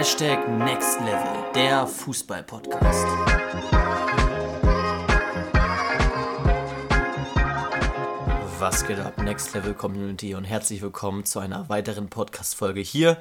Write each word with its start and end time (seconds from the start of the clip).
Hashtag 0.00 0.48
Next 0.48 0.98
Level, 1.00 1.52
der 1.54 1.86
Fußball-Podcast. 1.86 3.06
Was 8.58 8.86
geht 8.86 8.98
ab, 8.98 9.18
Next 9.22 9.52
Level 9.52 9.74
Community 9.74 10.34
und 10.34 10.44
herzlich 10.44 10.80
willkommen 10.80 11.26
zu 11.26 11.38
einer 11.38 11.68
weiteren 11.68 12.08
Podcast-Folge 12.08 12.80
hier 12.80 13.18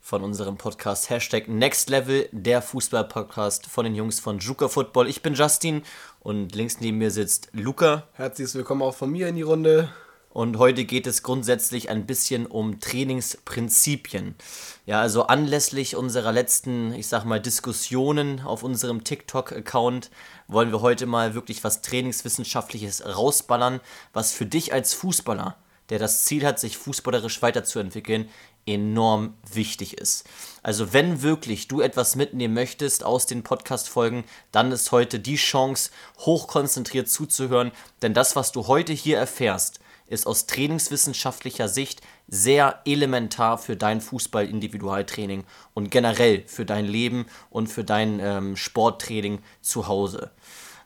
von 0.00 0.22
unserem 0.22 0.56
Podcast 0.58 1.10
Hashtag 1.10 1.48
Next 1.48 1.90
Level, 1.90 2.28
der 2.30 2.62
Fußball-Podcast 2.62 3.66
von 3.66 3.84
den 3.84 3.96
Jungs 3.96 4.20
von 4.20 4.38
Juka 4.38 4.68
Football. 4.68 5.08
Ich 5.08 5.22
bin 5.22 5.34
Justin 5.34 5.82
und 6.20 6.54
links 6.54 6.78
neben 6.78 6.98
mir 6.98 7.10
sitzt 7.10 7.48
Luca. 7.52 8.04
Herzlich 8.12 8.54
willkommen 8.54 8.82
auch 8.82 8.94
von 8.94 9.10
mir 9.10 9.26
in 9.26 9.34
die 9.34 9.42
Runde. 9.42 9.88
Und 10.32 10.56
heute 10.56 10.86
geht 10.86 11.06
es 11.06 11.22
grundsätzlich 11.22 11.90
ein 11.90 12.06
bisschen 12.06 12.46
um 12.46 12.80
Trainingsprinzipien. 12.80 14.34
Ja, 14.86 15.00
also 15.00 15.24
anlässlich 15.24 15.94
unserer 15.94 16.32
letzten, 16.32 16.94
ich 16.94 17.06
sag 17.06 17.24
mal, 17.24 17.38
Diskussionen 17.38 18.40
auf 18.40 18.62
unserem 18.62 19.04
TikTok-Account 19.04 20.10
wollen 20.48 20.72
wir 20.72 20.80
heute 20.80 21.04
mal 21.04 21.34
wirklich 21.34 21.62
was 21.64 21.82
Trainingswissenschaftliches 21.82 23.04
rausballern, 23.04 23.80
was 24.14 24.32
für 24.32 24.46
dich 24.46 24.72
als 24.72 24.94
Fußballer, 24.94 25.56
der 25.90 25.98
das 25.98 26.24
Ziel 26.24 26.46
hat, 26.46 26.58
sich 26.58 26.78
fußballerisch 26.78 27.42
weiterzuentwickeln, 27.42 28.30
enorm 28.64 29.34
wichtig 29.52 29.98
ist. 29.98 30.24
Also 30.62 30.94
wenn 30.94 31.20
wirklich 31.20 31.68
du 31.68 31.82
etwas 31.82 32.16
mitnehmen 32.16 32.54
möchtest 32.54 33.04
aus 33.04 33.26
den 33.26 33.42
Podcast-Folgen, 33.42 34.24
dann 34.50 34.72
ist 34.72 34.92
heute 34.92 35.20
die 35.20 35.36
Chance, 35.36 35.90
hochkonzentriert 36.20 37.10
zuzuhören, 37.10 37.70
denn 38.00 38.14
das, 38.14 38.34
was 38.34 38.52
du 38.52 38.66
heute 38.66 38.94
hier 38.94 39.18
erfährst, 39.18 39.81
ist 40.12 40.26
aus 40.26 40.46
trainingswissenschaftlicher 40.46 41.68
Sicht 41.68 42.02
sehr 42.28 42.80
elementar 42.84 43.58
für 43.58 43.76
dein 43.76 44.00
Fußball-Individualtraining 44.00 45.44
und 45.74 45.90
generell 45.90 46.44
für 46.46 46.64
dein 46.64 46.84
Leben 46.84 47.26
und 47.50 47.68
für 47.68 47.82
dein 47.82 48.20
ähm, 48.20 48.56
Sporttraining 48.56 49.40
zu 49.60 49.88
Hause. 49.88 50.30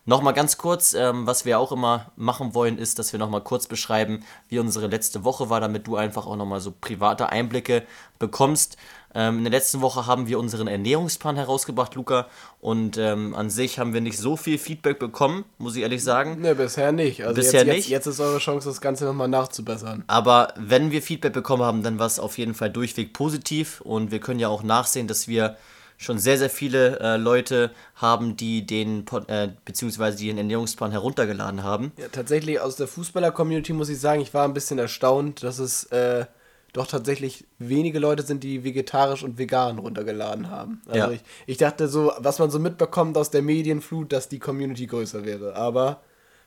Nochmal 0.09 0.35
ganz 0.35 0.57
kurz, 0.57 0.95
ähm, 0.95 1.27
was 1.27 1.45
wir 1.45 1.59
auch 1.59 1.73
immer 1.73 2.13
machen 2.15 2.55
wollen, 2.55 2.79
ist, 2.79 3.01
dass 3.01 3.13
wir 3.13 3.19
nochmal 3.19 3.41
kurz 3.41 3.67
beschreiben, 3.67 4.25
wie 4.49 4.61
unsere 4.61 4.87
letzte 4.87 5.25
Woche 5.25 5.51
war, 5.51 5.61
damit 5.61 5.89
du 5.89 5.97
einfach 5.97 6.27
auch 6.27 6.37
nochmal 6.37 6.61
so 6.61 6.73
private 6.81 7.31
Einblicke 7.31 7.85
bekommst. 8.21 8.77
Ähm, 9.17 9.39
in 9.39 9.45
der 9.45 9.51
letzten 9.51 9.81
Woche 9.81 10.07
haben 10.07 10.27
wir 10.27 10.39
unseren 10.39 10.69
Ernährungsplan 10.69 11.37
herausgebracht, 11.37 11.95
Luca, 11.95 12.27
und 12.61 12.99
ähm, 12.99 13.35
an 13.35 13.49
sich 13.49 13.79
haben 13.79 13.95
wir 13.95 14.03
nicht 14.03 14.19
so 14.19 14.37
viel 14.37 14.59
Feedback 14.59 14.99
bekommen, 14.99 15.47
muss 15.57 15.75
ich 15.75 15.83
ehrlich 15.83 16.05
sagen. 16.05 16.43
Ne, 16.43 16.55
bisher 16.55 16.93
nicht. 16.93 17.23
Also 17.23 17.35
bisher 17.35 17.65
jetzt, 17.65 17.75
nicht. 17.75 17.89
Jetzt, 17.89 18.07
jetzt 18.07 18.15
ist 18.15 18.21
eure 18.21 18.39
Chance, 18.39 18.69
das 18.69 18.83
Ganze 18.83 19.07
nochmal 19.07 19.29
nachzubessern. 19.29 20.05
Aber 20.07 20.53
wenn 20.59 20.91
wir 20.91 21.01
Feedback 21.01 21.33
bekommen 21.33 21.63
haben, 21.63 21.83
dann 21.83 21.99
war 21.99 22.07
es 22.07 22.19
auf 22.19 22.37
jeden 22.37 22.53
Fall 22.53 22.69
durchweg 22.69 23.15
positiv 23.15 23.81
und 23.81 24.11
wir 24.11 24.21
können 24.21 24.39
ja 24.39 24.49
auch 24.49 24.63
nachsehen, 24.63 25.09
dass 25.09 25.29
wir 25.29 25.57
schon 25.97 26.19
sehr, 26.19 26.37
sehr 26.37 26.51
viele 26.51 27.01
äh, 27.01 27.17
Leute 27.17 27.71
haben, 27.95 28.37
die 28.37 28.67
den, 28.67 29.07
äh, 29.29 29.49
beziehungsweise 29.65 30.19
die 30.19 30.27
den 30.27 30.37
Ernährungsplan 30.37 30.91
heruntergeladen 30.91 31.63
haben. 31.63 31.93
Ja, 31.97 32.09
tatsächlich 32.13 32.61
aus 32.61 32.77
der 32.77 32.87
Fußballer-Community 32.87 33.73
muss 33.73 33.89
ich 33.89 33.99
sagen, 33.99 34.21
ich 34.21 34.35
war 34.35 34.45
ein 34.45 34.53
bisschen 34.53 34.79
erstaunt, 34.79 35.43
dass 35.43 35.59
es 35.59 35.85
äh, 35.85 36.27
doch 36.73 36.87
tatsächlich 36.87 37.45
wenige 37.59 37.99
Leute 37.99 38.23
sind, 38.23 38.45
die 38.45 38.65
vegetarisch 38.65 39.23
und 39.23 39.39
vegan 39.39 39.79
runtergeladen 39.79 40.51
haben. 40.51 40.83
Also 40.87 40.99
Ja. 40.99 41.11
ich, 41.11 41.21
ich 41.47 41.57
dachte 41.57 41.89
so, 41.89 42.13
was 42.19 42.39
man 42.39 42.51
so 42.51 42.59
mitbekommt 42.59 43.17
aus 43.17 43.31
der 43.31 43.43
Medienflut, 43.43 44.13
dass 44.13 44.29
die 44.29 44.39
Community 44.39 44.87
größer 44.87 45.25
wäre. 45.25 45.57
Aber 45.57 46.03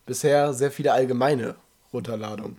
bisher 0.06 0.54
sehr 0.54 0.72
viele 0.72 0.94
allgemeine 0.94 1.56
Runterladungen. 1.94 2.58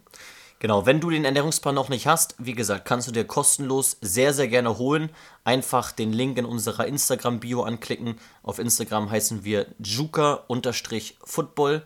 Genau, 0.59 0.85
wenn 0.85 1.01
du 1.01 1.09
den 1.09 1.25
Ernährungsplan 1.25 1.75
noch 1.75 1.89
nicht 1.89 2.07
hast, 2.07 2.35
wie 2.39 2.53
gesagt, 2.53 2.85
kannst 2.85 3.09
du 3.09 3.13
dir 3.13 3.25
kostenlos 3.25 3.97
sehr, 4.03 4.35
sehr 4.35 4.47
gerne 4.47 4.77
holen. 4.77 5.09
Einfach 5.43 5.91
den 5.91 6.13
Link 6.13 6.37
in 6.37 6.45
unserer 6.45 6.87
Instagram-Bio 6.87 7.63
anklicken. 7.63 8.17
Auf 8.43 8.59
Instagram 8.59 9.11
heißen 9.11 9.43
wir 9.43 9.67
juka-football 9.83 11.83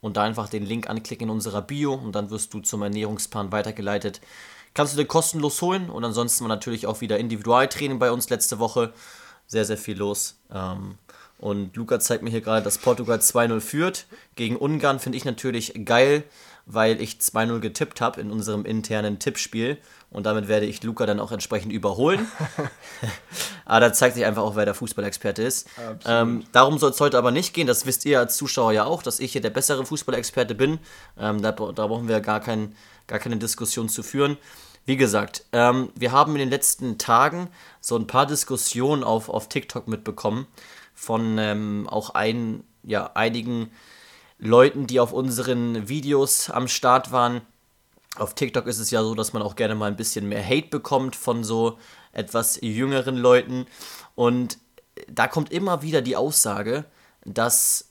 und 0.00 0.16
da 0.16 0.22
einfach 0.24 0.48
den 0.50 0.66
Link 0.66 0.90
anklicken 0.90 1.28
in 1.28 1.30
unserer 1.30 1.62
Bio 1.62 1.94
und 1.94 2.12
dann 2.12 2.30
wirst 2.30 2.52
du 2.52 2.60
zum 2.60 2.82
Ernährungsplan 2.82 3.50
weitergeleitet. 3.50 4.20
Kannst 4.78 4.92
du 4.92 4.96
dir 4.96 5.06
kostenlos 5.06 5.60
holen 5.60 5.90
und 5.90 6.04
ansonsten 6.04 6.44
war 6.44 6.48
natürlich 6.48 6.86
auch 6.86 7.00
wieder 7.00 7.18
Individualtraining 7.18 7.98
bei 7.98 8.12
uns 8.12 8.30
letzte 8.30 8.60
Woche. 8.60 8.92
Sehr, 9.48 9.64
sehr 9.64 9.76
viel 9.76 9.98
los. 9.98 10.36
Ähm, 10.54 10.98
und 11.38 11.74
Luca 11.74 11.98
zeigt 11.98 12.22
mir 12.22 12.30
hier 12.30 12.42
gerade, 12.42 12.62
dass 12.62 12.78
Portugal 12.78 13.18
2-0 13.18 13.58
führt. 13.58 14.06
Gegen 14.36 14.54
Ungarn 14.54 15.00
finde 15.00 15.18
ich 15.18 15.24
natürlich 15.24 15.84
geil, 15.84 16.22
weil 16.64 17.00
ich 17.00 17.14
2-0 17.14 17.58
getippt 17.58 18.00
habe 18.00 18.20
in 18.20 18.30
unserem 18.30 18.64
internen 18.64 19.18
Tippspiel. 19.18 19.78
Und 20.12 20.26
damit 20.26 20.46
werde 20.46 20.66
ich 20.66 20.80
Luca 20.84 21.06
dann 21.06 21.18
auch 21.18 21.32
entsprechend 21.32 21.72
überholen. 21.72 22.28
aber 23.64 23.80
da 23.80 23.92
zeigt 23.92 24.14
sich 24.14 24.26
einfach 24.26 24.44
auch, 24.44 24.54
wer 24.54 24.64
der 24.64 24.74
Fußballexperte 24.74 25.42
ist. 25.42 25.68
Ähm, 26.06 26.44
darum 26.52 26.78
soll 26.78 26.92
es 26.92 27.00
heute 27.00 27.18
aber 27.18 27.32
nicht 27.32 27.52
gehen. 27.52 27.66
Das 27.66 27.84
wisst 27.84 28.04
ihr 28.04 28.20
als 28.20 28.36
Zuschauer 28.36 28.70
ja 28.70 28.84
auch, 28.84 29.02
dass 29.02 29.18
ich 29.18 29.32
hier 29.32 29.40
der 29.40 29.50
bessere 29.50 29.84
Fußballexperte 29.84 30.54
bin. 30.54 30.78
Ähm, 31.18 31.42
da, 31.42 31.50
da 31.50 31.86
brauchen 31.88 32.06
wir 32.06 32.20
gar, 32.20 32.38
kein, 32.38 32.76
gar 33.08 33.18
keine 33.18 33.38
Diskussion 33.38 33.88
zu 33.88 34.04
führen. 34.04 34.36
Wie 34.88 34.96
gesagt, 34.96 35.44
ähm, 35.52 35.90
wir 35.96 36.12
haben 36.12 36.32
in 36.32 36.38
den 36.38 36.48
letzten 36.48 36.96
Tagen 36.96 37.50
so 37.78 37.94
ein 37.94 38.06
paar 38.06 38.24
Diskussionen 38.24 39.04
auf, 39.04 39.28
auf 39.28 39.50
TikTok 39.50 39.86
mitbekommen 39.86 40.46
von 40.94 41.36
ähm, 41.36 41.86
auch 41.90 42.14
ein, 42.14 42.64
ja, 42.84 43.10
einigen 43.12 43.70
Leuten, 44.38 44.86
die 44.86 44.98
auf 44.98 45.12
unseren 45.12 45.90
Videos 45.90 46.48
am 46.48 46.68
Start 46.68 47.12
waren. 47.12 47.42
Auf 48.16 48.34
TikTok 48.34 48.66
ist 48.66 48.78
es 48.78 48.90
ja 48.90 49.02
so, 49.02 49.14
dass 49.14 49.34
man 49.34 49.42
auch 49.42 49.56
gerne 49.56 49.74
mal 49.74 49.90
ein 49.90 49.96
bisschen 49.96 50.26
mehr 50.26 50.42
Hate 50.42 50.68
bekommt 50.68 51.16
von 51.16 51.44
so 51.44 51.78
etwas 52.12 52.58
jüngeren 52.62 53.18
Leuten. 53.18 53.66
Und 54.14 54.56
da 55.06 55.28
kommt 55.28 55.52
immer 55.52 55.82
wieder 55.82 56.00
die 56.00 56.16
Aussage, 56.16 56.86
dass, 57.26 57.90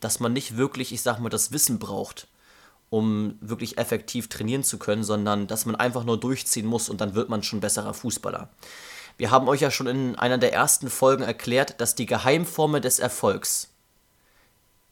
dass 0.00 0.18
man 0.18 0.32
nicht 0.32 0.56
wirklich, 0.56 0.94
ich 0.94 1.02
sag 1.02 1.18
mal, 1.18 1.28
das 1.28 1.52
Wissen 1.52 1.78
braucht, 1.78 2.26
um 2.90 3.38
wirklich 3.40 3.78
effektiv 3.78 4.28
trainieren 4.28 4.64
zu 4.64 4.78
können, 4.78 5.04
sondern 5.04 5.46
dass 5.46 5.64
man 5.64 5.76
einfach 5.76 6.04
nur 6.04 6.18
durchziehen 6.18 6.66
muss 6.66 6.88
und 6.88 7.00
dann 7.00 7.14
wird 7.14 7.28
man 7.28 7.42
schon 7.42 7.60
besserer 7.60 7.94
Fußballer. 7.94 8.50
Wir 9.16 9.30
haben 9.30 9.48
euch 9.48 9.60
ja 9.60 9.70
schon 9.70 9.86
in 9.86 10.16
einer 10.16 10.38
der 10.38 10.52
ersten 10.52 10.90
Folgen 10.90 11.22
erklärt, 11.22 11.80
dass 11.80 11.94
die 11.94 12.06
Geheimformel 12.06 12.80
des 12.80 12.98
Erfolgs 12.98 13.68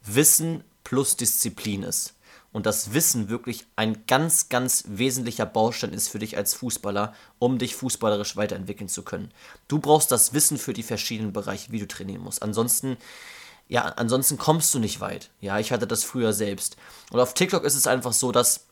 Wissen 0.02 0.64
plus 0.84 1.16
Disziplin 1.16 1.82
ist. 1.82 2.14
Und 2.50 2.64
das 2.64 2.94
Wissen 2.94 3.28
wirklich 3.28 3.66
ein 3.76 4.06
ganz, 4.06 4.48
ganz 4.48 4.84
wesentlicher 4.86 5.44
Baustein 5.44 5.92
ist 5.92 6.08
für 6.08 6.18
dich 6.18 6.36
als 6.36 6.54
Fußballer, 6.54 7.14
um 7.38 7.58
dich 7.58 7.74
fußballerisch 7.74 8.36
weiterentwickeln 8.36 8.88
zu 8.88 9.02
können. 9.02 9.30
Du 9.68 9.78
brauchst 9.78 10.10
das 10.10 10.32
Wissen 10.32 10.56
für 10.56 10.72
die 10.72 10.82
verschiedenen 10.82 11.32
Bereiche, 11.32 11.72
wie 11.72 11.78
du 11.78 11.86
trainieren 11.86 12.22
musst. 12.22 12.42
Ansonsten, 12.42 12.96
ja, 13.68 13.82
ansonsten 13.82 14.38
kommst 14.38 14.74
du 14.74 14.78
nicht 14.78 15.00
weit. 15.00 15.30
Ja, 15.40 15.58
ich 15.58 15.72
hatte 15.72 15.86
das 15.86 16.02
früher 16.02 16.32
selbst. 16.32 16.76
Und 17.10 17.20
auf 17.20 17.34
TikTok 17.34 17.64
ist 17.64 17.74
es 17.74 17.86
einfach 17.86 18.12
so, 18.12 18.32
dass 18.32 18.68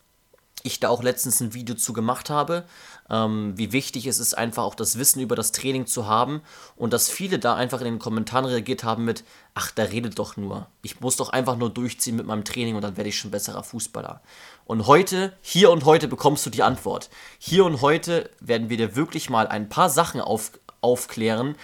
ich 0.63 0.79
da 0.79 0.89
auch 0.89 1.03
letztens 1.03 1.39
ein 1.39 1.53
Video 1.53 1.75
zu 1.75 1.93
gemacht 1.93 2.29
habe, 2.29 2.65
ähm, 3.09 3.53
wie 3.55 3.71
wichtig 3.71 4.07
es 4.07 4.19
ist, 4.19 4.35
einfach 4.35 4.63
auch 4.63 4.75
das 4.75 4.97
Wissen 4.97 5.21
über 5.21 5.35
das 5.35 5.51
Training 5.51 5.85
zu 5.85 6.07
haben 6.07 6.41
und 6.75 6.93
dass 6.93 7.09
viele 7.09 7.37
da 7.39 7.55
einfach 7.55 7.79
in 7.79 7.85
den 7.85 7.99
Kommentaren 7.99 8.45
reagiert 8.45 8.83
haben 8.83 9.05
mit, 9.05 9.23
ach, 9.53 9.71
der 9.71 9.91
redet 9.91 10.17
doch 10.17 10.35
nur. 10.35 10.67
Ich 10.81 10.99
muss 10.99 11.15
doch 11.15 11.29
einfach 11.29 11.57
nur 11.57 11.69
durchziehen 11.69 12.15
mit 12.15 12.25
meinem 12.25 12.43
Training 12.43 12.75
und 12.75 12.81
dann 12.81 12.97
werde 12.97 13.09
ich 13.09 13.17
schon 13.17 13.31
besserer 13.31 13.63
Fußballer. 13.63 14.21
Und 14.65 14.87
heute, 14.87 15.33
hier 15.41 15.71
und 15.71 15.85
heute 15.85 16.07
bekommst 16.07 16.45
du 16.45 16.49
die 16.49 16.63
Antwort. 16.63 17.09
Hier 17.37 17.63
und 17.63 17.81
heute 17.81 18.29
werden 18.39 18.69
wir 18.69 18.77
dir 18.77 18.95
wirklich 18.95 19.29
mal 19.29 19.47
ein 19.47 19.69
paar 19.69 19.89
Sachen 19.89 20.21
auf, 20.21 20.51
aufklären, 20.81 21.55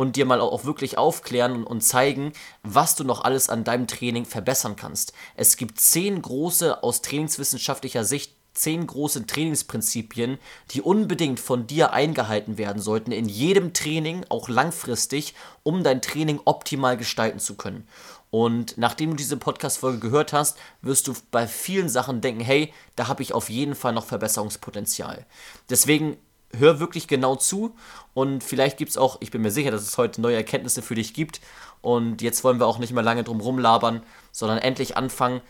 und 0.00 0.16
dir 0.16 0.24
mal 0.24 0.40
auch 0.40 0.64
wirklich 0.64 0.96
aufklären 0.96 1.62
und, 1.62 1.82
zeigen, 1.82 2.32
was 2.62 2.96
du 2.96 3.04
noch 3.04 3.22
alles 3.22 3.50
an 3.50 3.64
deinem 3.64 3.86
Training 3.86 4.24
verbessern 4.24 4.74
kannst. 4.74 5.12
Es 5.36 5.58
gibt 5.58 5.78
zehn 5.78 6.22
große, 6.22 6.82
aus 6.82 7.02
trainingswissenschaftlicher 7.02 8.02
Sicht, 8.04 8.34
zehn 8.54 8.86
große 8.86 9.26
Trainingsprinzipien, 9.26 10.38
die 10.70 10.80
unbedingt 10.80 11.38
von 11.38 11.66
dir 11.66 11.92
eingehalten 11.92 12.56
werden 12.56 12.80
sollten, 12.80 13.12
in 13.12 13.28
jedem 13.28 13.74
Training, 13.74 14.24
auch 14.30 14.48
langfristig, 14.48 15.34
um 15.64 15.84
dein 15.84 16.00
Training 16.00 16.40
optimal 16.46 16.96
gestalten 16.96 17.38
zu 17.38 17.56
können. 17.56 17.86
Und 18.30 18.78
nachdem 18.78 19.10
du 19.10 19.16
diese 19.16 19.36
Podcast-Folge 19.36 19.98
gehört 19.98 20.32
hast, 20.32 20.56
wirst 20.80 21.08
du 21.08 21.14
bei 21.30 21.46
vielen 21.46 21.90
Sachen 21.90 22.22
denken, 22.22 22.40
hey, 22.40 22.72
da 22.96 23.06
habe 23.06 23.22
ich 23.22 23.34
auf 23.34 23.50
jeden 23.50 23.74
Fall 23.74 23.92
noch 23.92 24.06
Verbesserungspotenzial. 24.06 25.26
Deswegen 25.68 26.16
hör 26.56 26.80
wirklich 26.80 27.08
genau 27.08 27.36
zu 27.36 27.74
und 28.14 28.42
vielleicht 28.42 28.76
gibt 28.76 28.90
es 28.90 28.96
auch, 28.96 29.18
ich 29.20 29.30
bin 29.30 29.42
mir 29.42 29.50
sicher, 29.50 29.70
dass 29.70 29.82
es 29.82 29.98
heute 29.98 30.20
neue 30.20 30.36
Erkenntnisse 30.36 30.82
für 30.82 30.94
dich 30.94 31.14
gibt 31.14 31.40
und 31.80 32.22
jetzt 32.22 32.44
wollen 32.44 32.58
wir 32.58 32.66
auch 32.66 32.78
nicht 32.78 32.92
mehr 32.92 33.02
lange 33.02 33.24
drum 33.24 33.40
rumlabern, 33.40 34.02
sondern 34.32 34.58
endlich 34.58 34.96
anfangen. 34.96 35.40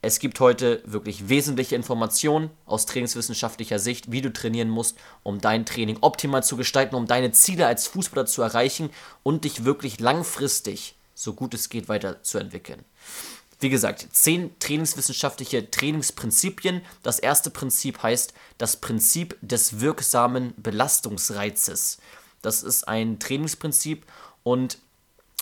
Es 0.00 0.18
gibt 0.18 0.38
heute 0.38 0.82
wirklich 0.84 1.30
wesentliche 1.30 1.76
Informationen 1.76 2.50
aus 2.66 2.84
trainingswissenschaftlicher 2.84 3.78
Sicht, 3.78 4.12
wie 4.12 4.20
du 4.20 4.32
trainieren 4.32 4.68
musst, 4.68 4.98
um 5.22 5.40
dein 5.40 5.64
Training 5.64 5.98
optimal 6.02 6.44
zu 6.44 6.56
gestalten, 6.56 6.94
um 6.94 7.06
deine 7.06 7.32
Ziele 7.32 7.66
als 7.66 7.86
Fußballer 7.86 8.26
zu 8.26 8.42
erreichen 8.42 8.90
und 9.22 9.44
dich 9.44 9.64
wirklich 9.64 10.00
langfristig, 10.00 10.96
so 11.14 11.32
gut 11.32 11.54
es 11.54 11.70
geht, 11.70 11.88
weiterzuentwickeln. 11.88 12.84
Wie 13.64 13.70
gesagt, 13.70 14.08
zehn 14.12 14.50
trainingswissenschaftliche 14.58 15.70
Trainingsprinzipien. 15.70 16.82
Das 17.02 17.18
erste 17.18 17.48
Prinzip 17.48 18.02
heißt 18.02 18.34
das 18.58 18.76
Prinzip 18.76 19.38
des 19.40 19.80
wirksamen 19.80 20.52
Belastungsreizes. 20.58 21.96
Das 22.42 22.62
ist 22.62 22.86
ein 22.86 23.18
Trainingsprinzip 23.18 24.04
und 24.42 24.76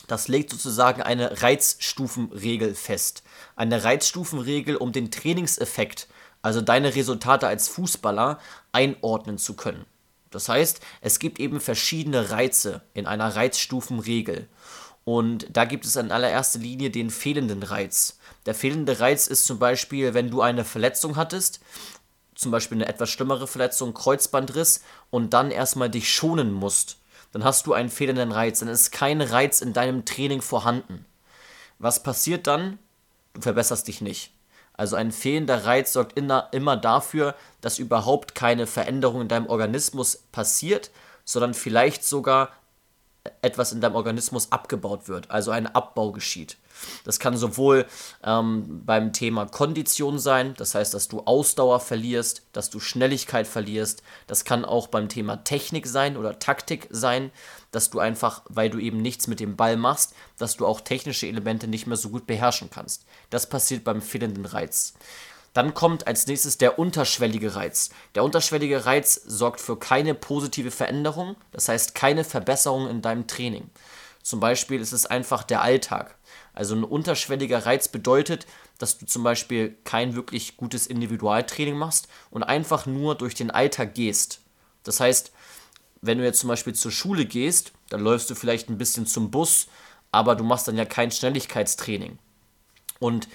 das 0.06 0.28
legt 0.28 0.50
sozusagen 0.50 1.02
eine 1.02 1.42
Reizstufenregel 1.42 2.76
fest. 2.76 3.24
Eine 3.56 3.82
Reizstufenregel, 3.82 4.76
um 4.76 4.92
den 4.92 5.10
Trainingseffekt, 5.10 6.06
also 6.42 6.60
deine 6.60 6.94
Resultate 6.94 7.48
als 7.48 7.66
Fußballer, 7.66 8.38
einordnen 8.70 9.36
zu 9.36 9.54
können. 9.54 9.84
Das 10.30 10.48
heißt, 10.48 10.80
es 11.00 11.18
gibt 11.18 11.40
eben 11.40 11.60
verschiedene 11.60 12.30
Reize 12.30 12.82
in 12.94 13.06
einer 13.06 13.34
Reizstufenregel. 13.34 14.46
Und 15.04 15.46
da 15.50 15.64
gibt 15.64 15.84
es 15.84 15.96
in 15.96 16.12
allererster 16.12 16.60
Linie 16.60 16.90
den 16.90 17.10
fehlenden 17.10 17.62
Reiz. 17.62 18.18
Der 18.46 18.54
fehlende 18.54 19.00
Reiz 19.00 19.26
ist 19.26 19.44
zum 19.44 19.58
Beispiel, 19.58 20.14
wenn 20.14 20.30
du 20.30 20.42
eine 20.42 20.64
Verletzung 20.64 21.16
hattest, 21.16 21.60
zum 22.34 22.50
Beispiel 22.50 22.78
eine 22.78 22.88
etwas 22.88 23.10
schlimmere 23.10 23.46
Verletzung, 23.46 23.94
Kreuzbandriss, 23.94 24.82
und 25.10 25.34
dann 25.34 25.50
erstmal 25.50 25.90
dich 25.90 26.12
schonen 26.12 26.52
musst. 26.52 26.98
Dann 27.32 27.44
hast 27.44 27.66
du 27.66 27.72
einen 27.72 27.88
fehlenden 27.88 28.32
Reiz. 28.32 28.60
Dann 28.60 28.68
ist 28.68 28.92
kein 28.92 29.20
Reiz 29.20 29.60
in 29.60 29.72
deinem 29.72 30.04
Training 30.04 30.42
vorhanden. 30.42 31.04
Was 31.78 32.02
passiert 32.02 32.46
dann? 32.46 32.78
Du 33.34 33.40
verbesserst 33.40 33.88
dich 33.88 34.00
nicht. 34.00 34.32
Also 34.74 34.96
ein 34.96 35.12
fehlender 35.12 35.64
Reiz 35.64 35.92
sorgt 35.92 36.16
immer 36.18 36.76
dafür, 36.76 37.34
dass 37.60 37.78
überhaupt 37.78 38.34
keine 38.34 38.66
Veränderung 38.66 39.22
in 39.22 39.28
deinem 39.28 39.46
Organismus 39.46 40.24
passiert, 40.32 40.90
sondern 41.24 41.54
vielleicht 41.54 42.04
sogar 42.04 42.50
etwas 43.40 43.72
in 43.72 43.80
deinem 43.80 43.94
Organismus 43.94 44.50
abgebaut 44.50 45.08
wird, 45.08 45.30
also 45.30 45.50
ein 45.50 45.66
Abbau 45.66 46.12
geschieht. 46.12 46.56
Das 47.04 47.20
kann 47.20 47.36
sowohl 47.36 47.86
ähm, 48.24 48.82
beim 48.84 49.12
Thema 49.12 49.46
Kondition 49.46 50.18
sein, 50.18 50.54
das 50.56 50.74
heißt, 50.74 50.94
dass 50.94 51.08
du 51.08 51.20
Ausdauer 51.20 51.78
verlierst, 51.80 52.42
dass 52.52 52.70
du 52.70 52.80
Schnelligkeit 52.80 53.46
verlierst. 53.46 54.02
Das 54.26 54.44
kann 54.44 54.64
auch 54.64 54.88
beim 54.88 55.08
Thema 55.08 55.44
Technik 55.44 55.86
sein 55.86 56.16
oder 56.16 56.38
Taktik 56.38 56.88
sein, 56.90 57.30
dass 57.70 57.90
du 57.90 58.00
einfach, 58.00 58.42
weil 58.48 58.70
du 58.70 58.78
eben 58.78 58.98
nichts 58.98 59.28
mit 59.28 59.38
dem 59.38 59.56
Ball 59.56 59.76
machst, 59.76 60.14
dass 60.38 60.56
du 60.56 60.66
auch 60.66 60.80
technische 60.80 61.26
Elemente 61.26 61.68
nicht 61.68 61.86
mehr 61.86 61.96
so 61.96 62.08
gut 62.08 62.26
beherrschen 62.26 62.70
kannst. 62.70 63.04
Das 63.30 63.48
passiert 63.48 63.84
beim 63.84 64.02
fehlenden 64.02 64.46
Reiz. 64.46 64.94
Dann 65.52 65.74
kommt 65.74 66.06
als 66.06 66.26
nächstes 66.26 66.58
der 66.58 66.78
unterschwellige 66.78 67.54
Reiz. 67.54 67.90
Der 68.14 68.24
unterschwellige 68.24 68.86
Reiz 68.86 69.20
sorgt 69.26 69.60
für 69.60 69.78
keine 69.78 70.14
positive 70.14 70.70
Veränderung, 70.70 71.36
das 71.50 71.68
heißt 71.68 71.94
keine 71.94 72.24
Verbesserung 72.24 72.88
in 72.88 73.02
deinem 73.02 73.26
Training. 73.26 73.70
Zum 74.22 74.40
Beispiel 74.40 74.80
ist 74.80 74.92
es 74.92 75.04
einfach 75.04 75.42
der 75.42 75.62
Alltag. 75.62 76.16
Also 76.54 76.74
ein 76.74 76.84
unterschwelliger 76.84 77.66
Reiz 77.66 77.88
bedeutet, 77.88 78.46
dass 78.78 78.98
du 78.98 79.06
zum 79.06 79.22
Beispiel 79.22 79.76
kein 79.84 80.14
wirklich 80.14 80.56
gutes 80.56 80.86
Individualtraining 80.86 81.76
machst 81.76 82.08
und 82.30 82.42
einfach 82.42 82.86
nur 82.86 83.14
durch 83.14 83.34
den 83.34 83.50
Alltag 83.50 83.94
gehst. 83.94 84.40
Das 84.84 85.00
heißt, 85.00 85.32
wenn 86.00 86.18
du 86.18 86.24
jetzt 86.24 86.40
zum 86.40 86.48
Beispiel 86.48 86.74
zur 86.74 86.90
Schule 86.90 87.26
gehst, 87.26 87.72
dann 87.90 88.00
läufst 88.00 88.28
du 88.30 88.34
vielleicht 88.34 88.68
ein 88.68 88.78
bisschen 88.78 89.06
zum 89.06 89.30
Bus, 89.30 89.66
aber 90.10 90.34
du 90.34 90.44
machst 90.44 90.68
dann 90.68 90.76
ja 90.76 90.84
kein 90.84 91.10
Schnelligkeitstraining. 91.10 92.18
Und 92.98 93.28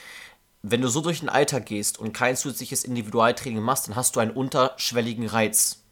wenn 0.62 0.82
du 0.82 0.88
so 0.88 1.02
durch 1.02 1.20
den 1.20 1.30
Alltag 1.30 1.66
gehst 1.66 2.00
und 2.00 2.14
kein 2.14 2.36
zusätzliches 2.36 2.84
Individualtraining 2.84 3.62
machst, 3.62 3.88
dann 3.88 3.96
hast 3.96 4.16
du 4.16 4.20
einen 4.20 4.32
unterschwelligen 4.32 5.28
Reiz. 5.28 5.84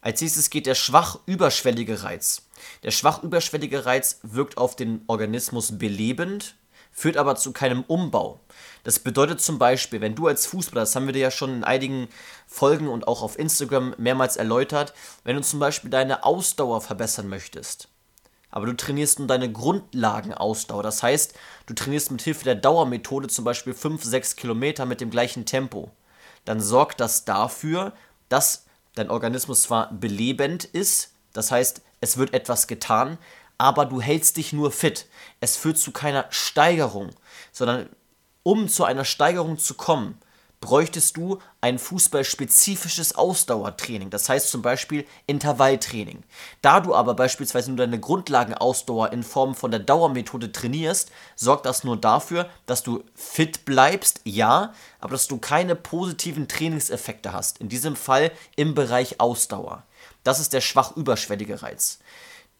Als 0.00 0.20
nächstes 0.20 0.50
geht 0.50 0.66
der 0.66 0.74
schwach 0.74 1.18
überschwellige 1.26 2.02
Reiz. 2.02 2.42
Der 2.82 2.90
schwach 2.90 3.22
überschwellige 3.22 3.86
Reiz 3.86 4.20
wirkt 4.22 4.56
auf 4.56 4.76
den 4.76 5.02
Organismus 5.08 5.78
belebend, 5.78 6.54
führt 6.92 7.16
aber 7.16 7.36
zu 7.36 7.52
keinem 7.52 7.82
Umbau. 7.82 8.40
Das 8.84 8.98
bedeutet 8.98 9.40
zum 9.40 9.58
Beispiel, 9.58 10.00
wenn 10.00 10.14
du 10.14 10.28
als 10.28 10.46
Fußballer, 10.46 10.82
das 10.82 10.94
haben 10.96 11.06
wir 11.06 11.12
dir 11.12 11.20
ja 11.20 11.30
schon 11.30 11.56
in 11.56 11.64
einigen 11.64 12.08
Folgen 12.46 12.88
und 12.88 13.06
auch 13.06 13.22
auf 13.22 13.38
Instagram 13.38 13.94
mehrmals 13.98 14.36
erläutert, 14.36 14.94
wenn 15.24 15.36
du 15.36 15.42
zum 15.42 15.60
Beispiel 15.60 15.90
deine 15.90 16.24
Ausdauer 16.24 16.80
verbessern 16.80 17.28
möchtest, 17.28 17.88
aber 18.56 18.64
du 18.64 18.74
trainierst 18.74 19.18
nur 19.18 19.28
deine 19.28 19.52
Grundlagenausdauer. 19.52 20.82
Das 20.82 21.02
heißt, 21.02 21.34
du 21.66 21.74
trainierst 21.74 22.10
mit 22.10 22.22
Hilfe 22.22 22.44
der 22.44 22.54
Dauermethode 22.54 23.28
zum 23.28 23.44
Beispiel 23.44 23.74
5, 23.74 24.02
6 24.02 24.34
Kilometer 24.34 24.86
mit 24.86 25.02
dem 25.02 25.10
gleichen 25.10 25.44
Tempo. 25.44 25.90
Dann 26.46 26.60
sorgt 26.60 27.00
das 27.00 27.26
dafür, 27.26 27.92
dass 28.30 28.64
dein 28.94 29.10
Organismus 29.10 29.60
zwar 29.60 29.92
belebend 29.92 30.64
ist, 30.64 31.12
das 31.34 31.50
heißt, 31.50 31.82
es 32.00 32.16
wird 32.16 32.32
etwas 32.32 32.66
getan, 32.66 33.18
aber 33.58 33.84
du 33.84 34.00
hältst 34.00 34.38
dich 34.38 34.54
nur 34.54 34.72
fit. 34.72 35.04
Es 35.40 35.58
führt 35.58 35.76
zu 35.76 35.92
keiner 35.92 36.24
Steigerung, 36.30 37.10
sondern 37.52 37.90
um 38.42 38.70
zu 38.70 38.84
einer 38.84 39.04
Steigerung 39.04 39.58
zu 39.58 39.74
kommen, 39.74 40.16
bräuchtest 40.60 41.16
du 41.16 41.38
ein 41.60 41.78
fußballspezifisches 41.78 43.14
Ausdauertraining, 43.14 44.10
das 44.10 44.28
heißt 44.28 44.50
zum 44.50 44.62
Beispiel 44.62 45.06
Intervalltraining. 45.26 46.22
Da 46.62 46.80
du 46.80 46.94
aber 46.94 47.14
beispielsweise 47.14 47.70
nur 47.70 47.78
deine 47.78 48.00
Grundlagenausdauer 48.00 49.12
in 49.12 49.22
Form 49.22 49.54
von 49.54 49.70
der 49.70 49.80
Dauermethode 49.80 50.52
trainierst, 50.52 51.10
sorgt 51.34 51.66
das 51.66 51.84
nur 51.84 51.96
dafür, 51.96 52.48
dass 52.66 52.82
du 52.82 53.04
fit 53.14 53.64
bleibst, 53.64 54.20
ja, 54.24 54.72
aber 55.00 55.12
dass 55.12 55.28
du 55.28 55.38
keine 55.38 55.76
positiven 55.76 56.48
Trainingseffekte 56.48 57.32
hast. 57.32 57.58
In 57.58 57.68
diesem 57.68 57.96
Fall 57.96 58.32
im 58.56 58.74
Bereich 58.74 59.20
Ausdauer. 59.20 59.84
Das 60.24 60.40
ist 60.40 60.52
der 60.52 60.60
schwach 60.60 60.96
überschwellige 60.96 61.62
Reiz. 61.62 62.00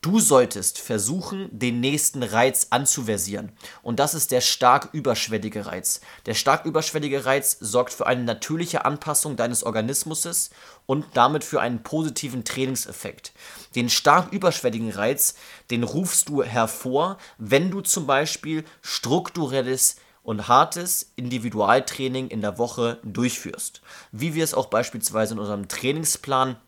Du 0.06 0.20
solltest 0.20 0.78
versuchen, 0.78 1.48
den 1.50 1.80
nächsten 1.80 2.22
Reiz 2.22 2.68
anzuversieren. 2.70 3.50
Und 3.82 3.98
das 3.98 4.14
ist 4.14 4.30
der 4.30 4.40
stark 4.40 4.90
überschwellige 4.92 5.66
Reiz. 5.66 6.00
Der 6.26 6.34
stark 6.34 6.64
überschwellige 6.64 7.24
Reiz 7.24 7.56
sorgt 7.58 7.92
für 7.92 8.06
eine 8.06 8.22
natürliche 8.22 8.84
Anpassung 8.84 9.34
deines 9.34 9.64
Organismus 9.64 10.50
und 10.86 11.06
damit 11.14 11.42
für 11.42 11.60
einen 11.60 11.82
positiven 11.82 12.44
Trainingseffekt. 12.44 13.32
Den 13.74 13.90
stark 13.90 14.32
überschwelligen 14.32 14.92
Reiz, 14.92 15.34
den 15.72 15.82
rufst 15.82 16.28
du 16.28 16.44
hervor, 16.44 17.18
wenn 17.38 17.72
du 17.72 17.80
zum 17.80 18.06
Beispiel 18.06 18.64
strukturelles 18.82 19.96
und 20.22 20.46
hartes 20.46 21.10
Individualtraining 21.16 22.28
in 22.28 22.42
der 22.42 22.58
Woche 22.58 23.00
durchführst. 23.02 23.82
Wie 24.12 24.34
wir 24.34 24.44
es 24.44 24.54
auch 24.54 24.66
beispielsweise 24.66 25.34
in 25.34 25.40
unserem 25.40 25.66
Trainingsplan 25.66 26.58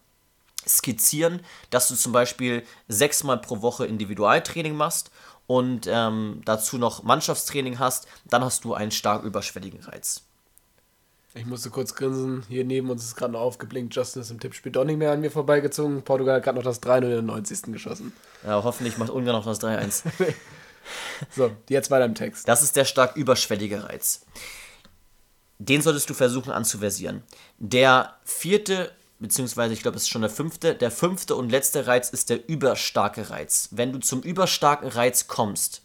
skizzieren, 0.69 1.41
dass 1.71 1.89
du 1.89 1.95
zum 1.95 2.13
Beispiel 2.13 2.65
sechsmal 2.89 3.39
pro 3.39 3.63
Woche 3.63 3.87
Individualtraining 3.87 4.75
machst 4.75 5.11
und 5.47 5.87
ähm, 5.89 6.43
dazu 6.45 6.79
noch 6.79 7.03
Mannschaftstraining 7.03 7.79
hast, 7.79 8.07
dann 8.29 8.45
hast 8.45 8.65
du 8.65 8.75
einen 8.75 8.91
stark 8.91 9.25
überschwelligen 9.25 9.81
Reiz. 9.81 10.23
Ich 11.35 11.47
musste 11.47 11.71
kurz 11.71 11.95
grinsen. 11.95 12.45
Hier 12.49 12.65
neben 12.65 12.91
uns 12.91 13.05
ist 13.05 13.17
gerade 13.17 13.33
noch 13.33 13.41
aufgeblinkt. 13.41 13.95
Justin 13.95 14.23
ist 14.23 14.31
im 14.31 14.41
Tippspiel 14.41 14.73
doch 14.73 14.85
nicht 14.85 14.99
mehr 14.99 15.13
an 15.13 15.21
mir 15.21 15.31
vorbeigezogen. 15.31 16.03
Portugal 16.03 16.37
hat 16.37 16.43
gerade 16.45 16.57
noch 16.57 16.65
das 16.65 16.83
3-0 16.83 17.03
in 17.03 17.11
der 17.11 17.23
90. 17.23 17.63
geschossen. 17.73 18.13
Ja, 18.45 18.63
hoffentlich 18.63 18.99
macht 18.99 19.11
Ungarn 19.11 19.37
noch 19.37 19.45
das 19.45 19.61
3-1. 19.61 20.05
so, 21.37 21.51
jetzt 21.69 21.91
weiter 21.91 22.07
im 22.07 22.15
Text. 22.15 22.49
Das 22.49 22.63
ist 22.63 22.77
der 22.77 22.85
stark 22.85 23.17
überschwellige 23.17 23.85
Reiz. 23.85 24.25
Den 25.59 25.83
solltest 25.83 26.09
du 26.09 26.15
versuchen 26.15 26.51
anzuversieren. 26.51 27.23
Der 27.59 28.17
vierte 28.25 28.91
beziehungsweise 29.19 29.75
ich 29.75 29.83
glaube, 29.83 29.97
es 29.97 30.05
ist 30.05 30.09
schon 30.09 30.23
der 30.23 30.31
fünfte. 30.31 30.75
Der 30.75 30.91
fünfte 30.91 31.35
und 31.35 31.51
letzte 31.51 31.87
Reiz 31.87 32.11
ist 32.11 32.31
der 32.31 32.49
überstarke 32.49 33.31
Reiz. 33.31 33.69
Wenn 33.73 33.93
du 33.93 33.99
zum 33.99 34.23
überstarken 34.23 34.89
Reiz 34.89 35.27
kommst, 35.27 35.83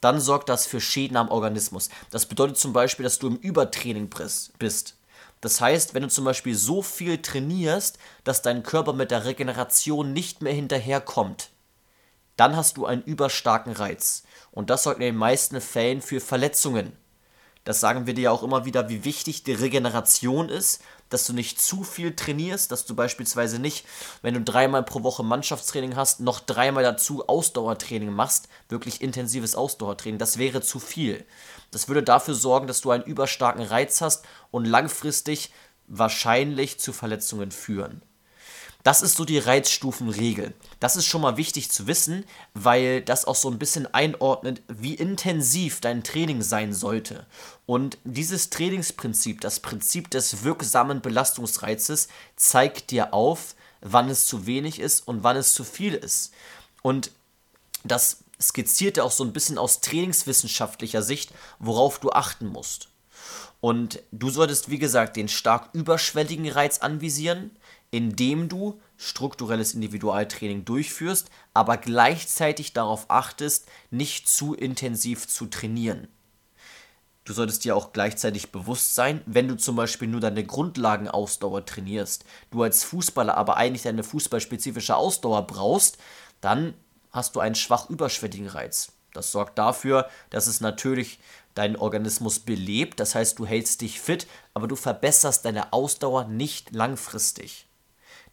dann 0.00 0.20
sorgt 0.20 0.48
das 0.48 0.66
für 0.66 0.80
Schäden 0.80 1.16
am 1.16 1.30
Organismus. 1.30 1.88
Das 2.10 2.26
bedeutet 2.26 2.58
zum 2.58 2.72
Beispiel, 2.72 3.04
dass 3.04 3.18
du 3.18 3.28
im 3.28 3.36
Übertraining 3.36 4.10
bist. 4.58 4.96
Das 5.40 5.60
heißt, 5.60 5.94
wenn 5.94 6.02
du 6.02 6.08
zum 6.08 6.24
Beispiel 6.24 6.54
so 6.54 6.82
viel 6.82 7.20
trainierst, 7.20 7.98
dass 8.22 8.42
dein 8.42 8.62
Körper 8.62 8.92
mit 8.92 9.10
der 9.10 9.24
Regeneration 9.24 10.12
nicht 10.12 10.42
mehr 10.42 10.52
hinterherkommt, 10.52 11.50
dann 12.36 12.56
hast 12.56 12.76
du 12.76 12.86
einen 12.86 13.02
überstarken 13.02 13.72
Reiz. 13.72 14.24
Und 14.50 14.70
das 14.70 14.82
sorgt 14.82 15.00
in 15.00 15.06
den 15.06 15.16
meisten 15.16 15.60
Fällen 15.60 16.02
für 16.02 16.20
Verletzungen. 16.20 16.92
Das 17.64 17.80
sagen 17.80 18.06
wir 18.06 18.14
dir 18.14 18.24
ja 18.24 18.30
auch 18.30 18.42
immer 18.42 18.66
wieder, 18.66 18.88
wie 18.88 19.04
wichtig 19.04 19.42
die 19.44 19.52
Regeneration 19.52 20.48
ist, 20.48 20.82
dass 21.14 21.26
du 21.26 21.32
nicht 21.32 21.60
zu 21.60 21.84
viel 21.84 22.14
trainierst, 22.14 22.70
dass 22.72 22.84
du 22.84 22.94
beispielsweise 22.94 23.58
nicht, 23.58 23.86
wenn 24.20 24.34
du 24.34 24.40
dreimal 24.40 24.82
pro 24.82 25.02
Woche 25.02 25.22
Mannschaftstraining 25.22 25.96
hast, 25.96 26.20
noch 26.20 26.40
dreimal 26.40 26.82
dazu 26.82 27.26
Ausdauertraining 27.28 28.10
machst, 28.10 28.48
wirklich 28.68 29.00
intensives 29.00 29.54
Ausdauertraining. 29.54 30.18
Das 30.18 30.38
wäre 30.38 30.60
zu 30.60 30.80
viel. 30.80 31.24
Das 31.70 31.88
würde 31.88 32.02
dafür 32.02 32.34
sorgen, 32.34 32.66
dass 32.66 32.80
du 32.80 32.90
einen 32.90 33.04
überstarken 33.04 33.62
Reiz 33.62 34.00
hast 34.00 34.24
und 34.50 34.64
langfristig 34.64 35.52
wahrscheinlich 35.86 36.80
zu 36.80 36.92
Verletzungen 36.92 37.52
führen. 37.52 38.02
Das 38.84 39.00
ist 39.00 39.16
so 39.16 39.24
die 39.24 39.38
Reizstufenregel. 39.38 40.52
Das 40.78 40.94
ist 40.94 41.06
schon 41.06 41.22
mal 41.22 41.38
wichtig 41.38 41.70
zu 41.70 41.86
wissen, 41.86 42.24
weil 42.52 43.00
das 43.00 43.24
auch 43.24 43.34
so 43.34 43.50
ein 43.50 43.58
bisschen 43.58 43.92
einordnet, 43.92 44.62
wie 44.68 44.92
intensiv 44.92 45.80
dein 45.80 46.04
Training 46.04 46.42
sein 46.42 46.74
sollte. 46.74 47.26
Und 47.64 47.96
dieses 48.04 48.50
Trainingsprinzip, 48.50 49.40
das 49.40 49.60
Prinzip 49.60 50.10
des 50.10 50.44
wirksamen 50.44 51.00
Belastungsreizes, 51.00 52.08
zeigt 52.36 52.90
dir 52.90 53.14
auf, 53.14 53.54
wann 53.80 54.10
es 54.10 54.26
zu 54.26 54.46
wenig 54.46 54.78
ist 54.80 55.08
und 55.08 55.22
wann 55.22 55.38
es 55.38 55.54
zu 55.54 55.64
viel 55.64 55.94
ist. 55.94 56.34
Und 56.82 57.10
das 57.84 58.18
skizziert 58.38 58.98
er 58.98 59.06
auch 59.06 59.12
so 59.12 59.24
ein 59.24 59.32
bisschen 59.32 59.56
aus 59.56 59.80
trainingswissenschaftlicher 59.80 61.02
Sicht, 61.02 61.32
worauf 61.58 62.00
du 62.00 62.10
achten 62.10 62.48
musst. 62.48 62.88
Und 63.62 64.02
du 64.12 64.28
solltest, 64.28 64.68
wie 64.68 64.78
gesagt, 64.78 65.16
den 65.16 65.28
stark 65.28 65.70
überschwelligen 65.72 66.50
Reiz 66.50 66.80
anvisieren, 66.80 67.50
indem 67.94 68.48
du 68.48 68.80
strukturelles 68.96 69.72
Individualtraining 69.72 70.64
durchführst, 70.64 71.30
aber 71.52 71.76
gleichzeitig 71.76 72.72
darauf 72.72 73.08
achtest, 73.08 73.68
nicht 73.92 74.28
zu 74.28 74.52
intensiv 74.52 75.28
zu 75.28 75.46
trainieren. 75.46 76.08
Du 77.24 77.32
solltest 77.32 77.64
dir 77.64 77.76
auch 77.76 77.92
gleichzeitig 77.92 78.50
bewusst 78.50 78.96
sein, 78.96 79.20
wenn 79.26 79.46
du 79.46 79.56
zum 79.56 79.76
Beispiel 79.76 80.08
nur 80.08 80.18
deine 80.18 80.42
Grundlagenausdauer 80.42 81.66
trainierst, 81.66 82.24
du 82.50 82.64
als 82.64 82.82
Fußballer 82.82 83.36
aber 83.36 83.58
eigentlich 83.58 83.82
deine 83.82 84.02
fußballspezifische 84.02 84.96
Ausdauer 84.96 85.46
brauchst, 85.46 85.96
dann 86.40 86.74
hast 87.12 87.36
du 87.36 87.40
einen 87.40 87.54
schwach 87.54 87.88
überschwelligen 87.90 88.48
Reiz. 88.48 88.90
Das 89.12 89.30
sorgt 89.30 89.56
dafür, 89.56 90.08
dass 90.30 90.48
es 90.48 90.60
natürlich 90.60 91.20
deinen 91.54 91.76
Organismus 91.76 92.40
belebt, 92.40 92.98
das 92.98 93.14
heißt, 93.14 93.38
du 93.38 93.46
hältst 93.46 93.82
dich 93.82 94.00
fit, 94.00 94.26
aber 94.52 94.66
du 94.66 94.74
verbesserst 94.74 95.44
deine 95.44 95.72
Ausdauer 95.72 96.24
nicht 96.24 96.74
langfristig. 96.74 97.68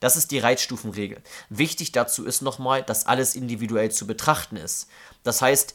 Das 0.02 0.18
ist 0.18 0.32
die 0.32 0.40
Reizstufenregel. 0.40 1.22
Wichtig 1.50 1.94
dazu 1.94 2.26
ist 2.26 2.42
nochmal, 2.42 2.84
dass 2.84 3.06
alles 3.06 3.36
individuell 3.36 3.92
zu 3.92 4.06
betrachten 4.06 4.58
ist. 4.58 4.88
Das 5.24 5.42
heißt, 5.42 5.74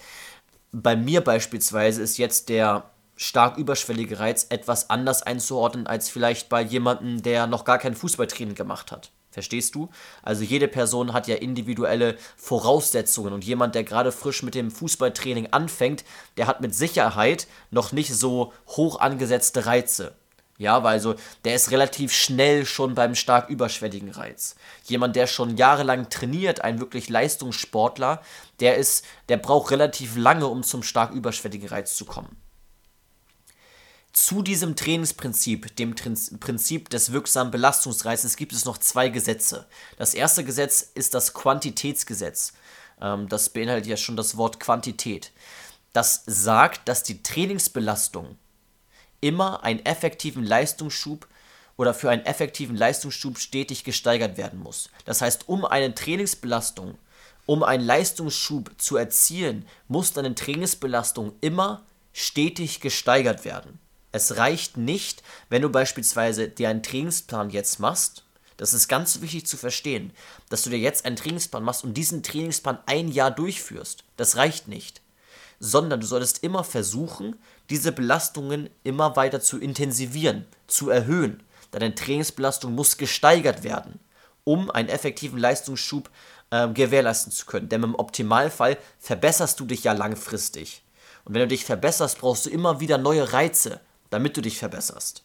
bei 0.73 0.97
mir 0.97 1.23
beispielsweise 1.23 2.03
ist 2.03 2.19
jetzt 2.19 2.51
der 2.51 2.91
stark 3.17 3.57
überschwellige 3.57 4.19
Reiz 4.19 4.47
etwas 4.51 4.91
anders 4.91 5.23
einzuordnen 5.23 5.87
als 5.87 6.11
vielleicht 6.11 6.49
bei 6.51 6.61
jemandem, 6.61 7.23
der 7.23 7.47
noch 7.47 7.65
gar 7.65 7.79
kein 7.79 7.95
Fußballtraining 7.95 8.57
gemacht 8.57 8.93
hat. 8.93 9.11
Verstehst 9.31 9.75
du? 9.75 9.91
Also 10.23 10.43
jede 10.43 10.67
Person 10.67 11.13
hat 11.13 11.29
ja 11.29 11.37
individuelle 11.37 12.17
Voraussetzungen 12.37 13.33
und 13.33 13.45
jemand, 13.45 13.75
der 13.75 13.85
gerade 13.85 14.11
frisch 14.11 14.43
mit 14.43 14.55
dem 14.55 14.71
Fußballtraining 14.71 15.49
anfängt, 15.53 16.05
der 16.37 16.47
hat 16.47 16.61
mit 16.61 16.75
Sicherheit 16.75 17.47
noch 17.71 17.93
nicht 17.93 18.13
so 18.15 18.53
hoch 18.67 18.99
angesetzte 18.99 19.67
Reize. 19.67 20.15
Ja, 20.59 20.83
weil 20.83 20.95
also 20.95 21.15
der 21.45 21.55
ist 21.55 21.71
relativ 21.71 22.13
schnell 22.13 22.65
schon 22.65 22.95
beim 22.95 23.15
stark 23.15 23.51
überschwelligen 23.51 24.11
Reiz. 24.11 24.57
Jemand, 24.85 25.15
der 25.15 25.27
schon 25.27 25.57
jahrelang 25.57 26.09
trainiert, 26.09 26.63
ein 26.63 26.81
wirklich 26.81 27.11
Leistungssportler, 27.11 28.23
der 28.61 28.77
ist, 28.77 29.05
der 29.29 29.37
braucht 29.37 29.71
relativ 29.71 30.17
lange, 30.17 30.47
um 30.47 30.63
zum 30.63 30.83
stark 30.83 31.13
überschwelligen 31.13 31.69
Reiz 31.69 31.95
zu 31.97 32.07
kommen. 32.07 32.37
Zu 34.15 34.41
diesem 34.41 34.77
Trainingsprinzip, 34.77 35.77
dem 35.77 35.95
Prinzip 35.95 36.89
des 36.89 37.13
wirksamen 37.13 37.51
Belastungsreizes, 37.51 38.37
gibt 38.37 38.55
es 38.55 38.65
noch 38.65 38.79
zwei 38.79 39.11
Gesetze. 39.11 39.67
Das 39.99 40.15
erste 40.15 40.43
Gesetz 40.43 40.81
ist 40.81 41.13
das 41.13 41.35
Quantitätsgesetz. 41.35 42.55
Ähm, 42.99 43.29
das 43.29 43.51
beinhaltet 43.51 43.87
ja 43.87 43.99
schon 43.99 44.17
das 44.17 44.39
Wort 44.39 44.59
Quantität. 44.59 45.33
Das 45.93 46.23
sagt, 46.25 46.89
dass 46.89 47.03
die 47.03 47.23
Trainingsbelastung 47.23 48.39
immer 49.21 49.65
einen 49.65 49.85
effektiven 49.85 50.45
Leistungsschub 50.45 51.27
oder 51.77 51.95
für 51.95 52.11
einen 52.11 52.25
effektiven 52.25 52.77
Leistungsschub 52.77 53.39
stetig 53.39 53.85
gesteigert 53.85 54.37
werden 54.37 54.59
muss. 54.59 54.91
Das 55.05 55.21
heißt, 55.21 55.49
um 55.49 55.65
eine 55.65 55.95
Trainingsbelastung, 55.95 56.99
um 57.45 57.63
einen 57.63 57.85
Leistungsschub 57.85 58.73
zu 58.79 58.97
erzielen, 58.97 59.67
muss 59.89 60.13
deine 60.13 60.35
Trainingsbelastung 60.35 61.33
immer 61.41 61.85
stetig 62.13 62.81
gesteigert 62.81 63.45
werden. 63.45 63.79
Es 64.11 64.39
reicht 64.39 64.79
nicht, 64.79 65.23
wenn 65.51 65.63
du 65.63 65.69
beispielsweise 65.69 66.49
dir 66.49 66.71
einen 66.71 66.83
Trainingsplan 66.83 67.51
jetzt 67.51 67.79
machst. 67.79 68.25
Das 68.57 68.73
ist 68.73 68.89
ganz 68.89 69.21
wichtig 69.21 69.47
zu 69.47 69.59
verstehen, 69.59 70.13
dass 70.49 70.63
du 70.63 70.71
dir 70.71 70.79
jetzt 70.79 71.05
einen 71.05 71.17
Trainingsplan 71.17 71.63
machst 71.63 71.85
und 71.85 71.95
diesen 71.95 72.23
Trainingsplan 72.23 72.79
ein 72.87 73.09
Jahr 73.09 73.31
durchführst. 73.31 74.05
Das 74.17 74.37
reicht 74.37 74.67
nicht. 74.67 75.03
Sondern 75.59 76.01
du 76.01 76.07
solltest 76.07 76.43
immer 76.43 76.65
versuchen, 76.65 77.37
diese 77.71 77.93
Belastungen 77.93 78.71
immer 78.85 79.17
weiter 79.17 79.41
zu 79.41 79.59
intensivieren, 79.59 80.47
zu 80.67 80.91
erhöhen. 80.91 81.43
Deine 81.71 81.95
Trainingsbelastung 81.95 82.75
muss 82.75 82.97
gesteigert 82.97 83.65
werden, 83.65 83.99
um 84.45 84.71
einen 84.71 84.89
effektiven 84.89 85.39
Leistungsschub 85.39 86.11
äh, 86.51 86.69
gewährleisten 86.69 87.33
zu 87.33 87.47
können. 87.47 87.69
Denn 87.69 87.83
im 87.83 87.95
Optimalfall 87.95 88.79
verbesserst 88.99 89.59
du 89.61 89.65
dich 89.65 89.85
ja 89.85 89.93
langfristig. 89.93 90.83
Und 91.25 91.35
wenn 91.35 91.43
du 91.43 91.49
dich 91.49 91.65
verbesserst, 91.65 92.19
brauchst 92.19 92.47
du 92.47 92.51
immer 92.51 92.81
wieder 92.81 92.99
neue 92.99 93.33
Reize, 93.33 93.81
damit 94.11 94.37
du 94.37 94.41
dich 94.41 94.59
verbesserst. 94.59 95.25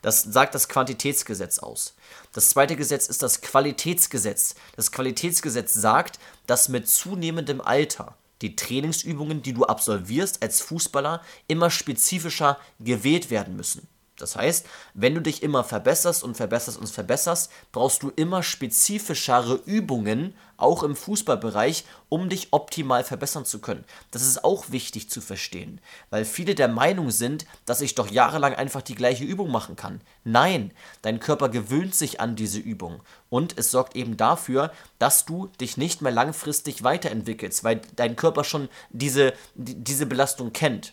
Das 0.00 0.22
sagt 0.22 0.54
das 0.54 0.68
Quantitätsgesetz 0.68 1.60
aus. 1.60 1.94
Das 2.32 2.50
zweite 2.50 2.74
Gesetz 2.74 3.06
ist 3.06 3.22
das 3.22 3.40
Qualitätsgesetz. 3.40 4.56
Das 4.74 4.90
Qualitätsgesetz 4.90 5.74
sagt, 5.74 6.18
dass 6.46 6.68
mit 6.68 6.88
zunehmendem 6.88 7.60
Alter 7.60 8.16
die 8.42 8.56
Trainingsübungen, 8.56 9.42
die 9.42 9.54
du 9.54 9.64
absolvierst 9.64 10.42
als 10.42 10.60
Fußballer, 10.60 11.22
immer 11.48 11.70
spezifischer 11.70 12.58
gewählt 12.80 13.30
werden 13.30 13.56
müssen. 13.56 13.88
Das 14.22 14.36
heißt, 14.36 14.66
wenn 14.94 15.16
du 15.16 15.20
dich 15.20 15.42
immer 15.42 15.64
verbesserst 15.64 16.22
und 16.22 16.36
verbesserst 16.36 16.78
und 16.78 16.88
verbesserst, 16.88 17.50
brauchst 17.72 18.04
du 18.04 18.12
immer 18.14 18.44
spezifischere 18.44 19.60
Übungen, 19.66 20.34
auch 20.56 20.84
im 20.84 20.94
Fußballbereich, 20.94 21.84
um 22.08 22.28
dich 22.28 22.48
optimal 22.52 23.02
verbessern 23.02 23.44
zu 23.44 23.58
können. 23.60 23.84
Das 24.12 24.22
ist 24.22 24.44
auch 24.44 24.70
wichtig 24.70 25.10
zu 25.10 25.20
verstehen, 25.20 25.80
weil 26.10 26.24
viele 26.24 26.54
der 26.54 26.68
Meinung 26.68 27.10
sind, 27.10 27.46
dass 27.66 27.80
ich 27.80 27.96
doch 27.96 28.08
jahrelang 28.08 28.54
einfach 28.54 28.82
die 28.82 28.94
gleiche 28.94 29.24
Übung 29.24 29.50
machen 29.50 29.74
kann. 29.74 30.00
Nein, 30.22 30.72
dein 31.02 31.18
Körper 31.18 31.48
gewöhnt 31.48 31.96
sich 31.96 32.20
an 32.20 32.36
diese 32.36 32.60
Übung 32.60 33.02
und 33.28 33.58
es 33.58 33.72
sorgt 33.72 33.96
eben 33.96 34.16
dafür, 34.16 34.72
dass 35.00 35.24
du 35.24 35.48
dich 35.60 35.76
nicht 35.76 36.00
mehr 36.00 36.12
langfristig 36.12 36.84
weiterentwickelst, 36.84 37.64
weil 37.64 37.80
dein 37.96 38.14
Körper 38.14 38.44
schon 38.44 38.68
diese, 38.90 39.32
diese 39.56 40.06
Belastung 40.06 40.52
kennt. 40.52 40.92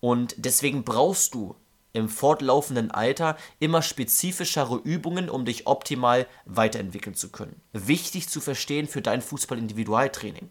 Und 0.00 0.34
deswegen 0.36 0.82
brauchst 0.82 1.32
du 1.32 1.54
im 1.92 2.08
fortlaufenden 2.08 2.90
Alter 2.90 3.36
immer 3.58 3.82
spezifischere 3.82 4.76
Übungen, 4.76 5.28
um 5.28 5.44
dich 5.44 5.66
optimal 5.66 6.26
weiterentwickeln 6.46 7.14
zu 7.14 7.30
können. 7.30 7.60
Wichtig 7.72 8.28
zu 8.28 8.40
verstehen 8.40 8.88
für 8.88 9.02
dein 9.02 9.22
Fußball-Individualtraining. 9.22 10.50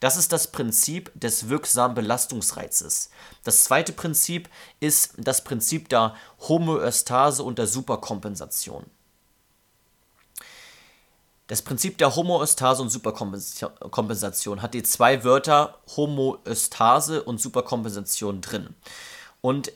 Das 0.00 0.16
ist 0.16 0.32
das 0.32 0.50
Prinzip 0.50 1.10
des 1.14 1.48
wirksamen 1.48 1.94
Belastungsreizes. 1.94 3.10
Das 3.44 3.64
zweite 3.64 3.92
Prinzip 3.92 4.50
ist 4.80 5.14
das 5.16 5.44
Prinzip 5.44 5.88
der 5.88 6.14
Homöostase 6.48 7.42
und 7.42 7.58
der 7.58 7.66
Superkompensation. 7.66 8.84
Das 11.46 11.62
Prinzip 11.62 11.98
der 11.98 12.16
Homöostase 12.16 12.82
und 12.82 12.88
Superkompensation 12.88 14.62
hat 14.62 14.74
die 14.74 14.82
zwei 14.82 15.24
Wörter 15.24 15.78
Homöostase 15.96 17.22
und 17.22 17.40
Superkompensation 17.40 18.40
drin. 18.40 18.74
Und 19.42 19.70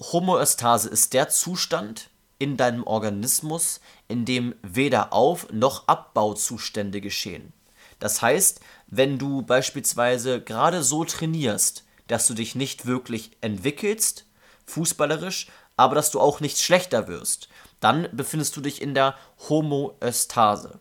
Homöostase 0.00 0.88
ist 0.88 1.12
der 1.12 1.28
Zustand 1.28 2.08
in 2.38 2.56
deinem 2.56 2.84
Organismus, 2.84 3.80
in 4.08 4.24
dem 4.24 4.54
weder 4.62 5.12
Auf- 5.12 5.52
noch 5.52 5.86
Abbauzustände 5.88 7.02
geschehen. 7.02 7.52
Das 7.98 8.22
heißt, 8.22 8.60
wenn 8.86 9.18
du 9.18 9.42
beispielsweise 9.42 10.40
gerade 10.40 10.82
so 10.82 11.04
trainierst, 11.04 11.84
dass 12.06 12.26
du 12.26 12.34
dich 12.34 12.54
nicht 12.54 12.86
wirklich 12.86 13.32
entwickelst, 13.42 14.24
fußballerisch, 14.66 15.48
aber 15.76 15.94
dass 15.94 16.10
du 16.10 16.18
auch 16.18 16.40
nicht 16.40 16.58
schlechter 16.58 17.06
wirst, 17.06 17.48
dann 17.78 18.08
befindest 18.12 18.56
du 18.56 18.62
dich 18.62 18.80
in 18.80 18.94
der 18.94 19.14
Homöostase. 19.48 20.80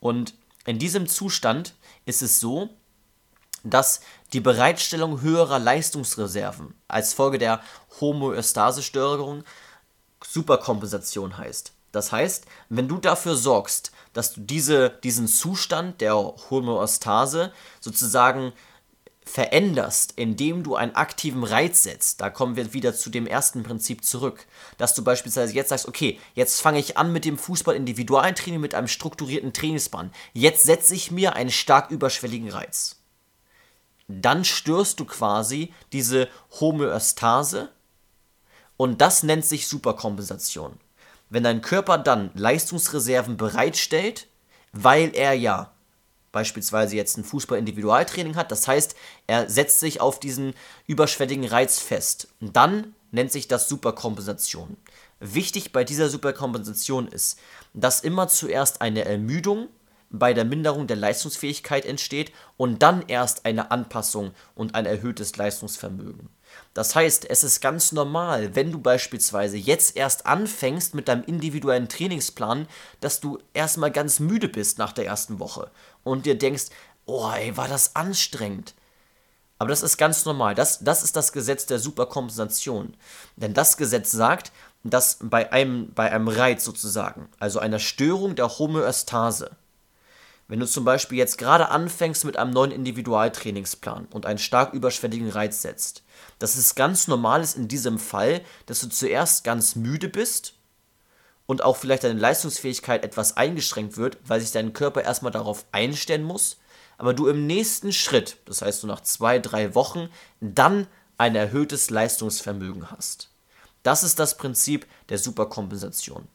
Und 0.00 0.34
in 0.66 0.78
diesem 0.78 1.06
Zustand 1.06 1.74
ist 2.04 2.22
es 2.22 2.40
so, 2.40 2.68
dass 3.64 4.00
die 4.32 4.40
Bereitstellung 4.40 5.20
höherer 5.20 5.58
Leistungsreserven 5.58 6.74
als 6.86 7.14
Folge 7.14 7.38
der 7.38 7.60
Homöostase-Störung 8.00 9.44
Superkompensation 10.24 11.38
heißt. 11.38 11.72
Das 11.92 12.12
heißt, 12.12 12.44
wenn 12.68 12.88
du 12.88 12.98
dafür 12.98 13.36
sorgst, 13.36 13.92
dass 14.12 14.34
du 14.34 14.40
diese, 14.40 14.90
diesen 15.02 15.26
Zustand 15.26 16.00
der 16.00 16.14
Homöostase 16.16 17.52
sozusagen 17.80 18.52
veränderst, 19.24 20.14
indem 20.16 20.62
du 20.62 20.74
einen 20.74 20.94
aktiven 20.94 21.44
Reiz 21.44 21.82
setzt, 21.82 22.20
da 22.20 22.30
kommen 22.30 22.56
wir 22.56 22.72
wieder 22.72 22.94
zu 22.94 23.10
dem 23.10 23.26
ersten 23.26 23.62
Prinzip 23.62 24.04
zurück, 24.04 24.46
dass 24.78 24.94
du 24.94 25.04
beispielsweise 25.04 25.52
jetzt 25.52 25.68
sagst, 25.68 25.86
okay, 25.86 26.18
jetzt 26.34 26.60
fange 26.60 26.78
ich 26.78 26.96
an 26.96 27.12
mit 27.12 27.24
dem 27.24 27.38
Fußball-Individualtraining 27.38 28.60
mit 28.60 28.74
einem 28.74 28.88
strukturierten 28.88 29.52
Trainingsplan. 29.52 30.12
Jetzt 30.32 30.64
setze 30.64 30.94
ich 30.94 31.10
mir 31.10 31.34
einen 31.34 31.50
stark 31.50 31.90
überschwelligen 31.90 32.50
Reiz 32.50 32.97
dann 34.08 34.44
störst 34.44 34.98
du 35.00 35.04
quasi 35.04 35.72
diese 35.92 36.28
Homöostase 36.60 37.68
und 38.76 39.00
das 39.00 39.22
nennt 39.22 39.44
sich 39.44 39.68
Superkompensation. 39.68 40.78
Wenn 41.30 41.44
dein 41.44 41.60
Körper 41.60 41.98
dann 41.98 42.30
Leistungsreserven 42.34 43.36
bereitstellt, 43.36 44.26
weil 44.72 45.14
er 45.14 45.34
ja 45.34 45.72
beispielsweise 46.32 46.96
jetzt 46.96 47.18
ein 47.18 47.24
Fußball-Individualtraining 47.24 48.36
hat, 48.36 48.50
das 48.50 48.66
heißt, 48.66 48.94
er 49.26 49.48
setzt 49.50 49.80
sich 49.80 50.00
auf 50.00 50.20
diesen 50.20 50.54
überschwelligen 50.86 51.46
Reiz 51.46 51.78
fest. 51.78 52.28
Dann 52.40 52.94
nennt 53.10 53.32
sich 53.32 53.48
das 53.48 53.68
Superkompensation. 53.68 54.76
Wichtig 55.20 55.72
bei 55.72 55.84
dieser 55.84 56.08
Superkompensation 56.08 57.08
ist, 57.08 57.38
dass 57.74 58.00
immer 58.00 58.28
zuerst 58.28 58.80
eine 58.80 59.04
Ermüdung 59.04 59.68
bei 60.10 60.32
der 60.32 60.44
Minderung 60.44 60.86
der 60.86 60.96
Leistungsfähigkeit 60.96 61.84
entsteht 61.84 62.32
und 62.56 62.82
dann 62.82 63.04
erst 63.08 63.44
eine 63.44 63.70
Anpassung 63.70 64.32
und 64.54 64.74
ein 64.74 64.86
erhöhtes 64.86 65.36
Leistungsvermögen. 65.36 66.30
Das 66.72 66.94
heißt, 66.94 67.28
es 67.28 67.44
ist 67.44 67.60
ganz 67.60 67.92
normal, 67.92 68.54
wenn 68.54 68.72
du 68.72 68.78
beispielsweise 68.78 69.56
jetzt 69.56 69.96
erst 69.96 70.26
anfängst 70.26 70.94
mit 70.94 71.08
deinem 71.08 71.24
individuellen 71.24 71.88
Trainingsplan, 71.88 72.66
dass 73.00 73.20
du 73.20 73.38
erstmal 73.52 73.90
ganz 73.90 74.18
müde 74.18 74.48
bist 74.48 74.78
nach 74.78 74.92
der 74.92 75.06
ersten 75.06 75.38
Woche 75.38 75.70
und 76.04 76.24
dir 76.24 76.38
denkst, 76.38 76.66
oh, 77.04 77.30
ey, 77.34 77.56
war 77.56 77.68
das 77.68 77.96
anstrengend. 77.96 78.74
Aber 79.58 79.70
das 79.70 79.82
ist 79.82 79.96
ganz 79.96 80.24
normal. 80.24 80.54
Das, 80.54 80.78
das 80.80 81.02
ist 81.02 81.16
das 81.16 81.32
Gesetz 81.32 81.66
der 81.66 81.80
Superkompensation. 81.80 82.96
Denn 83.36 83.54
das 83.54 83.76
Gesetz 83.76 84.12
sagt, 84.12 84.52
dass 84.84 85.18
bei 85.20 85.52
einem, 85.52 85.92
bei 85.94 86.12
einem 86.12 86.28
Reiz 86.28 86.64
sozusagen, 86.64 87.28
also 87.40 87.58
einer 87.58 87.80
Störung 87.80 88.36
der 88.36 88.58
Homöostase, 88.58 89.56
wenn 90.48 90.60
du 90.60 90.66
zum 90.66 90.84
Beispiel 90.84 91.18
jetzt 91.18 91.36
gerade 91.36 91.68
anfängst 91.68 92.24
mit 92.24 92.38
einem 92.38 92.50
neuen 92.50 92.72
Individualtrainingsplan 92.72 94.06
und 94.06 94.24
einen 94.24 94.38
stark 94.38 94.72
überschwelligen 94.72 95.28
Reiz 95.28 95.62
setzt, 95.62 96.02
dass 96.38 96.56
es 96.56 96.74
ganz 96.74 97.06
normal 97.06 97.42
ist 97.42 97.56
in 97.56 97.68
diesem 97.68 97.98
Fall, 97.98 98.40
dass 98.66 98.80
du 98.80 98.88
zuerst 98.88 99.44
ganz 99.44 99.76
müde 99.76 100.08
bist 100.08 100.54
und 101.46 101.62
auch 101.62 101.76
vielleicht 101.76 102.04
deine 102.04 102.18
Leistungsfähigkeit 102.18 103.04
etwas 103.04 103.36
eingeschränkt 103.36 103.98
wird, 103.98 104.18
weil 104.24 104.40
sich 104.40 104.50
dein 104.50 104.72
Körper 104.72 105.02
erstmal 105.02 105.32
darauf 105.32 105.66
einstellen 105.70 106.24
muss, 106.24 106.56
aber 106.96 107.14
du 107.14 107.28
im 107.28 107.46
nächsten 107.46 107.92
Schritt, 107.92 108.38
das 108.46 108.62
heißt 108.62 108.80
so 108.80 108.86
nach 108.86 109.02
zwei, 109.02 109.38
drei 109.38 109.74
Wochen, 109.74 110.08
dann 110.40 110.86
ein 111.18 111.36
erhöhtes 111.36 111.90
Leistungsvermögen 111.90 112.90
hast. 112.90 113.30
Das 113.82 114.02
ist 114.02 114.18
das 114.18 114.36
Prinzip 114.36 114.86
der 115.08 115.18
Superkompensation. 115.18 116.26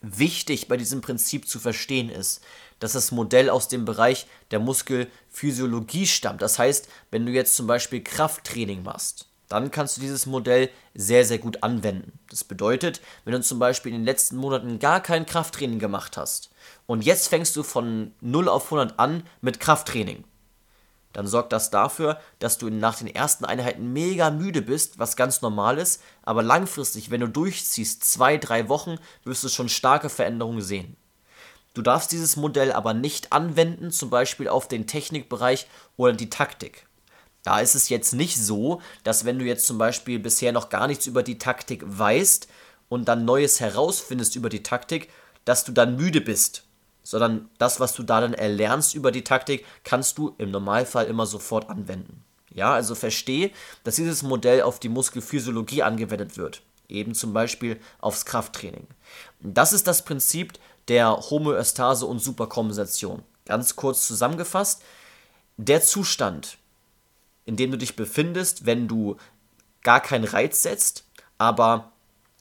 Wichtig 0.00 0.68
bei 0.68 0.76
diesem 0.76 1.00
Prinzip 1.00 1.48
zu 1.48 1.58
verstehen 1.58 2.10
ist, 2.10 2.42
dass 2.84 2.92
das 2.92 3.12
Modell 3.12 3.48
aus 3.48 3.68
dem 3.68 3.86
Bereich 3.86 4.26
der 4.50 4.60
Muskelphysiologie 4.60 6.06
stammt. 6.06 6.42
Das 6.42 6.58
heißt, 6.58 6.86
wenn 7.10 7.24
du 7.24 7.32
jetzt 7.32 7.56
zum 7.56 7.66
Beispiel 7.66 8.04
Krafttraining 8.04 8.82
machst, 8.82 9.26
dann 9.48 9.70
kannst 9.70 9.96
du 9.96 10.02
dieses 10.02 10.26
Modell 10.26 10.68
sehr, 10.94 11.24
sehr 11.24 11.38
gut 11.38 11.62
anwenden. 11.62 12.18
Das 12.28 12.44
bedeutet, 12.44 13.00
wenn 13.24 13.32
du 13.32 13.40
zum 13.40 13.58
Beispiel 13.58 13.92
in 13.92 14.00
den 14.00 14.04
letzten 14.04 14.36
Monaten 14.36 14.80
gar 14.80 15.00
kein 15.00 15.24
Krafttraining 15.24 15.78
gemacht 15.78 16.18
hast 16.18 16.50
und 16.84 17.06
jetzt 17.06 17.28
fängst 17.28 17.56
du 17.56 17.62
von 17.62 18.12
0 18.20 18.50
auf 18.50 18.66
100 18.66 18.98
an 18.98 19.22
mit 19.40 19.60
Krafttraining, 19.60 20.24
dann 21.14 21.26
sorgt 21.26 21.54
das 21.54 21.70
dafür, 21.70 22.20
dass 22.38 22.58
du 22.58 22.68
nach 22.68 22.98
den 22.98 23.08
ersten 23.08 23.46
Einheiten 23.46 23.94
mega 23.94 24.30
müde 24.30 24.60
bist, 24.60 24.98
was 24.98 25.16
ganz 25.16 25.40
normal 25.40 25.78
ist, 25.78 26.02
aber 26.22 26.42
langfristig, 26.42 27.10
wenn 27.10 27.22
du 27.22 27.28
durchziehst, 27.28 28.04
zwei, 28.04 28.36
drei 28.36 28.68
Wochen, 28.68 28.98
wirst 29.24 29.42
du 29.42 29.48
schon 29.48 29.70
starke 29.70 30.10
Veränderungen 30.10 30.60
sehen. 30.60 30.98
Du 31.74 31.82
darfst 31.82 32.12
dieses 32.12 32.36
Modell 32.36 32.72
aber 32.72 32.94
nicht 32.94 33.32
anwenden, 33.32 33.90
zum 33.90 34.10
Beispiel 34.10 34.48
auf 34.48 34.68
den 34.68 34.86
Technikbereich 34.86 35.66
oder 35.96 36.12
die 36.12 36.30
Taktik. 36.30 36.86
Da 37.42 37.60
ist 37.60 37.74
es 37.74 37.88
jetzt 37.88 38.14
nicht 38.14 38.38
so, 38.38 38.80
dass 39.02 39.24
wenn 39.24 39.38
du 39.38 39.44
jetzt 39.44 39.66
zum 39.66 39.76
Beispiel 39.76 40.18
bisher 40.18 40.52
noch 40.52 40.70
gar 40.70 40.86
nichts 40.86 41.06
über 41.06 41.22
die 41.22 41.38
Taktik 41.38 41.82
weißt 41.84 42.48
und 42.88 43.06
dann 43.06 43.24
Neues 43.24 43.60
herausfindest 43.60 44.36
über 44.36 44.48
die 44.48 44.62
Taktik, 44.62 45.10
dass 45.44 45.64
du 45.64 45.72
dann 45.72 45.96
müde 45.96 46.20
bist 46.20 46.64
sondern 47.04 47.50
das, 47.58 47.78
was 47.78 47.92
du 47.92 48.02
da 48.02 48.20
dann 48.20 48.34
erlernst 48.34 48.94
über 48.94 49.12
die 49.12 49.22
Taktik, 49.22 49.64
kannst 49.84 50.18
du 50.18 50.34
im 50.38 50.50
Normalfall 50.50 51.06
immer 51.06 51.26
sofort 51.26 51.68
anwenden. 51.68 52.24
Ja, 52.52 52.72
also 52.72 52.94
verstehe, 52.94 53.50
dass 53.84 53.96
dieses 53.96 54.22
Modell 54.22 54.62
auf 54.62 54.80
die 54.80 54.88
Muskelphysiologie 54.88 55.82
angewendet 55.82 56.36
wird, 56.36 56.62
eben 56.88 57.14
zum 57.14 57.32
Beispiel 57.32 57.78
aufs 58.00 58.24
Krafttraining. 58.24 58.86
Das 59.40 59.72
ist 59.72 59.86
das 59.86 60.04
Prinzip 60.04 60.54
der 60.88 61.16
Homöostase 61.30 62.06
und 62.06 62.18
Superkompensation. 62.18 63.22
Ganz 63.46 63.76
kurz 63.76 64.06
zusammengefasst, 64.06 64.82
der 65.56 65.82
Zustand, 65.82 66.58
in 67.44 67.56
dem 67.56 67.70
du 67.70 67.78
dich 67.78 67.96
befindest, 67.96 68.66
wenn 68.66 68.88
du 68.88 69.16
gar 69.82 70.00
keinen 70.00 70.24
Reiz 70.24 70.62
setzt, 70.62 71.04
aber 71.38 71.92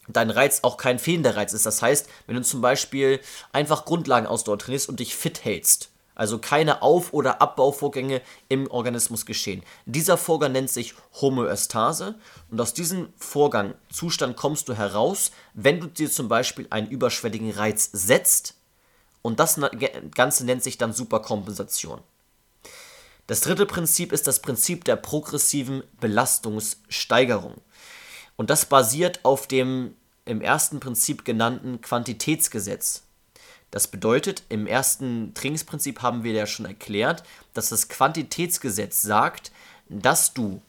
dein 0.07 0.29
Reiz 0.29 0.59
auch 0.63 0.77
kein 0.77 0.99
fehlender 0.99 1.35
Reiz 1.35 1.53
ist. 1.53 1.65
Das 1.65 1.81
heißt, 1.81 2.09
wenn 2.25 2.35
du 2.35 2.41
zum 2.41 2.61
Beispiel 2.61 3.19
einfach 3.51 3.85
Grundlagenausdauer 3.85 4.59
trainierst 4.59 4.89
und 4.89 4.99
dich 4.99 5.15
fit 5.15 5.43
hältst, 5.45 5.89
also 6.15 6.37
keine 6.37 6.81
Auf- 6.81 7.13
oder 7.13 7.41
Abbauvorgänge 7.41 8.21
im 8.49 8.69
Organismus 8.69 9.25
geschehen. 9.25 9.63
Dieser 9.85 10.17
Vorgang 10.17 10.51
nennt 10.51 10.69
sich 10.69 10.93
Homöostase 11.21 12.15
und 12.51 12.61
aus 12.61 12.73
diesem 12.73 13.09
Vorgang, 13.17 13.75
Zustand 13.91 14.35
kommst 14.35 14.69
du 14.69 14.73
heraus, 14.75 15.31
wenn 15.53 15.79
du 15.79 15.87
dir 15.87 16.09
zum 16.09 16.27
Beispiel 16.27 16.67
einen 16.69 16.89
überschwelligen 16.89 17.51
Reiz 17.51 17.89
setzt 17.91 18.55
und 19.21 19.39
das 19.39 19.59
Ganze 20.15 20.45
nennt 20.45 20.63
sich 20.63 20.77
dann 20.77 20.93
Superkompensation. 20.93 22.01
Das 23.27 23.39
dritte 23.39 23.65
Prinzip 23.65 24.11
ist 24.11 24.27
das 24.27 24.41
Prinzip 24.41 24.83
der 24.83 24.97
progressiven 24.97 25.83
Belastungssteigerung. 25.99 27.55
Und 28.35 28.49
das 28.49 28.65
basiert 28.65 29.21
auf 29.23 29.47
dem 29.47 29.95
im 30.25 30.41
ersten 30.41 30.79
Prinzip 30.79 31.25
genannten 31.25 31.81
Quantitätsgesetz. 31.81 33.03
Das 33.73 33.87
bedeutet, 33.87 34.43
im 34.49 34.67
ersten 34.67 35.33
Trainingsprinzip 35.33 36.03
haben 36.03 36.23
wir 36.23 36.33
ja 36.33 36.45
schon 36.45 36.67
erklärt, 36.67 37.23
dass 37.55 37.69
das 37.69 37.89
Quantitätsgesetz 37.89 39.01
sagt, 39.01 39.51
dass 39.89 40.35
du 40.35 40.61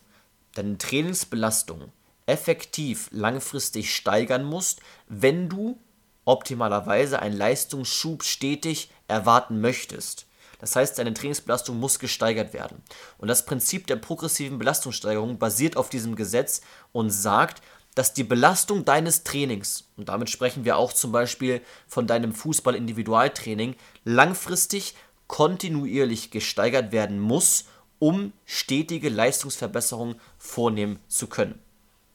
deine 0.55 0.79
Trainingsbelastung 0.79 1.93
effektiv 2.25 3.11
langfristig 3.13 3.95
steigern 3.95 4.45
musst, 4.45 4.81
wenn 5.07 5.51
du 5.51 5.79
optimalerweise 6.25 7.21
einen 7.21 7.37
Leistungsschub 7.37 8.23
stetig 8.25 8.91
erwarten 9.07 9.61
möchtest. 9.61 10.25
Das 10.59 10.75
heißt, 10.75 10.99
deine 10.99 11.13
Trainingsbelastung 11.13 11.79
muss 11.79 11.99
gesteigert 11.99 12.55
werden. 12.55 12.83
Und 13.19 13.29
das 13.29 13.45
Prinzip 13.45 13.87
der 13.87 13.97
progressiven 13.97 14.59
Belastungssteigerung 14.59 15.37
basiert 15.37 15.77
auf 15.77 15.91
diesem 15.91 16.17
Gesetz 16.17 16.63
und 16.93 17.11
sagt, 17.11 17.61
dass 17.95 18.13
die 18.13 18.25
Belastung 18.25 18.85
deines 18.85 19.25
Trainings, 19.25 19.89
und 19.97 20.09
damit 20.09 20.31
sprechen 20.31 20.65
wir 20.65 20.77
auch 20.77 20.93
zum 20.93 21.13
Beispiel 21.13 21.61
von 21.87 22.07
deinem 22.07 22.33
Fußball-Individualtraining, 22.33 23.77
langfristig 24.05 24.95
kontinuierlich 25.27 26.31
gesteigert 26.31 26.93
werden 26.93 27.21
muss, 27.21 27.67
um 27.99 28.33
stetige 28.45 29.09
Leistungsverbesserungen 29.09 30.21
vornehmen 30.39 30.99
zu 31.09 31.29
können. 31.29 31.59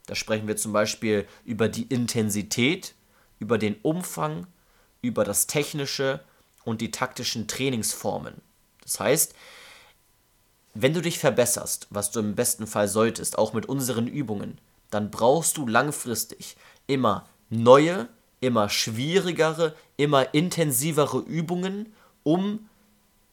Da 0.05 0.15
sprechen 0.15 0.47
wir 0.47 0.57
zum 0.57 0.73
Beispiel 0.73 1.27
über 1.45 1.69
die 1.69 1.83
Intensität, 1.83 2.95
über 3.39 3.57
den 3.57 3.75
Umfang, 3.81 4.47
über 5.01 5.23
das 5.23 5.47
Technische 5.47 6.19
und 6.65 6.81
die 6.81 6.91
taktischen 6.91 7.47
Trainingsformen. 7.47 8.41
Das 8.83 8.99
heißt, 8.99 9.33
wenn 10.73 10.93
du 10.93 11.01
dich 11.01 11.19
verbesserst, 11.19 11.87
was 11.89 12.11
du 12.11 12.19
im 12.19 12.35
besten 12.35 12.67
Fall 12.67 12.87
solltest, 12.87 13.37
auch 13.37 13.53
mit 13.53 13.67
unseren 13.67 14.07
Übungen, 14.07 14.59
dann 14.89 15.11
brauchst 15.11 15.57
du 15.57 15.67
langfristig 15.67 16.57
immer 16.87 17.27
neue, 17.49 18.07
immer 18.41 18.69
schwierigere, 18.69 19.75
immer 19.97 20.33
intensivere 20.33 21.19
Übungen, 21.19 21.93
um 22.23 22.69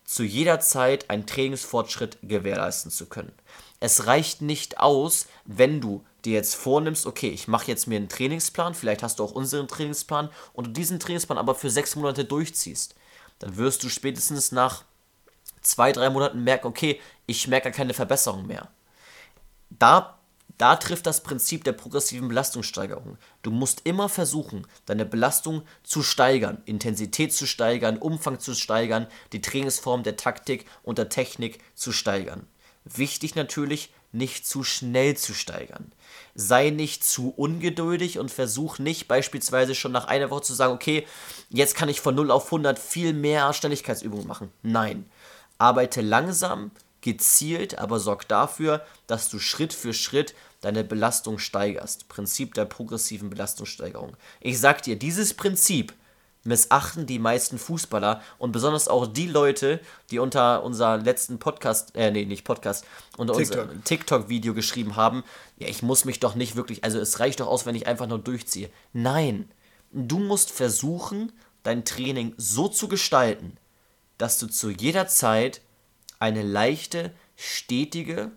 zu 0.04 0.22
jeder 0.22 0.60
Zeit 0.60 1.10
einen 1.10 1.26
Trainingsfortschritt 1.26 2.18
gewährleisten 2.22 2.90
zu 2.90 3.06
können. 3.06 3.32
Es 3.80 4.06
reicht 4.06 4.40
nicht 4.40 4.78
aus, 4.78 5.26
wenn 5.44 5.80
du 5.80 6.04
dir 6.24 6.34
jetzt 6.34 6.54
vornimmst, 6.54 7.06
okay, 7.06 7.28
ich 7.28 7.48
mache 7.48 7.66
jetzt 7.68 7.86
mir 7.86 7.96
einen 7.96 8.08
Trainingsplan, 8.08 8.74
vielleicht 8.74 9.02
hast 9.02 9.18
du 9.18 9.24
auch 9.24 9.32
unseren 9.32 9.68
Trainingsplan 9.68 10.30
und 10.52 10.68
du 10.68 10.70
diesen 10.72 11.00
Trainingsplan 11.00 11.38
aber 11.38 11.54
für 11.54 11.70
sechs 11.70 11.96
Monate 11.96 12.24
durchziehst 12.24 12.94
dann 13.38 13.56
wirst 13.56 13.82
du 13.82 13.88
spätestens 13.88 14.52
nach 14.52 14.84
zwei, 15.60 15.92
drei 15.92 16.10
Monaten 16.10 16.42
merken, 16.44 16.66
okay, 16.66 17.00
ich 17.26 17.48
merke 17.48 17.70
keine 17.70 17.94
Verbesserung 17.94 18.46
mehr. 18.46 18.68
Da, 19.70 20.15
da 20.58 20.76
trifft 20.76 21.06
das 21.06 21.22
Prinzip 21.22 21.64
der 21.64 21.72
progressiven 21.72 22.28
Belastungssteigerung. 22.28 23.18
Du 23.42 23.50
musst 23.50 23.82
immer 23.84 24.08
versuchen, 24.08 24.66
deine 24.86 25.04
Belastung 25.04 25.62
zu 25.82 26.02
steigern, 26.02 26.62
Intensität 26.64 27.32
zu 27.32 27.46
steigern, 27.46 27.98
Umfang 27.98 28.40
zu 28.40 28.54
steigern, 28.54 29.06
die 29.32 29.42
Trainingsform 29.42 30.02
der 30.02 30.16
Taktik 30.16 30.66
und 30.82 30.98
der 30.98 31.08
Technik 31.08 31.60
zu 31.74 31.92
steigern. 31.92 32.46
Wichtig 32.84 33.34
natürlich, 33.34 33.90
nicht 34.12 34.46
zu 34.46 34.64
schnell 34.64 35.16
zu 35.16 35.34
steigern. 35.34 35.92
Sei 36.34 36.70
nicht 36.70 37.04
zu 37.04 37.30
ungeduldig 37.36 38.18
und 38.18 38.30
versuch 38.30 38.78
nicht 38.78 39.08
beispielsweise 39.08 39.74
schon 39.74 39.92
nach 39.92 40.06
einer 40.06 40.30
Woche 40.30 40.42
zu 40.42 40.54
sagen, 40.54 40.72
okay, 40.72 41.06
jetzt 41.50 41.74
kann 41.74 41.88
ich 41.88 42.00
von 42.00 42.14
0 42.14 42.30
auf 42.30 42.46
100 42.46 42.78
viel 42.78 43.12
mehr 43.12 43.52
Schnelligkeitsübungen 43.52 44.26
machen. 44.26 44.50
Nein, 44.62 45.10
arbeite 45.58 46.00
langsam, 46.00 46.70
gezielt, 47.06 47.78
aber 47.78 48.00
sorg 48.00 48.26
dafür, 48.26 48.84
dass 49.06 49.28
du 49.28 49.38
Schritt 49.38 49.72
für 49.72 49.94
Schritt 49.94 50.34
deine 50.60 50.84
Belastung 50.84 51.38
steigerst. 51.38 52.08
Prinzip 52.08 52.54
der 52.54 52.64
progressiven 52.64 53.30
Belastungssteigerung. 53.30 54.16
Ich 54.40 54.58
sag 54.58 54.82
dir, 54.82 54.96
dieses 54.98 55.34
Prinzip 55.34 55.94
missachten 56.46 57.06
die 57.06 57.18
meisten 57.18 57.58
Fußballer 57.58 58.22
und 58.38 58.52
besonders 58.52 58.88
auch 58.88 59.06
die 59.06 59.26
Leute, 59.26 59.80
die 60.10 60.18
unter 60.18 60.62
unser 60.62 60.96
letzten 60.96 61.38
Podcast, 61.38 61.94
äh, 61.94 62.10
nee, 62.10 62.24
nicht 62.24 62.44
Podcast, 62.44 62.86
unter 63.16 63.34
TikTok. 63.34 63.68
unser 63.68 63.84
TikTok-Video 63.84 64.54
geschrieben 64.54 64.96
haben, 64.96 65.24
ja, 65.58 65.68
ich 65.68 65.82
muss 65.82 66.04
mich 66.04 66.20
doch 66.20 66.34
nicht 66.34 66.56
wirklich, 66.56 66.84
also 66.84 66.98
es 66.98 67.20
reicht 67.20 67.40
doch 67.40 67.48
aus, 67.48 67.66
wenn 67.66 67.74
ich 67.74 67.86
einfach 67.86 68.06
nur 68.06 68.18
durchziehe. 68.18 68.70
Nein, 68.92 69.50
du 69.92 70.18
musst 70.18 70.50
versuchen, 70.50 71.32
dein 71.62 71.84
Training 71.84 72.34
so 72.36 72.68
zu 72.68 72.88
gestalten, 72.88 73.56
dass 74.18 74.38
du 74.38 74.46
zu 74.46 74.70
jeder 74.70 75.08
Zeit 75.08 75.60
eine 76.18 76.42
leichte, 76.42 77.12
stetige 77.34 78.30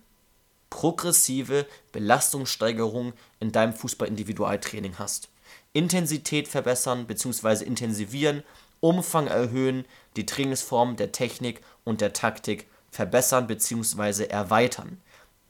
progressive 0.69 1.65
Belastungssteigerung 1.91 3.13
in 3.39 3.51
deinem 3.51 3.73
Fußball-Individualtraining 3.73 4.99
hast. 4.99 5.29
Intensität 5.73 6.47
verbessern 6.47 7.08
bzw. 7.08 7.63
intensivieren, 7.63 8.43
Umfang 8.82 9.27
erhöhen, 9.27 9.86
die 10.15 10.25
Trainingsform 10.25 10.95
der 10.95 11.12
Technik 11.12 11.62
und 11.84 12.01
der 12.01 12.13
Taktik 12.13 12.67
verbessern 12.91 13.47
bzw. 13.47 14.25
erweitern. 14.25 15.01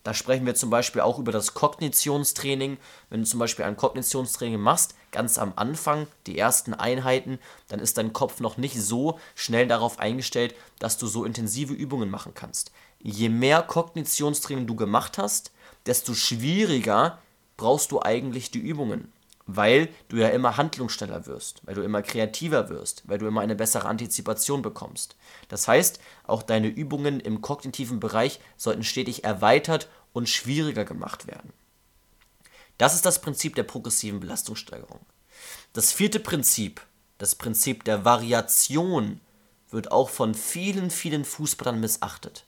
Da 0.03 0.13
sprechen 0.13 0.45
wir 0.45 0.55
zum 0.55 0.69
Beispiel 0.69 1.01
auch 1.01 1.19
über 1.19 1.31
das 1.31 1.53
Kognitionstraining. 1.53 2.77
Wenn 3.09 3.19
du 3.19 3.27
zum 3.27 3.39
Beispiel 3.39 3.65
ein 3.65 3.75
Kognitionstraining 3.75 4.59
machst, 4.59 4.95
ganz 5.11 5.37
am 5.37 5.53
Anfang, 5.55 6.07
die 6.25 6.37
ersten 6.37 6.73
Einheiten, 6.73 7.37
dann 7.67 7.79
ist 7.79 7.97
dein 7.97 8.13
Kopf 8.13 8.39
noch 8.39 8.57
nicht 8.57 8.81
so 8.81 9.19
schnell 9.35 9.67
darauf 9.67 9.99
eingestellt, 9.99 10.55
dass 10.79 10.97
du 10.97 11.05
so 11.05 11.25
intensive 11.25 11.73
Übungen 11.73 12.09
machen 12.09 12.33
kannst. 12.33 12.71
Je 13.01 13.29
mehr 13.29 13.61
Kognitionstraining 13.61 14.67
du 14.67 14.75
gemacht 14.75 15.17
hast, 15.17 15.51
desto 15.85 16.13
schwieriger 16.13 17.19
brauchst 17.57 17.91
du 17.91 18.01
eigentlich 18.01 18.51
die 18.51 18.59
Übungen 18.59 19.11
weil 19.55 19.89
du 20.09 20.17
ja 20.17 20.29
immer 20.29 20.57
handlungsschneller 20.57 21.25
wirst, 21.25 21.61
weil 21.65 21.73
du 21.73 21.81
immer 21.81 22.03
kreativer 22.03 22.69
wirst, 22.69 23.03
weil 23.07 23.17
du 23.17 23.25
immer 23.25 23.41
eine 23.41 23.55
bessere 23.55 23.87
Antizipation 23.87 24.61
bekommst. 24.61 25.15
Das 25.47 25.67
heißt, 25.67 25.99
auch 26.25 26.43
deine 26.43 26.67
Übungen 26.67 27.19
im 27.19 27.41
kognitiven 27.41 27.99
Bereich 27.99 28.39
sollten 28.57 28.83
stetig 28.83 29.23
erweitert 29.23 29.89
und 30.13 30.29
schwieriger 30.29 30.85
gemacht 30.85 31.25
werden. 31.25 31.51
Das 32.77 32.93
ist 32.93 33.05
das 33.05 33.21
Prinzip 33.21 33.55
der 33.55 33.63
progressiven 33.63 34.19
Belastungssteigerung. 34.19 34.99
Das 35.73 35.91
vierte 35.91 36.19
Prinzip, 36.19 36.81
das 37.17 37.33
Prinzip 37.33 37.83
der 37.85 38.05
Variation, 38.05 39.19
wird 39.71 39.91
auch 39.91 40.09
von 40.09 40.35
vielen, 40.35 40.91
vielen 40.91 41.25
Fußballern 41.25 41.79
missachtet. 41.79 42.45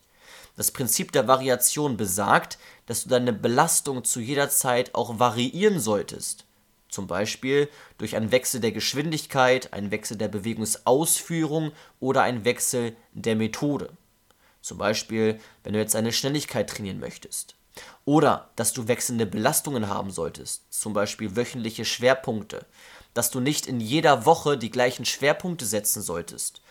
Das 0.56 0.72
Prinzip 0.72 1.12
der 1.12 1.28
Variation 1.28 1.98
besagt, 1.98 2.58
dass 2.86 3.04
du 3.04 3.10
deine 3.10 3.34
Belastung 3.34 4.04
zu 4.04 4.20
jeder 4.20 4.50
Zeit 4.50 4.94
auch 4.96 5.20
variieren 5.20 5.80
solltest 5.80 6.46
zum 6.92 7.08
Beispiel 7.08 7.70
durch 7.98 8.16
einen 8.16 8.32
Wechsel 8.32 8.60
der 8.60 8.74
Geschwindigkeit, 8.74 9.74
einen 9.74 9.92
Wechsel 9.92 10.18
der 10.18 10.28
Bewegungsausführung 10.28 11.72
oder 12.00 12.22
einen 12.22 12.46
Wechsel 12.46 12.96
der 13.14 13.36
Methode. 13.36 13.90
Zum 14.62 14.78
Beispiel, 14.78 15.40
wenn 15.64 15.74
du 15.74 15.80
jetzt 15.80 15.96
eine 15.96 16.12
Schnelligkeit 16.12 16.70
trainieren 16.70 17.00
möchtest. 17.00 17.56
Oder 18.04 18.50
dass 18.58 18.74
du 18.74 18.88
wechselnde 18.88 19.26
Belastungen 19.26 19.88
haben 19.88 20.12
solltest, 20.12 20.64
zum 20.70 20.94
Beispiel 20.94 21.36
wöchentliche 21.36 21.86
Schwerpunkte. 21.86 22.66
Dass 23.14 23.32
du 23.32 23.40
nicht 23.40 23.66
in 23.66 23.80
jeder 23.80 24.26
Woche 24.26 24.58
die 24.58 24.70
gleichen 24.70 25.06
Schwerpunkte 25.06 25.66
setzen 25.66 26.02
solltest. 26.02 26.62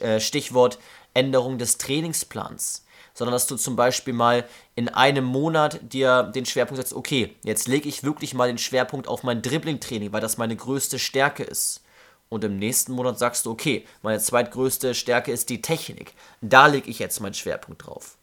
Äh, 0.00 0.20
Stichwort 0.20 0.78
Änderung 1.14 1.58
des 1.58 1.78
Trainingsplans 1.78 2.84
sondern 3.14 3.32
dass 3.32 3.46
du 3.46 3.56
zum 3.56 3.76
Beispiel 3.76 4.14
mal 4.14 4.46
in 4.74 4.88
einem 4.88 5.24
Monat 5.24 5.80
dir 5.82 6.24
den 6.24 6.46
Schwerpunkt 6.46 6.80
setzt, 6.80 6.94
okay, 6.94 7.36
jetzt 7.42 7.68
lege 7.68 7.88
ich 7.88 8.02
wirklich 8.04 8.34
mal 8.34 8.48
den 8.48 8.58
Schwerpunkt 8.58 9.08
auf 9.08 9.22
mein 9.22 9.42
Dribbling-Training, 9.42 10.12
weil 10.12 10.20
das 10.20 10.38
meine 10.38 10.56
größte 10.56 10.98
Stärke 10.98 11.42
ist. 11.42 11.82
Und 12.28 12.44
im 12.44 12.58
nächsten 12.58 12.92
Monat 12.92 13.18
sagst 13.18 13.44
du, 13.44 13.50
okay, 13.50 13.84
meine 14.02 14.20
zweitgrößte 14.20 14.94
Stärke 14.94 15.32
ist 15.32 15.48
die 15.50 15.62
Technik. 15.62 16.14
Da 16.40 16.66
lege 16.66 16.88
ich 16.88 17.00
jetzt 17.00 17.20
meinen 17.20 17.34
Schwerpunkt 17.34 17.84
drauf. 17.84 18.16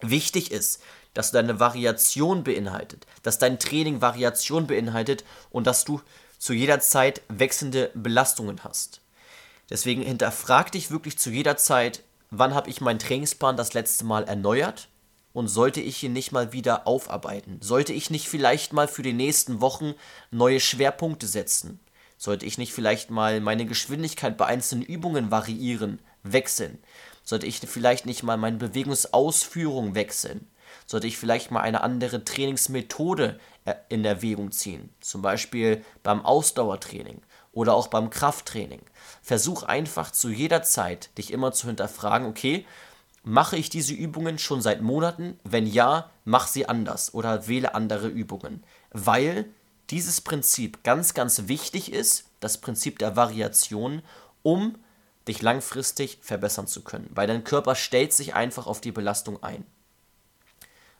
Wichtig 0.00 0.50
ist, 0.50 0.82
dass 1.14 1.30
du 1.30 1.38
deine 1.38 1.60
Variation 1.60 2.44
beinhaltet, 2.44 3.06
dass 3.22 3.38
dein 3.38 3.58
Training 3.58 4.00
Variation 4.00 4.66
beinhaltet 4.66 5.24
und 5.50 5.66
dass 5.66 5.84
du 5.84 6.00
zu 6.38 6.52
jeder 6.52 6.80
Zeit 6.80 7.22
wechselnde 7.28 7.90
Belastungen 7.94 8.64
hast. 8.64 9.00
Deswegen 9.68 10.02
hinterfrag 10.02 10.72
dich 10.72 10.90
wirklich 10.90 11.18
zu 11.18 11.30
jeder 11.30 11.56
Zeit, 11.56 12.02
wann 12.30 12.54
habe 12.54 12.70
ich 12.70 12.80
meinen 12.80 12.98
Trainingsplan 12.98 13.56
das 13.56 13.74
letzte 13.74 14.04
Mal 14.04 14.24
erneuert 14.24 14.88
und 15.32 15.48
sollte 15.48 15.80
ich 15.80 16.02
ihn 16.02 16.12
nicht 16.12 16.32
mal 16.32 16.52
wieder 16.52 16.86
aufarbeiten? 16.86 17.58
Sollte 17.60 17.92
ich 17.92 18.10
nicht 18.10 18.28
vielleicht 18.28 18.72
mal 18.72 18.88
für 18.88 19.02
die 19.02 19.12
nächsten 19.12 19.60
Wochen 19.60 19.94
neue 20.30 20.60
Schwerpunkte 20.60 21.26
setzen? 21.26 21.80
Sollte 22.16 22.46
ich 22.46 22.58
nicht 22.58 22.72
vielleicht 22.72 23.10
mal 23.10 23.40
meine 23.40 23.66
Geschwindigkeit 23.66 24.36
bei 24.36 24.46
einzelnen 24.46 24.84
Übungen 24.84 25.30
variieren, 25.30 26.00
wechseln? 26.22 26.78
Sollte 27.22 27.46
ich 27.46 27.60
vielleicht 27.60 28.06
nicht 28.06 28.22
mal 28.22 28.36
meine 28.36 28.58
Bewegungsausführung 28.58 29.94
wechseln? 29.94 30.48
Sollte 30.86 31.06
ich 31.06 31.16
vielleicht 31.16 31.50
mal 31.50 31.60
eine 31.60 31.82
andere 31.82 32.24
Trainingsmethode 32.24 33.40
in 33.88 34.04
Erwägung 34.04 34.52
ziehen? 34.52 34.90
Zum 35.00 35.22
Beispiel 35.22 35.84
beim 36.02 36.24
Ausdauertraining 36.24 37.22
oder 37.52 37.74
auch 37.74 37.88
beim 37.88 38.10
Krafttraining. 38.10 38.82
Versuch 39.22 39.62
einfach 39.64 40.10
zu 40.12 40.30
jeder 40.30 40.62
Zeit, 40.62 41.16
dich 41.18 41.32
immer 41.32 41.52
zu 41.52 41.66
hinterfragen, 41.66 42.28
okay, 42.28 42.66
mache 43.22 43.56
ich 43.56 43.70
diese 43.70 43.94
Übungen 43.94 44.38
schon 44.38 44.62
seit 44.62 44.82
Monaten? 44.82 45.38
Wenn 45.44 45.66
ja, 45.66 46.10
mach 46.24 46.46
sie 46.46 46.68
anders 46.68 47.12
oder 47.14 47.48
wähle 47.48 47.74
andere 47.74 48.08
Übungen. 48.08 48.62
Weil 48.90 49.46
dieses 49.90 50.20
Prinzip 50.20 50.84
ganz, 50.84 51.14
ganz 51.14 51.48
wichtig 51.48 51.92
ist, 51.92 52.24
das 52.38 52.58
Prinzip 52.58 52.98
der 52.98 53.16
Variation, 53.16 54.02
um 54.42 54.76
dich 55.28 55.42
langfristig 55.42 56.18
verbessern 56.22 56.66
zu 56.66 56.82
können. 56.82 57.10
Weil 57.14 57.26
dein 57.26 57.44
Körper 57.44 57.74
stellt 57.74 58.12
sich 58.12 58.34
einfach 58.34 58.66
auf 58.66 58.80
die 58.80 58.92
Belastung 58.92 59.42
ein. 59.42 59.66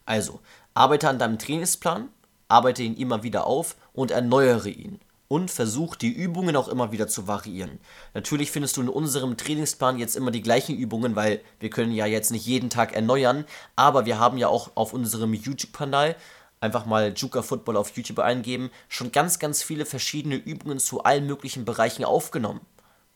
Also, 0.05 0.41
arbeite 0.73 1.09
an 1.09 1.19
deinem 1.19 1.39
Trainingsplan, 1.39 2.09
arbeite 2.47 2.83
ihn 2.83 2.97
immer 2.97 3.23
wieder 3.23 3.47
auf 3.47 3.77
und 3.93 4.11
erneuere 4.11 4.67
ihn 4.67 4.99
und 5.31 5.49
versuch 5.49 5.95
die 5.95 6.11
Übungen 6.11 6.57
auch 6.57 6.67
immer 6.67 6.91
wieder 6.91 7.07
zu 7.07 7.25
variieren. 7.25 7.79
Natürlich 8.13 8.51
findest 8.51 8.75
du 8.75 8.81
in 8.81 8.89
unserem 8.89 9.37
Trainingsplan 9.37 9.97
jetzt 9.97 10.17
immer 10.17 10.29
die 10.29 10.41
gleichen 10.41 10.75
Übungen, 10.75 11.15
weil 11.15 11.39
wir 11.61 11.69
können 11.69 11.93
ja 11.93 12.05
jetzt 12.05 12.31
nicht 12.31 12.45
jeden 12.45 12.69
Tag 12.69 12.91
erneuern, 12.91 13.45
aber 13.77 14.05
wir 14.05 14.19
haben 14.19 14.37
ja 14.37 14.49
auch 14.49 14.71
auf 14.75 14.91
unserem 14.91 15.33
YouTube-Kanal 15.33 16.17
einfach 16.59 16.85
mal 16.85 17.13
Juka 17.15 17.43
Football 17.43 17.77
auf 17.77 17.95
YouTube 17.95 18.19
eingeben, 18.19 18.71
schon 18.89 19.13
ganz, 19.13 19.39
ganz 19.39 19.63
viele 19.63 19.85
verschiedene 19.85 20.35
Übungen 20.35 20.79
zu 20.79 21.01
allen 21.05 21.27
möglichen 21.27 21.63
Bereichen 21.63 22.03
aufgenommen. 22.03 22.59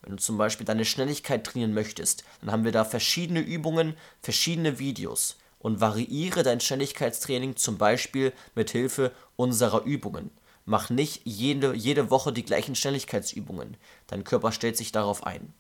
Wenn 0.02 0.16
du 0.16 0.24
zum 0.24 0.38
Beispiel 0.38 0.66
deine 0.66 0.86
Schnelligkeit 0.86 1.44
trainieren 1.44 1.74
möchtest, 1.74 2.24
dann 2.40 2.50
haben 2.50 2.64
wir 2.64 2.72
da 2.72 2.86
verschiedene 2.86 3.42
Übungen, 3.42 3.98
verschiedene 4.22 4.80
Videos 4.80 5.36
und 5.60 5.82
variiere 5.82 6.44
dein 6.44 6.62
Schnelligkeitstraining 6.62 7.58
zum 7.58 7.78
Beispiel 7.78 8.32
mit 8.56 8.70
Hilfe 8.70 9.12
unserer 9.36 9.84
Übungen. 9.84 10.32
Mach 10.66 10.90
nicht 10.90 11.22
jede, 11.26 11.76
jede 11.76 12.10
Woche 12.10 12.34
die 12.34 12.44
gleichen 12.44 12.76
Schnelligkeitsübungen. 12.76 13.78
Dein 14.08 14.24
Körper 14.24 14.52
stellt 14.52 14.78
sich 14.78 14.92
darauf 14.92 15.24
ein. 15.26 15.54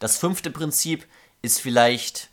Das 0.00 0.16
fünfte 0.16 0.50
Prinzip 0.50 1.06
ist 1.40 1.60
vielleicht 1.60 2.30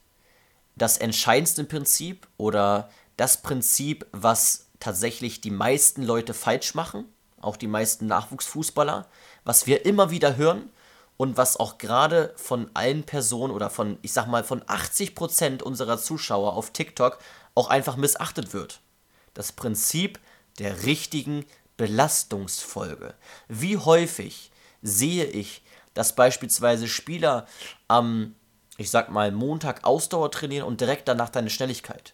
das 0.75 0.97
entscheidendste 0.97 1.63
Prinzip 1.63 2.27
oder 2.37 2.89
das 3.17 3.41
Prinzip, 3.41 4.05
was 4.11 4.67
tatsächlich 4.79 5.41
die 5.41 5.51
meisten 5.51 6.03
Leute 6.03 6.33
falsch 6.33 6.75
machen, 6.75 7.05
auch 7.39 7.55
die 7.55 7.67
meisten 7.67 8.07
Nachwuchsfußballer, 8.07 9.07
was 9.43 9.67
wir 9.67 9.85
immer 9.85 10.09
wieder 10.09 10.35
hören 10.35 10.69
und 11.17 11.37
was 11.37 11.57
auch 11.57 11.77
gerade 11.77 12.33
von 12.35 12.69
allen 12.73 13.03
Personen 13.03 13.53
oder 13.53 13.69
von, 13.69 13.97
ich 14.01 14.11
sag 14.11 14.27
mal, 14.27 14.43
von 14.43 14.61
80% 14.63 15.61
unserer 15.61 15.97
Zuschauer 15.97 16.53
auf 16.53 16.71
TikTok 16.71 17.19
auch 17.53 17.69
einfach 17.69 17.95
missachtet 17.95 18.53
wird. 18.53 18.81
Das 19.33 19.51
Prinzip 19.51 20.19
der 20.59 20.83
richtigen 20.83 21.45
Belastungsfolge. 21.77 23.13
Wie 23.47 23.77
häufig 23.77 24.51
sehe 24.81 25.25
ich, 25.25 25.61
dass 25.93 26.15
beispielsweise 26.15 26.87
Spieler 26.87 27.47
am, 27.87 28.35
ich 28.77 28.89
sag 28.89 29.09
mal, 29.09 29.31
Montag 29.31 29.83
Ausdauer 29.83 30.31
trainieren 30.31 30.67
und 30.67 30.81
direkt 30.81 31.07
danach 31.07 31.29
deine 31.29 31.49
Schnelligkeit? 31.49 32.13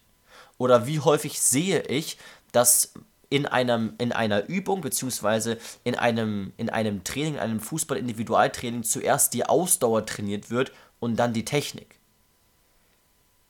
Oder 0.58 0.88
wie 0.88 1.00
häufig 1.00 1.42
sehe 1.42 1.82
ich, 1.84 2.18
dass 2.52 2.94
in, 3.30 3.46
einem, 3.46 3.94
in 3.98 4.12
einer 4.12 4.48
Übung 4.48 4.82
beziehungsweise 4.82 5.58
in 5.84 5.96
einem, 5.96 6.54
in 6.58 6.70
einem 6.70 7.04
Training, 7.04 7.36
in 7.36 7.40
einem 7.40 7.60
Fußball-Individualtraining 7.60 8.84
zuerst 8.84 9.34
die 9.34 9.46
Ausdauer 9.46 10.06
trainiert 10.06 10.50
wird 10.50 10.72
und 11.00 11.16
dann 11.16 11.34
die 11.34 11.46
Technik? 11.46 12.01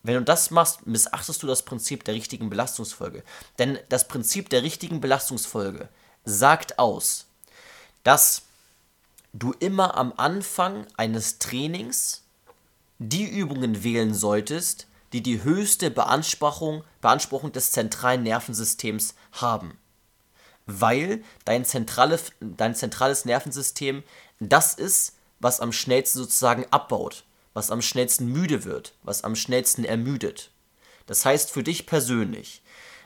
Wenn 0.04 0.16
du 0.16 0.24
das 0.24 0.50
machst, 0.52 0.88
missachtest 0.88 1.44
du 1.44 1.48
das 1.48 1.64
Prinzip 1.64 2.04
der 2.04 2.16
richtigen 2.16 2.50
Belastungsfolge. 2.50 3.24
Denn 3.60 3.78
das 3.90 4.08
Prinzip 4.08 4.50
der 4.50 4.64
richtigen 4.64 5.00
Belastungsfolge 5.00 5.90
sagt 6.26 6.80
aus, 6.80 7.28
dass 8.04 8.44
du 9.34 9.54
immer 9.60 9.96
am 9.96 10.14
Anfang 10.18 10.88
eines 10.98 11.38
Trainings 11.38 12.24
die 12.98 13.26
Übungen 13.26 13.84
wählen 13.84 14.14
solltest, 14.14 14.88
die 15.14 15.22
die 15.22 15.44
höchste 15.44 15.92
Beanspruchung, 15.92 16.84
Beanspruchung 17.02 17.52
des 17.52 17.72
zentralen 17.72 18.24
Nervensystems 18.24 19.16
haben. 19.34 19.78
Weil 20.66 21.24
dein, 21.46 21.66
zentrale, 21.66 22.20
dein 22.40 22.76
zentrales 22.76 23.26
Nervensystem 23.26 24.04
das 24.40 24.74
ist, 24.74 25.16
was 25.40 25.60
am 25.60 25.72
schnellsten 25.72 26.20
sozusagen 26.20 26.66
abbaut 26.72 27.24
was 27.54 27.72
am 27.72 27.82
schnellsten 27.82 28.28
müde 28.28 28.64
wird, 28.64 28.94
was 29.04 29.24
am 29.24 29.36
schnellsten 29.36 29.84
ermüdet. 29.84 30.52
Das 31.06 31.26
heißt 31.26 31.52
für 31.52 31.64
dich 31.64 31.86
persönlich, 31.86 32.62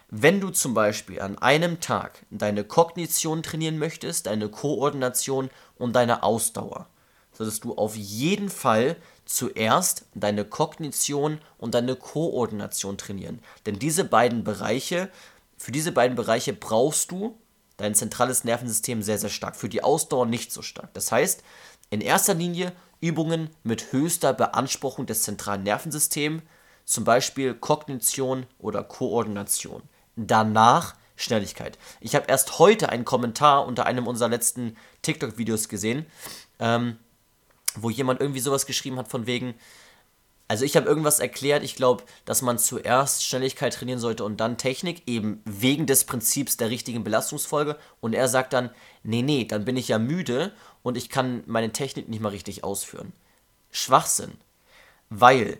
wenn 0.10 0.40
du 0.40 0.50
zum 0.52 0.74
Beispiel 0.74 1.20
an 1.20 1.38
einem 1.40 1.80
Tag 1.80 2.26
deine 2.30 2.64
Kognition 2.64 3.42
trainieren 3.42 3.80
möchtest, 3.80 4.28
deine 4.28 4.50
Koordination 4.50 5.50
und 5.78 5.94
deine 5.94 6.24
Ausdauer, 6.24 6.88
solltest 7.34 7.64
du 7.64 7.76
auf 7.76 7.96
jeden 7.96 8.50
Fall 8.50 8.98
zuerst 9.26 10.06
deine 10.14 10.46
Kognition 10.46 11.40
und 11.58 11.74
deine 11.74 11.96
Koordination 11.96 12.98
trainieren. 12.98 13.40
Denn 13.66 13.80
diese 13.80 14.04
beiden 14.04 14.44
Bereiche, 14.44 15.10
für 15.58 15.72
diese 15.72 15.92
beiden 15.92 16.16
Bereiche 16.16 16.54
brauchst 16.54 17.12
du 17.12 17.38
dein 17.78 17.96
zentrales 17.96 18.44
Nervensystem 18.44 19.02
sehr, 19.02 19.18
sehr 19.18 19.30
stark. 19.30 19.56
Für 19.56 19.70
die 19.70 19.84
Ausdauer 19.84 20.28
nicht 20.28 20.52
so 20.52 20.62
stark. 20.62 20.94
Das 20.94 21.12
heißt, 21.12 21.44
in 21.90 22.02
erster 22.02 22.36
Linie 22.36 22.72
Übungen 23.02 23.50
mit 23.64 23.92
höchster 23.92 24.34
Beanspruchung 24.34 25.06
des 25.06 25.24
zentralen 25.24 25.64
Nervensystems, 25.64 26.44
zum 26.86 27.04
Beispiel 27.04 27.54
Kognition 27.54 28.46
oder 28.60 28.84
Koordination. 28.84 29.82
Danach 30.16 30.96
Schnelligkeit. 31.16 31.78
Ich 32.02 32.16
habe 32.16 32.26
erst 32.28 32.60
heute 32.60 32.90
einen 32.90 33.06
Kommentar 33.06 33.66
unter 33.66 33.86
einem 33.86 34.08
unserer 34.08 34.30
letzten 34.30 34.76
TikTok-Videos 35.02 35.70
gesehen, 35.70 36.06
ähm, 36.60 36.98
wo 37.76 37.90
jemand 37.90 38.22
irgendwie 38.22 38.40
sowas 38.40 38.66
geschrieben 38.66 38.98
hat 38.98 39.08
von 39.08 39.26
wegen, 39.26 39.56
also 40.48 40.64
ich 40.64 40.76
habe 40.76 40.88
irgendwas 40.88 41.20
erklärt, 41.20 41.64
ich 41.64 41.76
glaube, 41.76 42.04
dass 42.26 42.42
man 42.42 42.60
zuerst 42.60 43.26
Schnelligkeit 43.26 43.74
trainieren 43.74 44.00
sollte 44.00 44.24
und 44.24 44.38
dann 44.38 44.58
Technik, 44.58 45.04
eben 45.08 45.42
wegen 45.46 45.86
des 45.86 46.04
Prinzips 46.04 46.58
der 46.58 46.70
richtigen 46.70 47.04
Belastungsfolge. 47.04 47.78
Und 48.00 48.14
er 48.14 48.28
sagt 48.28 48.54
dann, 48.54 48.70
nee, 49.04 49.24
nee, 49.24 49.46
dann 49.46 49.66
bin 49.66 49.78
ich 49.78 49.88
ja 49.88 49.98
müde 49.98 50.54
und 50.86 50.98
ich 50.98 51.10
kann 51.10 51.42
meine 51.48 51.72
Technik 51.72 52.10
nicht 52.10 52.22
mal 52.22 52.30
richtig 52.30 52.64
ausführen. 52.64 53.12
Schwachsinn. 53.72 54.34
Weil, 55.10 55.58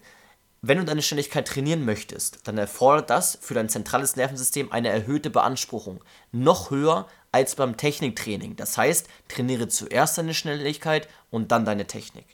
wenn 0.62 0.78
du 0.78 0.86
deine 0.86 1.02
Schnelligkeit 1.02 1.48
trainieren 1.48 1.84
möchtest, 1.84 2.48
dann 2.48 2.60
erfordert 2.60 3.10
das 3.10 3.36
für 3.42 3.56
dein 3.56 3.68
zentrales 3.68 4.16
Nervensystem 4.18 4.72
eine 4.72 4.90
erhöhte 4.90 5.32
Beanspruchung. 5.32 6.00
Noch 6.32 6.70
höher 6.70 7.08
als 7.32 7.56
beim 7.56 7.76
Techniktraining. 7.76 8.56
Das 8.56 8.78
heißt, 8.78 9.08
trainiere 9.28 9.68
zuerst 9.68 10.20
deine 10.20 10.36
Schnelligkeit 10.36 11.10
und 11.32 11.52
dann 11.52 11.66
deine 11.66 11.88
Technik. 11.88 12.28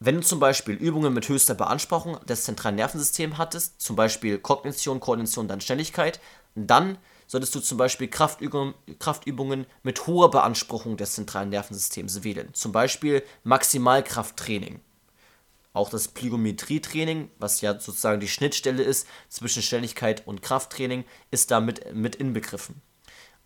Wenn 0.00 0.14
du 0.14 0.22
zum 0.22 0.40
Beispiel 0.40 0.76
Übungen 0.76 1.12
mit 1.12 1.28
höchster 1.28 1.54
Beanspruchung 1.54 2.18
des 2.24 2.44
zentralen 2.44 2.76
Nervensystems 2.76 3.36
hattest, 3.36 3.78
zum 3.78 3.94
Beispiel 3.94 4.38
Kognition, 4.38 5.00
Koordination, 5.00 5.48
dann 5.48 5.60
Schnelligkeit, 5.60 6.18
dann 6.54 6.96
solltest 7.32 7.54
du 7.54 7.60
zum 7.60 7.78
Beispiel 7.78 8.08
Kraftübungen, 8.08 8.74
Kraftübungen 8.98 9.64
mit 9.82 10.06
hoher 10.06 10.30
Beanspruchung 10.30 10.98
des 10.98 11.12
zentralen 11.12 11.48
Nervensystems 11.48 12.24
wählen. 12.24 12.52
Zum 12.52 12.72
Beispiel 12.72 13.22
Maximalkrafttraining. 13.42 14.82
Auch 15.72 15.88
das 15.88 16.08
Plyometrietraining, 16.08 17.30
was 17.38 17.62
ja 17.62 17.80
sozusagen 17.80 18.20
die 18.20 18.28
Schnittstelle 18.28 18.82
ist 18.82 19.06
zwischen 19.30 19.62
Schnelligkeit 19.62 20.26
und 20.26 20.42
Krafttraining, 20.42 21.06
ist 21.30 21.50
damit 21.50 21.94
mit 21.94 22.16
inbegriffen. 22.16 22.82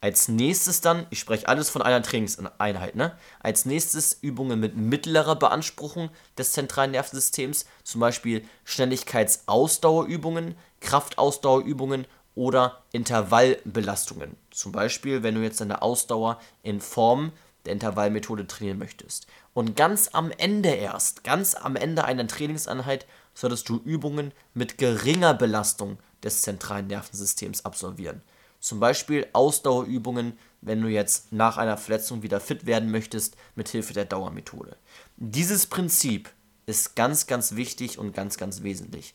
Als 0.01 0.27
nächstes 0.27 0.81
dann, 0.81 1.07
ich 1.11 1.21
spreche 1.21 1.47
alles 1.47 1.71
von 1.71 1.81
einer 1.81 2.03
Trainingseinheit, 2.03 2.97
ne? 2.97 3.17
Als 3.39 3.67
nächstes 3.67 4.19
Übungen 4.21 4.59
mit 4.59 4.77
mittlerer 4.77 5.37
Beanspruchung 5.37 6.11
des 6.37 6.51
zentralen 6.53 6.91
Nervensystems, 6.91 7.67
zum 7.85 8.01
Beispiel 8.01 8.45
Schnelligkeitsausdauerübungen, 8.65 10.57
Kraftausdauerübungen 10.81 12.07
oder 12.37 12.83
Intervallbelastungen. 12.93 14.37
Zum 14.53 14.71
Beispiel, 14.71 15.25
wenn 15.25 15.35
du 15.35 15.43
jetzt 15.43 15.61
deine 15.61 15.83
Ausdauer 15.83 16.39
in 16.63 16.81
Form 16.81 17.33
der 17.65 17.73
Intervallmethode 17.73 18.47
trainieren 18.47 18.79
möchtest. 18.79 19.27
Und 19.53 19.75
ganz 19.75 20.11
am 20.13 20.31
Ende 20.31 20.69
erst, 20.69 21.25
ganz 21.25 21.55
am 21.55 21.75
Ende 21.75 22.05
einer 22.05 22.27
Trainingseinheit, 22.29 23.07
solltest 23.35 23.69
du 23.69 23.79
Übungen 23.85 24.33
mit 24.55 24.79
geringer 24.79 25.35
Belastung 25.35 25.99
des 26.23 26.43
zentralen 26.43 26.87
Nervensystems 26.87 27.65
absolvieren. 27.65 28.23
Zum 28.61 28.81
Beispiel 28.81 29.27
Ausdauerübungen, 29.33 30.39
wenn 30.61 30.81
du 30.81 30.89
jetzt 30.89 31.33
nach 31.33 31.57
einer 31.57 31.77
Verletzung 31.77 32.23
wieder 32.23 32.41
fit 32.41 32.67
werden 32.67 32.91
möchtest, 32.91 33.37
mit 33.55 33.69
Hilfe 33.69 33.93
der 33.93 34.05
Dauermethode. 34.05 34.77
Dieses 35.17 35.67
Prinzip 35.67 36.31
ist 36.67 36.97
ganz, 36.97 37.27
ganz 37.27 37.55
wichtig 37.55 37.99
und 37.99 38.13
ganz, 38.13 38.39
ganz 38.39 38.63
wesentlich. 38.63 39.15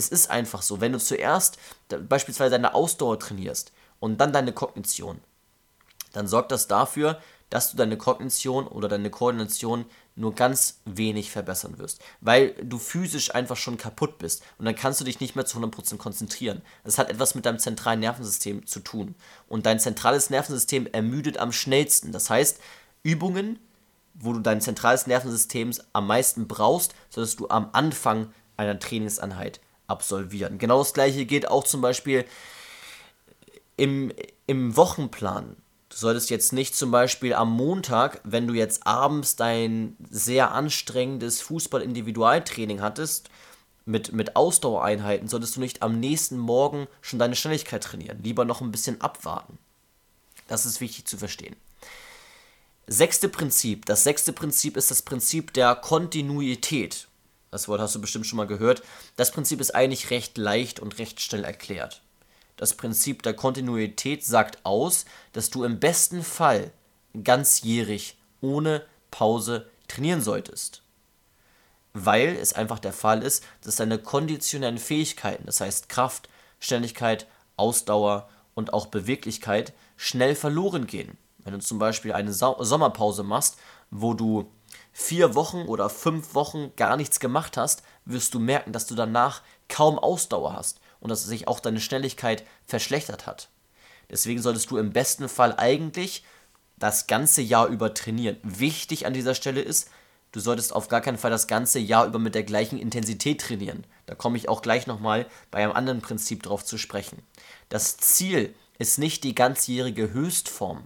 Es 0.00 0.08
ist 0.08 0.30
einfach 0.30 0.62
so, 0.62 0.80
wenn 0.80 0.92
du 0.92 0.98
zuerst 0.98 1.58
beispielsweise 2.08 2.52
deine 2.52 2.72
Ausdauer 2.74 3.18
trainierst 3.18 3.70
und 3.98 4.18
dann 4.18 4.32
deine 4.32 4.52
Kognition, 4.52 5.20
dann 6.14 6.26
sorgt 6.26 6.52
das 6.52 6.68
dafür, 6.68 7.20
dass 7.50 7.70
du 7.70 7.76
deine 7.76 7.98
Kognition 7.98 8.66
oder 8.66 8.88
deine 8.88 9.10
Koordination 9.10 9.84
nur 10.16 10.34
ganz 10.34 10.80
wenig 10.86 11.30
verbessern 11.30 11.76
wirst, 11.78 12.00
weil 12.22 12.54
du 12.62 12.78
physisch 12.78 13.34
einfach 13.34 13.56
schon 13.56 13.76
kaputt 13.76 14.16
bist 14.16 14.42
und 14.58 14.64
dann 14.64 14.74
kannst 14.74 15.00
du 15.00 15.04
dich 15.04 15.20
nicht 15.20 15.36
mehr 15.36 15.44
zu 15.44 15.58
100% 15.58 15.98
konzentrieren. 15.98 16.62
Das 16.82 16.96
hat 16.96 17.10
etwas 17.10 17.34
mit 17.34 17.44
deinem 17.44 17.58
zentralen 17.58 18.00
Nervensystem 18.00 18.66
zu 18.66 18.80
tun 18.80 19.14
und 19.48 19.66
dein 19.66 19.80
zentrales 19.80 20.30
Nervensystem 20.30 20.86
ermüdet 20.86 21.36
am 21.36 21.52
schnellsten. 21.52 22.12
Das 22.12 22.30
heißt, 22.30 22.58
Übungen, 23.02 23.58
wo 24.14 24.32
du 24.32 24.40
dein 24.40 24.62
zentrales 24.62 25.06
Nervensystem 25.06 25.72
am 25.92 26.06
meisten 26.06 26.48
brauchst, 26.48 26.94
solltest 27.10 27.40
du 27.40 27.50
am 27.50 27.68
Anfang 27.72 28.32
einer 28.56 28.78
Trainingseinheit 28.78 29.60
absolvieren. 29.90 30.58
Genau 30.58 30.78
das 30.78 30.94
gleiche 30.94 31.26
geht 31.26 31.48
auch 31.48 31.64
zum 31.64 31.80
Beispiel 31.80 32.24
im, 33.76 34.12
im 34.46 34.76
Wochenplan. 34.76 35.56
Du 35.88 35.96
solltest 35.96 36.30
jetzt 36.30 36.52
nicht 36.52 36.76
zum 36.76 36.90
Beispiel 36.90 37.34
am 37.34 37.50
Montag, 37.50 38.20
wenn 38.22 38.46
du 38.46 38.54
jetzt 38.54 38.86
abends 38.86 39.36
dein 39.36 39.96
sehr 40.08 40.52
anstrengendes 40.52 41.42
Fußball-Individualtraining 41.42 42.80
hattest, 42.80 43.28
mit, 43.86 44.12
mit 44.12 44.36
Ausdauereinheiten, 44.36 45.28
solltest 45.28 45.56
du 45.56 45.60
nicht 45.60 45.82
am 45.82 45.98
nächsten 45.98 46.38
Morgen 46.38 46.86
schon 47.00 47.18
deine 47.18 47.34
Schnelligkeit 47.34 47.82
trainieren. 47.82 48.22
Lieber 48.22 48.44
noch 48.44 48.60
ein 48.60 48.70
bisschen 48.70 49.00
abwarten. 49.00 49.58
Das 50.46 50.66
ist 50.66 50.80
wichtig 50.80 51.06
zu 51.06 51.16
verstehen. 51.16 51.56
Sechste 52.86 53.28
Prinzip. 53.28 53.86
Das 53.86 54.04
sechste 54.04 54.32
Prinzip 54.32 54.76
ist 54.76 54.90
das 54.90 55.02
Prinzip 55.02 55.52
der 55.54 55.74
Kontinuität. 55.74 57.08
Das 57.50 57.66
Wort 57.68 57.80
hast 57.80 57.94
du 57.94 58.00
bestimmt 58.00 58.26
schon 58.26 58.36
mal 58.36 58.46
gehört. 58.46 58.82
Das 59.16 59.32
Prinzip 59.32 59.60
ist 59.60 59.74
eigentlich 59.74 60.10
recht 60.10 60.38
leicht 60.38 60.80
und 60.80 60.98
recht 60.98 61.20
schnell 61.20 61.44
erklärt. 61.44 62.02
Das 62.56 62.74
Prinzip 62.74 63.22
der 63.22 63.34
Kontinuität 63.34 64.24
sagt 64.24 64.64
aus, 64.64 65.04
dass 65.32 65.50
du 65.50 65.64
im 65.64 65.80
besten 65.80 66.22
Fall 66.22 66.72
ganzjährig 67.24 68.18
ohne 68.40 68.84
Pause 69.10 69.68
trainieren 69.88 70.20
solltest. 70.20 70.82
Weil 71.92 72.36
es 72.36 72.52
einfach 72.52 72.78
der 72.78 72.92
Fall 72.92 73.22
ist, 73.22 73.44
dass 73.62 73.76
deine 73.76 73.98
konditionellen 73.98 74.78
Fähigkeiten, 74.78 75.46
das 75.46 75.60
heißt 75.60 75.88
Kraft, 75.88 76.28
Schnelligkeit, 76.60 77.26
Ausdauer 77.56 78.28
und 78.54 78.72
auch 78.72 78.86
Beweglichkeit, 78.86 79.72
schnell 79.96 80.36
verloren 80.36 80.86
gehen. 80.86 81.18
Wenn 81.38 81.54
du 81.54 81.58
zum 81.60 81.78
Beispiel 81.78 82.12
eine 82.12 82.32
Sommerpause 82.32 83.22
machst, 83.22 83.56
wo 83.90 84.14
du 84.14 84.52
vier 84.92 85.34
Wochen 85.34 85.62
oder 85.62 85.88
fünf 85.88 86.34
Wochen 86.34 86.72
gar 86.76 86.96
nichts 86.96 87.20
gemacht 87.20 87.56
hast, 87.56 87.82
wirst 88.04 88.34
du 88.34 88.38
merken, 88.38 88.72
dass 88.72 88.86
du 88.86 88.94
danach 88.94 89.42
kaum 89.68 89.98
Ausdauer 89.98 90.52
hast 90.54 90.80
und 91.00 91.10
dass 91.10 91.24
sich 91.24 91.48
auch 91.48 91.60
deine 91.60 91.80
Schnelligkeit 91.80 92.44
verschlechtert 92.66 93.26
hat. 93.26 93.48
Deswegen 94.10 94.42
solltest 94.42 94.70
du 94.70 94.76
im 94.76 94.92
besten 94.92 95.28
Fall 95.28 95.54
eigentlich 95.56 96.24
das 96.76 97.06
ganze 97.06 97.42
Jahr 97.42 97.68
über 97.68 97.94
trainieren. 97.94 98.38
Wichtig 98.42 99.06
an 99.06 99.12
dieser 99.12 99.34
Stelle 99.34 99.60
ist, 99.60 99.90
du 100.32 100.40
solltest 100.40 100.74
auf 100.74 100.88
gar 100.88 101.00
keinen 101.00 101.18
Fall 101.18 101.30
das 101.30 101.46
ganze 101.46 101.78
Jahr 101.78 102.06
über 102.06 102.18
mit 102.18 102.34
der 102.34 102.42
gleichen 102.42 102.78
Intensität 102.78 103.40
trainieren. 103.40 103.86
Da 104.06 104.14
komme 104.14 104.36
ich 104.36 104.48
auch 104.48 104.62
gleich 104.62 104.86
nochmal 104.86 105.26
bei 105.50 105.62
einem 105.62 105.72
anderen 105.72 106.00
Prinzip 106.00 106.42
drauf 106.42 106.64
zu 106.64 106.78
sprechen. 106.78 107.22
Das 107.68 107.98
Ziel 107.98 108.54
ist 108.78 108.98
nicht 108.98 109.24
die 109.24 109.34
ganzjährige 109.34 110.12
Höchstform, 110.12 110.84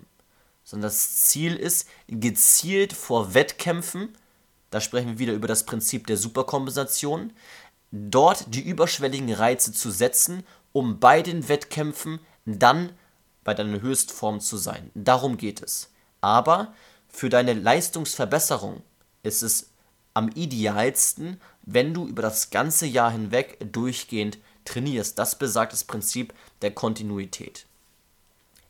sondern 0.64 0.88
das 0.88 1.26
Ziel 1.26 1.54
ist, 1.54 1.88
gezielt 2.08 2.92
vor 2.92 3.34
Wettkämpfen, 3.34 4.16
da 4.70 4.80
sprechen 4.80 5.10
wir 5.10 5.18
wieder 5.18 5.32
über 5.34 5.46
das 5.46 5.64
Prinzip 5.64 6.06
der 6.08 6.16
Superkompensation, 6.16 7.32
dort 7.92 8.52
die 8.52 8.62
überschwelligen 8.62 9.32
Reize 9.32 9.72
zu 9.72 9.90
setzen, 9.90 10.44
um 10.72 10.98
bei 10.98 11.22
den 11.22 11.48
Wettkämpfen 11.48 12.18
dann 12.44 12.90
bei 13.44 13.54
deiner 13.54 13.80
Höchstform 13.80 14.40
zu 14.40 14.56
sein. 14.56 14.90
Darum 14.94 15.36
geht 15.36 15.62
es. 15.62 15.90
Aber 16.20 16.74
für 17.08 17.28
deine 17.28 17.52
Leistungsverbesserung 17.52 18.82
ist 19.22 19.42
es 19.42 19.70
am 20.14 20.28
idealsten, 20.30 21.40
wenn 21.62 21.94
du 21.94 22.06
über 22.06 22.22
das 22.22 22.50
ganze 22.50 22.86
Jahr 22.86 23.12
hinweg 23.12 23.58
durchgehend 23.72 24.38
trainierst. 24.64 25.18
Das 25.18 25.38
besagt 25.38 25.72
das 25.72 25.84
Prinzip 25.84 26.32
der 26.62 26.72
Kontinuität. 26.72 27.66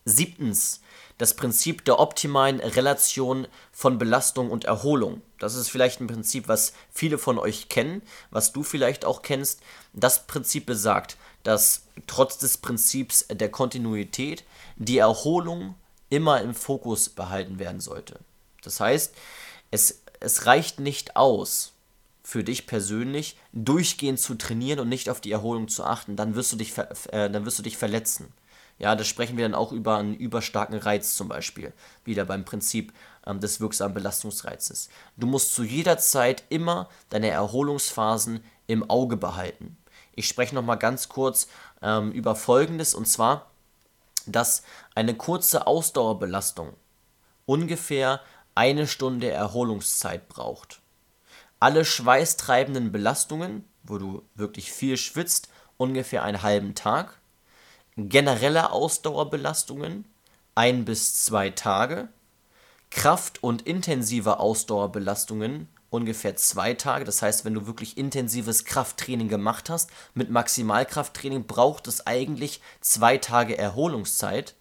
Siebtens, 0.04 0.80
das 1.18 1.34
Prinzip 1.34 1.84
der 1.84 2.00
optimalen 2.00 2.60
Relation 2.60 3.46
von 3.72 3.98
Belastung 3.98 4.50
und 4.50 4.64
Erholung. 4.64 5.22
Das 5.38 5.54
ist 5.54 5.68
vielleicht 5.68 6.00
ein 6.00 6.06
Prinzip, 6.06 6.48
was 6.48 6.72
viele 6.90 7.18
von 7.18 7.38
euch 7.38 7.68
kennen, 7.68 8.02
was 8.30 8.52
du 8.52 8.62
vielleicht 8.62 9.04
auch 9.04 9.22
kennst. 9.22 9.60
Das 9.92 10.26
Prinzip 10.26 10.66
besagt, 10.66 11.16
dass 11.44 11.84
trotz 12.06 12.38
des 12.38 12.58
Prinzips 12.58 13.26
der 13.30 13.50
Kontinuität 13.50 14.44
die 14.76 14.98
Erholung 14.98 15.76
immer 16.10 16.40
im 16.40 16.54
Fokus 16.54 17.08
behalten 17.08 17.58
werden 17.58 17.80
sollte. 17.80 18.18
Das 18.62 18.80
heißt, 18.80 19.14
es, 19.70 20.02
es 20.20 20.46
reicht 20.46 20.80
nicht 20.80 21.16
aus, 21.16 21.74
für 22.24 22.42
dich 22.42 22.66
persönlich 22.66 23.36
durchgehend 23.52 24.18
zu 24.18 24.34
trainieren 24.34 24.80
und 24.80 24.88
nicht 24.88 25.10
auf 25.10 25.20
die 25.20 25.30
Erholung 25.30 25.68
zu 25.68 25.84
achten, 25.84 26.16
dann 26.16 26.34
wirst 26.34 26.52
du 26.52 26.56
dich, 26.56 26.76
äh, 26.78 27.30
dann 27.30 27.44
wirst 27.44 27.58
du 27.58 27.62
dich 27.62 27.76
verletzen. 27.76 28.32
Ja, 28.78 28.96
da 28.96 29.04
sprechen 29.04 29.36
wir 29.36 29.44
dann 29.44 29.54
auch 29.54 29.72
über 29.72 29.98
einen 29.98 30.14
überstarken 30.14 30.78
Reiz 30.78 31.16
zum 31.16 31.28
Beispiel. 31.28 31.72
Wieder 32.04 32.24
beim 32.24 32.44
Prinzip 32.44 32.92
ähm, 33.26 33.40
des 33.40 33.60
wirksamen 33.60 33.94
Belastungsreizes. 33.94 34.88
Du 35.16 35.26
musst 35.26 35.54
zu 35.54 35.62
jeder 35.62 35.98
Zeit 35.98 36.44
immer 36.48 36.88
deine 37.10 37.30
Erholungsphasen 37.30 38.42
im 38.66 38.88
Auge 38.90 39.16
behalten. 39.16 39.76
Ich 40.12 40.28
spreche 40.28 40.54
nochmal 40.54 40.78
ganz 40.78 41.08
kurz 41.08 41.48
ähm, 41.82 42.12
über 42.12 42.34
Folgendes 42.36 42.94
und 42.94 43.06
zwar, 43.06 43.50
dass 44.26 44.62
eine 44.94 45.14
kurze 45.14 45.66
Ausdauerbelastung 45.66 46.72
ungefähr 47.46 48.20
eine 48.54 48.86
Stunde 48.86 49.30
Erholungszeit 49.30 50.28
braucht. 50.28 50.80
Alle 51.60 51.84
schweißtreibenden 51.84 52.92
Belastungen, 52.92 53.64
wo 53.82 53.98
du 53.98 54.22
wirklich 54.34 54.72
viel 54.72 54.96
schwitzt, 54.96 55.48
ungefähr 55.76 56.22
einen 56.22 56.42
halben 56.42 56.74
Tag. 56.74 57.20
Generelle 57.96 58.72
Ausdauerbelastungen 58.72 60.04
ein 60.56 60.84
bis 60.84 61.24
zwei 61.24 61.50
Tage. 61.50 62.08
Kraft- 62.90 63.40
und 63.40 63.62
intensive 63.62 64.40
Ausdauerbelastungen 64.40 65.68
ungefähr 65.90 66.34
zwei 66.34 66.74
Tage. 66.74 67.04
Das 67.04 67.22
heißt, 67.22 67.44
wenn 67.44 67.54
du 67.54 67.68
wirklich 67.68 67.96
intensives 67.96 68.64
Krafttraining 68.64 69.28
gemacht 69.28 69.70
hast, 69.70 69.90
mit 70.12 70.28
Maximalkrafttraining 70.28 71.46
braucht 71.46 71.86
es 71.86 72.04
eigentlich 72.04 72.60
zwei 72.80 73.16
Tage 73.16 73.56
Erholungszeit 73.56 74.56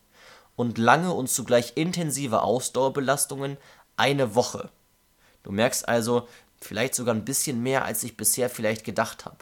und 0.56 0.78
lange 0.78 1.12
und 1.12 1.28
zugleich 1.28 1.74
intensive 1.74 2.43
Ausdauerbelastungen 2.43 3.58
eine 3.98 4.36
Woche. 4.36 4.69
Du 5.41 5.52
merkst 5.52 5.88
also 5.88 6.28
vielleicht 6.62 6.93
sogar 6.93 7.15
ein 7.15 7.26
bisschen 7.26 7.63
mehr, 7.63 7.84
als 7.84 8.04
ich 8.04 8.15
bisher 8.15 8.52
vielleicht 8.52 8.84
gedacht 8.84 9.26
habe. 9.26 9.38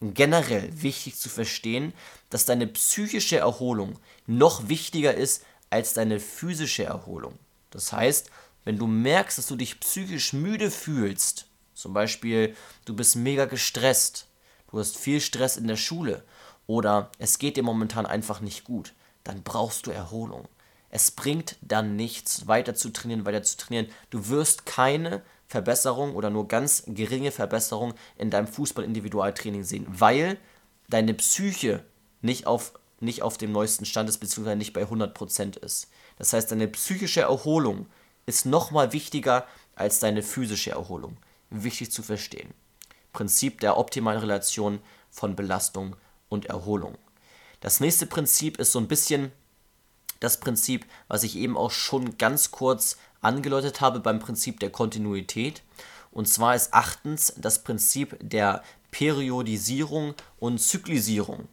Generell 0.00 0.70
wichtig 0.82 1.16
zu 1.16 1.28
verstehen, 1.28 1.92
dass 2.30 2.44
deine 2.44 2.66
psychische 2.68 3.38
Erholung 3.38 3.98
noch 4.26 4.68
wichtiger 4.68 5.14
ist 5.14 5.44
als 5.70 5.92
deine 5.92 6.20
physische 6.20 6.84
Erholung. 6.84 7.38
Das 7.70 7.92
heißt, 7.92 8.30
wenn 8.64 8.78
du 8.78 8.86
merkst, 8.86 9.38
dass 9.38 9.46
du 9.46 9.56
dich 9.56 9.80
psychisch 9.80 10.32
müde 10.32 10.70
fühlst, 10.70 11.46
zum 11.74 11.94
Beispiel 11.94 12.54
du 12.84 12.94
bist 12.94 13.16
mega 13.16 13.46
gestresst, 13.46 14.28
du 14.70 14.78
hast 14.78 14.96
viel 14.96 15.20
Stress 15.20 15.56
in 15.56 15.66
der 15.66 15.76
Schule 15.76 16.24
oder 16.66 17.10
es 17.18 17.38
geht 17.38 17.56
dir 17.56 17.62
momentan 17.62 18.06
einfach 18.06 18.40
nicht 18.40 18.64
gut, 18.64 18.94
dann 19.24 19.42
brauchst 19.42 19.86
du 19.86 19.90
Erholung. 19.90 20.48
Es 20.90 21.10
bringt 21.10 21.56
dann 21.60 21.96
nichts, 21.96 22.46
weiter 22.46 22.74
zu 22.74 22.90
trainieren, 22.90 23.26
weiter 23.26 23.42
zu 23.42 23.56
trainieren. 23.56 23.88
Du 24.10 24.28
wirst 24.28 24.64
keine 24.64 25.22
Verbesserung 25.48 26.14
oder 26.14 26.30
nur 26.30 26.46
ganz 26.46 26.84
geringe 26.86 27.32
Verbesserung 27.32 27.94
in 28.16 28.30
deinem 28.30 28.46
Fußball-Individualtraining 28.46 29.64
sehen, 29.64 29.86
weil 29.88 30.38
deine 30.88 31.14
Psyche 31.14 31.84
nicht 32.20 32.46
auf, 32.46 32.72
nicht 33.00 33.22
auf 33.22 33.38
dem 33.38 33.52
neuesten 33.52 33.86
Stand 33.86 34.08
ist, 34.08 34.18
beziehungsweise 34.18 34.56
nicht 34.56 34.74
bei 34.74 34.84
100% 34.84 35.58
ist. 35.58 35.88
Das 36.18 36.32
heißt, 36.32 36.50
deine 36.50 36.68
psychische 36.68 37.22
Erholung 37.22 37.86
ist 38.26 38.44
nochmal 38.44 38.92
wichtiger 38.92 39.46
als 39.74 40.00
deine 40.00 40.22
physische 40.22 40.72
Erholung. 40.72 41.16
Wichtig 41.50 41.92
zu 41.92 42.02
verstehen. 42.02 42.52
Prinzip 43.12 43.60
der 43.60 43.78
optimalen 43.78 44.20
Relation 44.20 44.80
von 45.10 45.34
Belastung 45.34 45.96
und 46.28 46.46
Erholung. 46.46 46.98
Das 47.60 47.80
nächste 47.80 48.06
Prinzip 48.06 48.58
ist 48.58 48.72
so 48.72 48.78
ein 48.78 48.88
bisschen 48.88 49.32
das 50.20 50.40
Prinzip, 50.40 50.84
was 51.06 51.22
ich 51.22 51.36
eben 51.36 51.56
auch 51.56 51.70
schon 51.70 52.18
ganz 52.18 52.50
kurz 52.50 52.98
angedeutet 53.20 53.80
habe 53.80 54.00
beim 54.00 54.18
Prinzip 54.18 54.60
der 54.60 54.70
Kontinuität. 54.70 55.62
Und 56.10 56.28
zwar 56.28 56.54
ist 56.54 56.72
achtens 56.72 57.34
das 57.36 57.62
Prinzip 57.62 58.16
der 58.20 58.62
Periodisierung 58.90 60.14
und 60.38 60.58
Zyklisierung. 60.58 61.48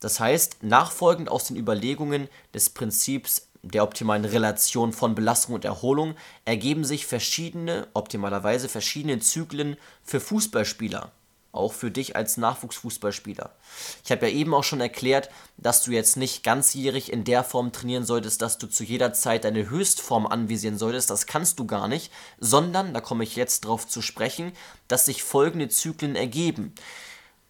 Das 0.00 0.20
heißt, 0.20 0.62
nachfolgend 0.62 1.28
aus 1.28 1.46
den 1.46 1.56
Überlegungen 1.56 2.28
des 2.54 2.70
Prinzips 2.70 3.48
der 3.62 3.82
optimalen 3.82 4.24
Relation 4.24 4.92
von 4.92 5.16
Belastung 5.16 5.56
und 5.56 5.64
Erholung 5.64 6.14
ergeben 6.44 6.84
sich 6.84 7.06
verschiedene, 7.06 7.88
optimalerweise 7.94 8.68
verschiedene 8.68 9.18
Zyklen 9.18 9.76
für 10.04 10.20
Fußballspieler 10.20 11.10
auch 11.58 11.72
für 11.72 11.90
dich 11.90 12.16
als 12.16 12.36
Nachwuchsfußballspieler. 12.36 13.50
Ich 14.04 14.10
habe 14.10 14.28
ja 14.28 14.34
eben 14.34 14.54
auch 14.54 14.64
schon 14.64 14.80
erklärt, 14.80 15.28
dass 15.56 15.82
du 15.82 15.90
jetzt 15.90 16.16
nicht 16.16 16.42
ganzjährig 16.42 17.12
in 17.12 17.24
der 17.24 17.44
Form 17.44 17.72
trainieren 17.72 18.06
solltest, 18.06 18.40
dass 18.40 18.58
du 18.58 18.66
zu 18.66 18.84
jeder 18.84 19.12
Zeit 19.12 19.44
deine 19.44 19.68
Höchstform 19.68 20.26
anvisieren 20.26 20.78
solltest. 20.78 21.10
Das 21.10 21.26
kannst 21.26 21.58
du 21.58 21.66
gar 21.66 21.88
nicht, 21.88 22.12
sondern, 22.38 22.94
da 22.94 23.00
komme 23.00 23.24
ich 23.24 23.36
jetzt 23.36 23.64
drauf 23.64 23.86
zu 23.86 24.00
sprechen, 24.00 24.52
dass 24.86 25.06
sich 25.06 25.22
folgende 25.22 25.68
Zyklen 25.68 26.16
ergeben. 26.16 26.74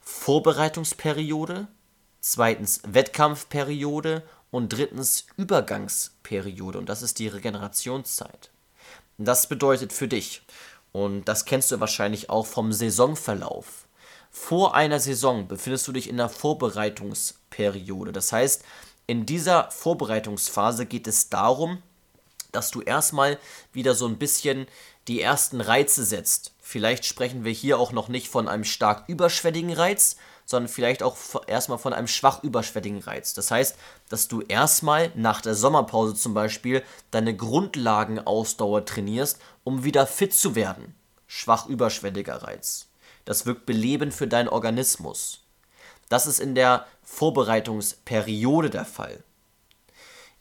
Vorbereitungsperiode, 0.00 1.68
zweitens 2.20 2.80
Wettkampfperiode 2.86 4.22
und 4.50 4.72
drittens 4.72 5.26
Übergangsperiode. 5.36 6.78
Und 6.78 6.88
das 6.88 7.02
ist 7.02 7.18
die 7.18 7.28
Regenerationszeit. 7.28 8.50
Das 9.18 9.48
bedeutet 9.48 9.92
für 9.92 10.06
dich, 10.08 10.42
und 10.92 11.24
das 11.26 11.44
kennst 11.44 11.70
du 11.70 11.80
wahrscheinlich 11.80 12.30
auch 12.30 12.46
vom 12.46 12.72
Saisonverlauf, 12.72 13.87
vor 14.38 14.74
einer 14.74 14.98
Saison 14.98 15.46
befindest 15.46 15.86
du 15.88 15.92
dich 15.92 16.08
in 16.08 16.16
der 16.16 16.30
Vorbereitungsperiode. 16.30 18.12
Das 18.12 18.32
heißt, 18.32 18.64
in 19.06 19.26
dieser 19.26 19.70
Vorbereitungsphase 19.70 20.86
geht 20.86 21.06
es 21.06 21.28
darum, 21.28 21.82
dass 22.50 22.70
du 22.70 22.80
erstmal 22.80 23.38
wieder 23.72 23.94
so 23.94 24.06
ein 24.06 24.16
bisschen 24.16 24.66
die 25.06 25.20
ersten 25.20 25.60
Reize 25.60 26.02
setzt. 26.02 26.54
Vielleicht 26.62 27.04
sprechen 27.04 27.44
wir 27.44 27.52
hier 27.52 27.78
auch 27.78 27.92
noch 27.92 28.08
nicht 28.08 28.28
von 28.28 28.48
einem 28.48 28.64
stark 28.64 29.08
überschwelligen 29.08 29.72
Reiz, 29.72 30.16
sondern 30.46 30.72
vielleicht 30.72 31.02
auch 31.02 31.16
erstmal 31.46 31.78
von 31.78 31.92
einem 31.92 32.08
schwach 32.08 32.42
überschwelligen 32.42 33.00
Reiz. 33.00 33.34
Das 33.34 33.50
heißt, 33.50 33.76
dass 34.08 34.28
du 34.28 34.40
erstmal 34.40 35.12
nach 35.14 35.42
der 35.42 35.54
Sommerpause 35.54 36.14
zum 36.14 36.32
Beispiel 36.32 36.82
deine 37.10 37.36
Grundlagenausdauer 37.36 38.86
trainierst, 38.86 39.40
um 39.64 39.84
wieder 39.84 40.06
fit 40.06 40.32
zu 40.32 40.54
werden. 40.54 40.94
Schwach 41.26 41.66
überschwelliger 41.66 42.42
Reiz. 42.42 42.87
Das 43.28 43.44
wirkt 43.44 43.66
belebend 43.66 44.14
für 44.14 44.26
deinen 44.26 44.48
Organismus. 44.48 45.40
Das 46.08 46.26
ist 46.26 46.40
in 46.40 46.54
der 46.54 46.86
Vorbereitungsperiode 47.02 48.70
der 48.70 48.86
Fall. 48.86 49.22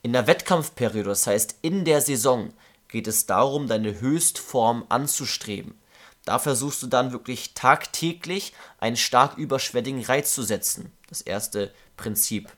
In 0.04 0.14
der 0.14 0.26
Wettkampfperiode, 0.26 1.10
das 1.10 1.28
heißt 1.28 1.58
in 1.64 1.84
der 1.84 2.00
Saison, 2.00 2.54
geht 2.88 3.08
es 3.08 3.26
darum, 3.26 3.68
deine 3.68 4.00
Höchstform 4.00 4.86
anzustreben. 4.88 5.78
Da 6.24 6.40
versuchst 6.40 6.82
du 6.82 6.88
dann 6.88 7.12
wirklich 7.12 7.54
tagtäglich 7.56 8.54
einen 8.80 8.96
stark 8.96 9.38
überschwelligen 9.38 10.06
Reiz 10.06 10.34
zu 10.34 10.44
setzen. 10.44 10.94
Das 11.10 11.20
erste 11.20 11.74
Prinzip. 11.98 12.50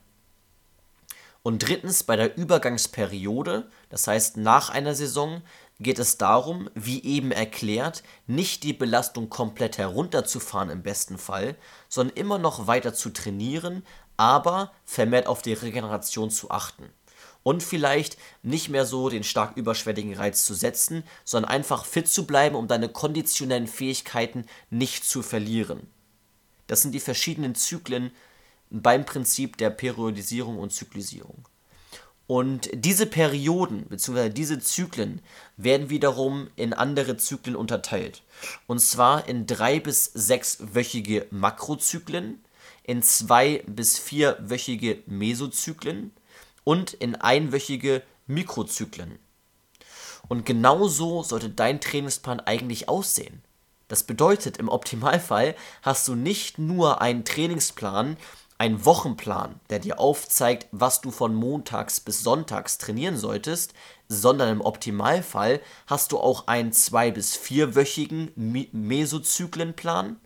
Und 1.42 1.66
drittens, 1.66 2.04
bei 2.04 2.14
der 2.14 2.36
Übergangsperiode, 2.36 3.68
das 3.88 4.06
heißt 4.06 4.36
nach 4.36 4.70
einer 4.70 4.94
Saison, 4.94 5.42
geht 5.80 5.98
es 5.98 6.18
darum, 6.18 6.68
wie 6.74 7.02
eben 7.02 7.32
erklärt, 7.32 8.02
nicht 8.26 8.62
die 8.62 8.74
Belastung 8.74 9.30
komplett 9.30 9.78
herunterzufahren 9.78 10.70
im 10.70 10.82
besten 10.82 11.18
Fall, 11.18 11.56
sondern 11.88 12.16
immer 12.16 12.38
noch 12.38 12.66
weiter 12.66 12.94
zu 12.94 13.10
trainieren, 13.10 13.82
aber 14.16 14.72
vermehrt 14.84 15.26
auf 15.26 15.40
die 15.40 15.54
Regeneration 15.54 16.30
zu 16.30 16.50
achten. 16.50 16.90
Und 17.42 17.62
vielleicht 17.62 18.18
nicht 18.42 18.68
mehr 18.68 18.84
so 18.84 19.08
den 19.08 19.24
stark 19.24 19.56
überschwelligen 19.56 20.14
Reiz 20.14 20.44
zu 20.44 20.52
setzen, 20.52 21.04
sondern 21.24 21.50
einfach 21.50 21.86
fit 21.86 22.06
zu 22.06 22.26
bleiben, 22.26 22.54
um 22.54 22.68
deine 22.68 22.90
konditionellen 22.90 23.66
Fähigkeiten 23.66 24.44
nicht 24.68 25.04
zu 25.04 25.22
verlieren. 25.22 25.88
Das 26.66 26.82
sind 26.82 26.92
die 26.92 27.00
verschiedenen 27.00 27.54
Zyklen 27.54 28.10
beim 28.68 29.06
Prinzip 29.06 29.56
der 29.56 29.70
Periodisierung 29.70 30.58
und 30.58 30.72
Zyklisierung. 30.72 31.48
Und 32.30 32.70
diese 32.72 33.06
Perioden 33.06 33.86
bzw. 33.86 34.28
diese 34.28 34.60
Zyklen 34.60 35.20
werden 35.56 35.90
wiederum 35.90 36.48
in 36.54 36.72
andere 36.72 37.16
Zyklen 37.16 37.56
unterteilt. 37.56 38.22
Und 38.68 38.78
zwar 38.78 39.28
in 39.28 39.48
drei 39.48 39.80
bis 39.80 40.04
sechswöchige 40.04 41.26
Makrozyklen, 41.32 42.38
in 42.84 43.02
zwei 43.02 43.64
bis 43.66 43.98
vierwöchige 43.98 45.02
Mesozyklen 45.06 46.12
und 46.62 46.92
in 46.92 47.16
einwöchige 47.16 48.00
Mikrozyklen. 48.28 49.18
Und 50.28 50.46
genauso 50.46 51.24
sollte 51.24 51.50
dein 51.50 51.80
Trainingsplan 51.80 52.38
eigentlich 52.38 52.88
aussehen. 52.88 53.42
Das 53.88 54.04
bedeutet, 54.04 54.58
im 54.58 54.68
Optimalfall 54.68 55.56
hast 55.82 56.06
du 56.06 56.14
nicht 56.14 56.58
nur 56.58 57.00
einen 57.00 57.24
Trainingsplan, 57.24 58.16
ein 58.60 58.84
Wochenplan, 58.84 59.58
der 59.70 59.78
dir 59.78 59.98
aufzeigt, 59.98 60.66
was 60.70 61.00
du 61.00 61.10
von 61.10 61.34
montags 61.34 61.98
bis 61.98 62.22
sonntags 62.22 62.76
trainieren 62.76 63.16
solltest, 63.16 63.72
sondern 64.06 64.50
im 64.50 64.60
Optimalfall 64.60 65.62
hast 65.86 66.12
du 66.12 66.18
auch 66.18 66.46
einen 66.46 66.70
zwei- 66.74 67.10
bis 67.10 67.38
vierwöchigen 67.38 68.32
Mesozyklenplan, 68.36 70.20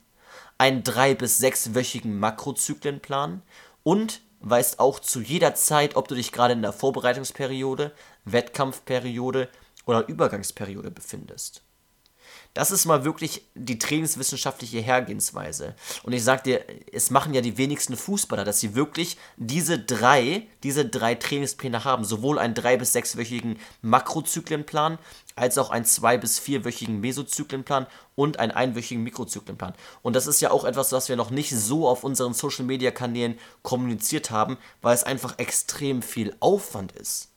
einen 0.58 0.82
drei- 0.82 1.14
bis 1.14 1.38
sechswöchigen 1.38 2.18
Makrozyklenplan 2.18 3.42
und 3.84 4.20
weißt 4.40 4.80
auch 4.80 4.98
zu 4.98 5.20
jeder 5.20 5.54
Zeit, 5.54 5.94
ob 5.94 6.08
du 6.08 6.16
dich 6.16 6.32
gerade 6.32 6.54
in 6.54 6.62
der 6.62 6.72
Vorbereitungsperiode, 6.72 7.92
Wettkampfperiode 8.24 9.48
oder 9.86 10.08
Übergangsperiode 10.08 10.90
befindest. 10.90 11.62
Das 12.54 12.70
ist 12.70 12.84
mal 12.84 13.04
wirklich 13.04 13.42
die 13.56 13.80
trainingswissenschaftliche 13.80 14.78
Hergehensweise. 14.78 15.74
Und 16.04 16.12
ich 16.12 16.22
sag 16.22 16.44
dir, 16.44 16.64
es 16.92 17.10
machen 17.10 17.34
ja 17.34 17.40
die 17.40 17.58
wenigsten 17.58 17.96
Fußballer, 17.96 18.44
dass 18.44 18.60
sie 18.60 18.76
wirklich 18.76 19.16
diese 19.36 19.76
drei, 19.76 20.46
diese 20.62 20.86
drei 20.86 21.16
Trainingspläne 21.16 21.82
haben. 21.82 22.04
Sowohl 22.04 22.38
einen 22.38 22.54
drei- 22.54 22.76
bis 22.76 22.92
sechswöchigen 22.92 23.58
Makrozyklenplan, 23.82 24.98
als 25.34 25.58
auch 25.58 25.70
einen 25.70 25.84
zwei- 25.84 26.16
bis 26.16 26.38
vierwöchigen 26.38 27.00
Mesozyklenplan 27.00 27.88
und 28.14 28.38
einen 28.38 28.52
einwöchigen 28.52 29.02
Mikrozyklenplan. 29.02 29.74
Und 30.02 30.14
das 30.14 30.28
ist 30.28 30.40
ja 30.40 30.52
auch 30.52 30.64
etwas, 30.64 30.92
was 30.92 31.08
wir 31.08 31.16
noch 31.16 31.30
nicht 31.30 31.50
so 31.50 31.88
auf 31.88 32.04
unseren 32.04 32.34
Social-Media-Kanälen 32.34 33.36
kommuniziert 33.62 34.30
haben, 34.30 34.58
weil 34.80 34.94
es 34.94 35.02
einfach 35.02 35.38
extrem 35.38 36.02
viel 36.02 36.36
Aufwand 36.38 36.92
ist. 36.92 37.33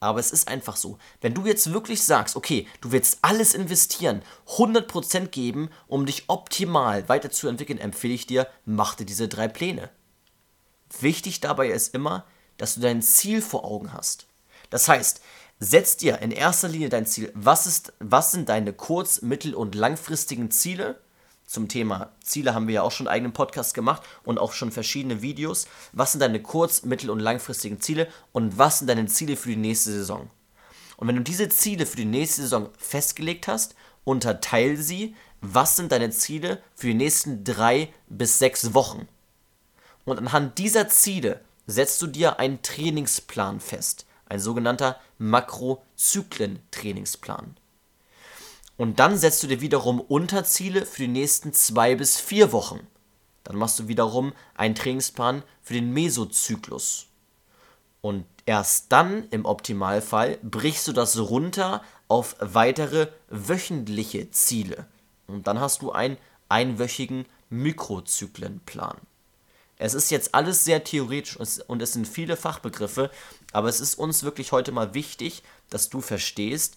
Aber 0.00 0.18
es 0.18 0.32
ist 0.32 0.48
einfach 0.48 0.76
so. 0.76 0.98
Wenn 1.20 1.34
du 1.34 1.44
jetzt 1.44 1.72
wirklich 1.72 2.02
sagst, 2.02 2.34
okay, 2.34 2.66
du 2.80 2.90
willst 2.90 3.18
alles 3.20 3.52
investieren, 3.52 4.22
100% 4.48 5.26
geben, 5.26 5.68
um 5.86 6.06
dich 6.06 6.24
optimal 6.28 7.08
weiterzuentwickeln, 7.10 7.78
empfehle 7.78 8.14
ich 8.14 8.26
dir, 8.26 8.48
mach 8.64 8.94
dir 8.94 9.04
diese 9.04 9.28
drei 9.28 9.46
Pläne. 9.46 9.90
Wichtig 11.00 11.40
dabei 11.40 11.68
ist 11.68 11.94
immer, 11.94 12.24
dass 12.56 12.74
du 12.74 12.80
dein 12.80 13.02
Ziel 13.02 13.42
vor 13.42 13.64
Augen 13.64 13.92
hast. 13.92 14.26
Das 14.70 14.88
heißt, 14.88 15.20
setz 15.58 15.98
dir 15.98 16.20
in 16.20 16.30
erster 16.30 16.68
Linie 16.68 16.88
dein 16.88 17.06
Ziel. 17.06 17.30
Was, 17.34 17.66
ist, 17.66 17.92
was 18.00 18.32
sind 18.32 18.48
deine 18.48 18.72
kurz-, 18.72 19.20
mittel- 19.20 19.54
und 19.54 19.74
langfristigen 19.74 20.50
Ziele? 20.50 20.98
Zum 21.50 21.66
Thema 21.66 22.12
Ziele 22.22 22.54
haben 22.54 22.68
wir 22.68 22.76
ja 22.76 22.82
auch 22.82 22.92
schon 22.92 23.08
einen 23.08 23.14
eigenen 23.14 23.32
Podcast 23.32 23.74
gemacht 23.74 24.04
und 24.22 24.38
auch 24.38 24.52
schon 24.52 24.70
verschiedene 24.70 25.20
Videos. 25.20 25.66
Was 25.92 26.12
sind 26.12 26.20
deine 26.20 26.40
kurz-, 26.40 26.84
mittel- 26.84 27.10
und 27.10 27.18
langfristigen 27.18 27.80
Ziele 27.80 28.06
und 28.30 28.56
was 28.56 28.78
sind 28.78 28.86
deine 28.86 29.06
Ziele 29.06 29.36
für 29.36 29.48
die 29.48 29.56
nächste 29.56 29.90
Saison? 29.90 30.30
Und 30.96 31.08
wenn 31.08 31.16
du 31.16 31.22
diese 31.22 31.48
Ziele 31.48 31.86
für 31.86 31.96
die 31.96 32.04
nächste 32.04 32.42
Saison 32.42 32.68
festgelegt 32.78 33.48
hast, 33.48 33.74
unterteile 34.04 34.76
sie, 34.76 35.16
was 35.40 35.74
sind 35.74 35.90
deine 35.90 36.10
Ziele 36.10 36.62
für 36.76 36.86
die 36.86 36.94
nächsten 36.94 37.42
drei 37.42 37.92
bis 38.08 38.38
sechs 38.38 38.72
Wochen? 38.72 39.08
Und 40.04 40.18
anhand 40.18 40.58
dieser 40.58 40.88
Ziele 40.88 41.40
setzt 41.66 42.00
du 42.00 42.06
dir 42.06 42.38
einen 42.38 42.62
Trainingsplan 42.62 43.58
fest, 43.58 44.06
ein 44.26 44.38
sogenannter 44.38 45.00
Makrozyklen-Trainingsplan. 45.18 47.56
Und 48.80 48.98
dann 48.98 49.18
setzt 49.18 49.42
du 49.42 49.46
dir 49.46 49.60
wiederum 49.60 50.00
Unterziele 50.00 50.86
für 50.86 51.02
die 51.02 51.08
nächsten 51.08 51.52
zwei 51.52 51.96
bis 51.96 52.18
vier 52.18 52.50
Wochen. 52.50 52.80
Dann 53.44 53.56
machst 53.56 53.78
du 53.78 53.88
wiederum 53.88 54.32
einen 54.54 54.74
Trainingsplan 54.74 55.42
für 55.60 55.74
den 55.74 55.92
Mesozyklus. 55.92 57.08
Und 58.00 58.24
erst 58.46 58.90
dann, 58.90 59.28
im 59.28 59.44
Optimalfall, 59.44 60.38
brichst 60.42 60.88
du 60.88 60.94
das 60.94 61.18
runter 61.18 61.84
auf 62.08 62.36
weitere 62.40 63.08
wöchentliche 63.28 64.30
Ziele. 64.30 64.86
Und 65.26 65.46
dann 65.46 65.60
hast 65.60 65.82
du 65.82 65.92
einen 65.92 66.16
einwöchigen 66.48 67.26
Mikrozyklenplan. 67.50 68.96
Es 69.76 69.92
ist 69.92 70.10
jetzt 70.10 70.34
alles 70.34 70.64
sehr 70.64 70.84
theoretisch 70.84 71.36
und 71.66 71.82
es 71.82 71.92
sind 71.92 72.08
viele 72.08 72.38
Fachbegriffe, 72.38 73.10
aber 73.52 73.68
es 73.68 73.80
ist 73.80 73.96
uns 73.96 74.22
wirklich 74.22 74.52
heute 74.52 74.72
mal 74.72 74.94
wichtig, 74.94 75.42
dass 75.68 75.90
du 75.90 76.00
verstehst, 76.00 76.76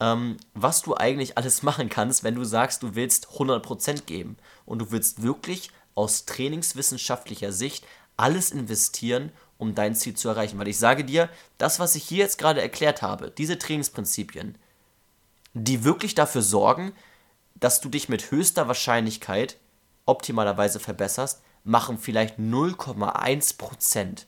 ähm, 0.00 0.36
was 0.54 0.82
du 0.82 0.96
eigentlich 0.96 1.38
alles 1.38 1.62
machen 1.62 1.88
kannst, 1.88 2.24
wenn 2.24 2.34
du 2.34 2.44
sagst, 2.44 2.82
du 2.82 2.94
willst 2.94 3.28
100% 3.28 4.02
geben 4.02 4.36
und 4.66 4.80
du 4.80 4.90
willst 4.90 5.22
wirklich 5.22 5.70
aus 5.94 6.24
trainingswissenschaftlicher 6.24 7.52
Sicht 7.52 7.86
alles 8.16 8.50
investieren, 8.50 9.32
um 9.58 9.74
dein 9.74 9.94
Ziel 9.94 10.14
zu 10.14 10.28
erreichen. 10.28 10.58
Weil 10.58 10.68
ich 10.68 10.78
sage 10.78 11.04
dir, 11.04 11.28
das, 11.58 11.78
was 11.78 11.94
ich 11.94 12.04
hier 12.04 12.18
jetzt 12.18 12.38
gerade 12.38 12.60
erklärt 12.60 13.02
habe, 13.02 13.30
diese 13.30 13.58
Trainingsprinzipien, 13.58 14.58
die 15.54 15.84
wirklich 15.84 16.14
dafür 16.14 16.42
sorgen, 16.42 16.92
dass 17.54 17.80
du 17.80 17.88
dich 17.88 18.08
mit 18.08 18.30
höchster 18.30 18.66
Wahrscheinlichkeit 18.66 19.56
optimalerweise 20.06 20.80
verbesserst, 20.80 21.40
machen 21.62 21.98
vielleicht 21.98 22.38
0,1% 22.38 24.26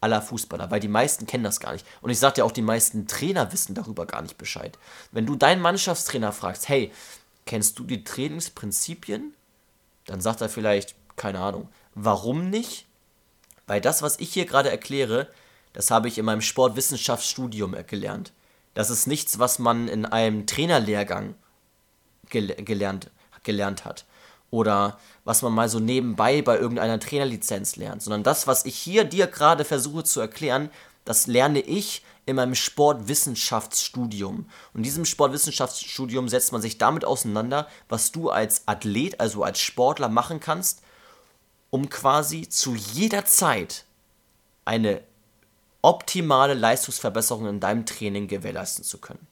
aller 0.00 0.22
Fußballer, 0.22 0.70
weil 0.70 0.80
die 0.80 0.88
meisten 0.88 1.26
kennen 1.26 1.44
das 1.44 1.60
gar 1.60 1.72
nicht. 1.72 1.86
Und 2.00 2.10
ich 2.10 2.18
sage 2.18 2.34
dir 2.34 2.44
auch, 2.44 2.52
die 2.52 2.62
meisten 2.62 3.06
Trainer 3.06 3.52
wissen 3.52 3.74
darüber 3.74 4.06
gar 4.06 4.22
nicht 4.22 4.38
Bescheid. 4.38 4.78
Wenn 5.10 5.26
du 5.26 5.36
deinen 5.36 5.60
Mannschaftstrainer 5.60 6.32
fragst, 6.32 6.68
hey, 6.68 6.92
kennst 7.46 7.78
du 7.78 7.84
die 7.84 8.04
Trainingsprinzipien? 8.04 9.34
Dann 10.06 10.20
sagt 10.20 10.40
er 10.40 10.48
vielleicht, 10.48 10.94
keine 11.16 11.40
Ahnung. 11.40 11.68
Warum 11.94 12.48
nicht? 12.50 12.86
Weil 13.66 13.80
das, 13.80 14.02
was 14.02 14.18
ich 14.20 14.32
hier 14.32 14.46
gerade 14.46 14.70
erkläre, 14.70 15.28
das 15.72 15.90
habe 15.90 16.08
ich 16.08 16.18
in 16.18 16.24
meinem 16.24 16.40
Sportwissenschaftsstudium 16.40 17.76
gelernt. 17.86 18.32
Das 18.74 18.90
ist 18.90 19.06
nichts, 19.06 19.38
was 19.38 19.58
man 19.58 19.88
in 19.88 20.06
einem 20.06 20.46
Trainerlehrgang 20.46 21.34
gel 22.30 22.54
gelernt, 22.64 23.10
gelernt 23.42 23.84
hat 23.84 24.04
oder 24.50 24.98
was 25.24 25.42
man 25.42 25.52
mal 25.52 25.68
so 25.68 25.78
nebenbei 25.78 26.42
bei 26.42 26.58
irgendeiner 26.58 26.98
Trainerlizenz 26.98 27.76
lernt, 27.76 28.02
sondern 28.02 28.22
das, 28.22 28.46
was 28.46 28.64
ich 28.64 28.76
hier 28.76 29.04
dir 29.04 29.26
gerade 29.26 29.64
versuche 29.64 30.04
zu 30.04 30.20
erklären, 30.20 30.70
das 31.04 31.26
lerne 31.26 31.60
ich 31.60 32.02
in 32.26 32.36
meinem 32.36 32.54
Sportwissenschaftsstudium. 32.54 34.46
Und 34.74 34.78
in 34.78 34.82
diesem 34.82 35.06
Sportwissenschaftsstudium 35.06 36.28
setzt 36.28 36.52
man 36.52 36.60
sich 36.60 36.76
damit 36.76 37.04
auseinander, 37.04 37.66
was 37.88 38.12
du 38.12 38.28
als 38.30 38.68
Athlet, 38.68 39.18
also 39.18 39.42
als 39.42 39.60
Sportler 39.60 40.10
machen 40.10 40.38
kannst, 40.38 40.82
um 41.70 41.88
quasi 41.88 42.48
zu 42.48 42.74
jeder 42.74 43.24
Zeit 43.24 43.84
eine 44.66 45.00
optimale 45.80 46.54
Leistungsverbesserung 46.54 47.46
in 47.46 47.60
deinem 47.60 47.86
Training 47.86 48.28
gewährleisten 48.28 48.84
zu 48.84 48.98
können. 48.98 49.26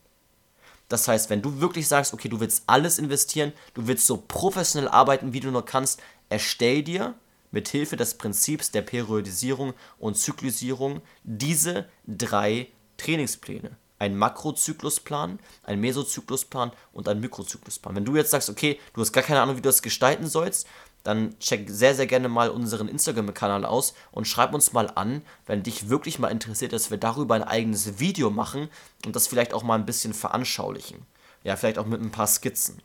Das 0.88 1.08
heißt, 1.08 1.30
wenn 1.30 1.42
du 1.42 1.60
wirklich 1.60 1.88
sagst, 1.88 2.14
okay, 2.14 2.28
du 2.28 2.40
willst 2.40 2.64
alles 2.66 2.98
investieren, 2.98 3.52
du 3.74 3.86
willst 3.86 4.06
so 4.06 4.22
professionell 4.28 4.88
arbeiten, 4.88 5.32
wie 5.32 5.40
du 5.40 5.50
nur 5.50 5.64
kannst, 5.64 6.00
erstell 6.28 6.82
dir 6.82 7.14
mit 7.50 7.68
Hilfe 7.68 7.96
des 7.96 8.14
Prinzips 8.14 8.70
der 8.70 8.82
Periodisierung 8.82 9.74
und 9.98 10.16
Zyklisierung 10.16 11.00
diese 11.24 11.88
drei 12.06 12.68
Trainingspläne. 12.98 13.76
Ein 13.98 14.16
Makrozyklusplan, 14.16 15.38
ein 15.62 15.80
Mesozyklusplan 15.80 16.72
und 16.92 17.08
ein 17.08 17.18
Mikrozyklusplan. 17.18 17.96
Wenn 17.96 18.04
du 18.04 18.14
jetzt 18.14 18.30
sagst, 18.30 18.50
okay, 18.50 18.78
du 18.92 19.00
hast 19.00 19.12
gar 19.12 19.24
keine 19.24 19.40
Ahnung, 19.40 19.56
wie 19.56 19.62
du 19.62 19.68
das 19.68 19.80
gestalten 19.80 20.26
sollst, 20.26 20.66
dann 21.06 21.38
check 21.38 21.68
sehr, 21.68 21.94
sehr 21.94 22.06
gerne 22.06 22.28
mal 22.28 22.50
unseren 22.50 22.88
Instagram-Kanal 22.88 23.64
aus 23.64 23.94
und 24.12 24.26
schreib 24.26 24.54
uns 24.54 24.72
mal 24.72 24.90
an, 24.94 25.22
wenn 25.46 25.62
dich 25.62 25.88
wirklich 25.88 26.18
mal 26.18 26.28
interessiert, 26.28 26.72
dass 26.72 26.90
wir 26.90 26.98
darüber 26.98 27.34
ein 27.34 27.44
eigenes 27.44 27.98
Video 27.98 28.30
machen 28.30 28.68
und 29.04 29.14
das 29.14 29.26
vielleicht 29.26 29.54
auch 29.54 29.62
mal 29.62 29.76
ein 29.76 29.86
bisschen 29.86 30.14
veranschaulichen. 30.14 31.06
Ja, 31.44 31.56
vielleicht 31.56 31.78
auch 31.78 31.86
mit 31.86 32.00
ein 32.00 32.10
paar 32.10 32.26
Skizzen. 32.26 32.82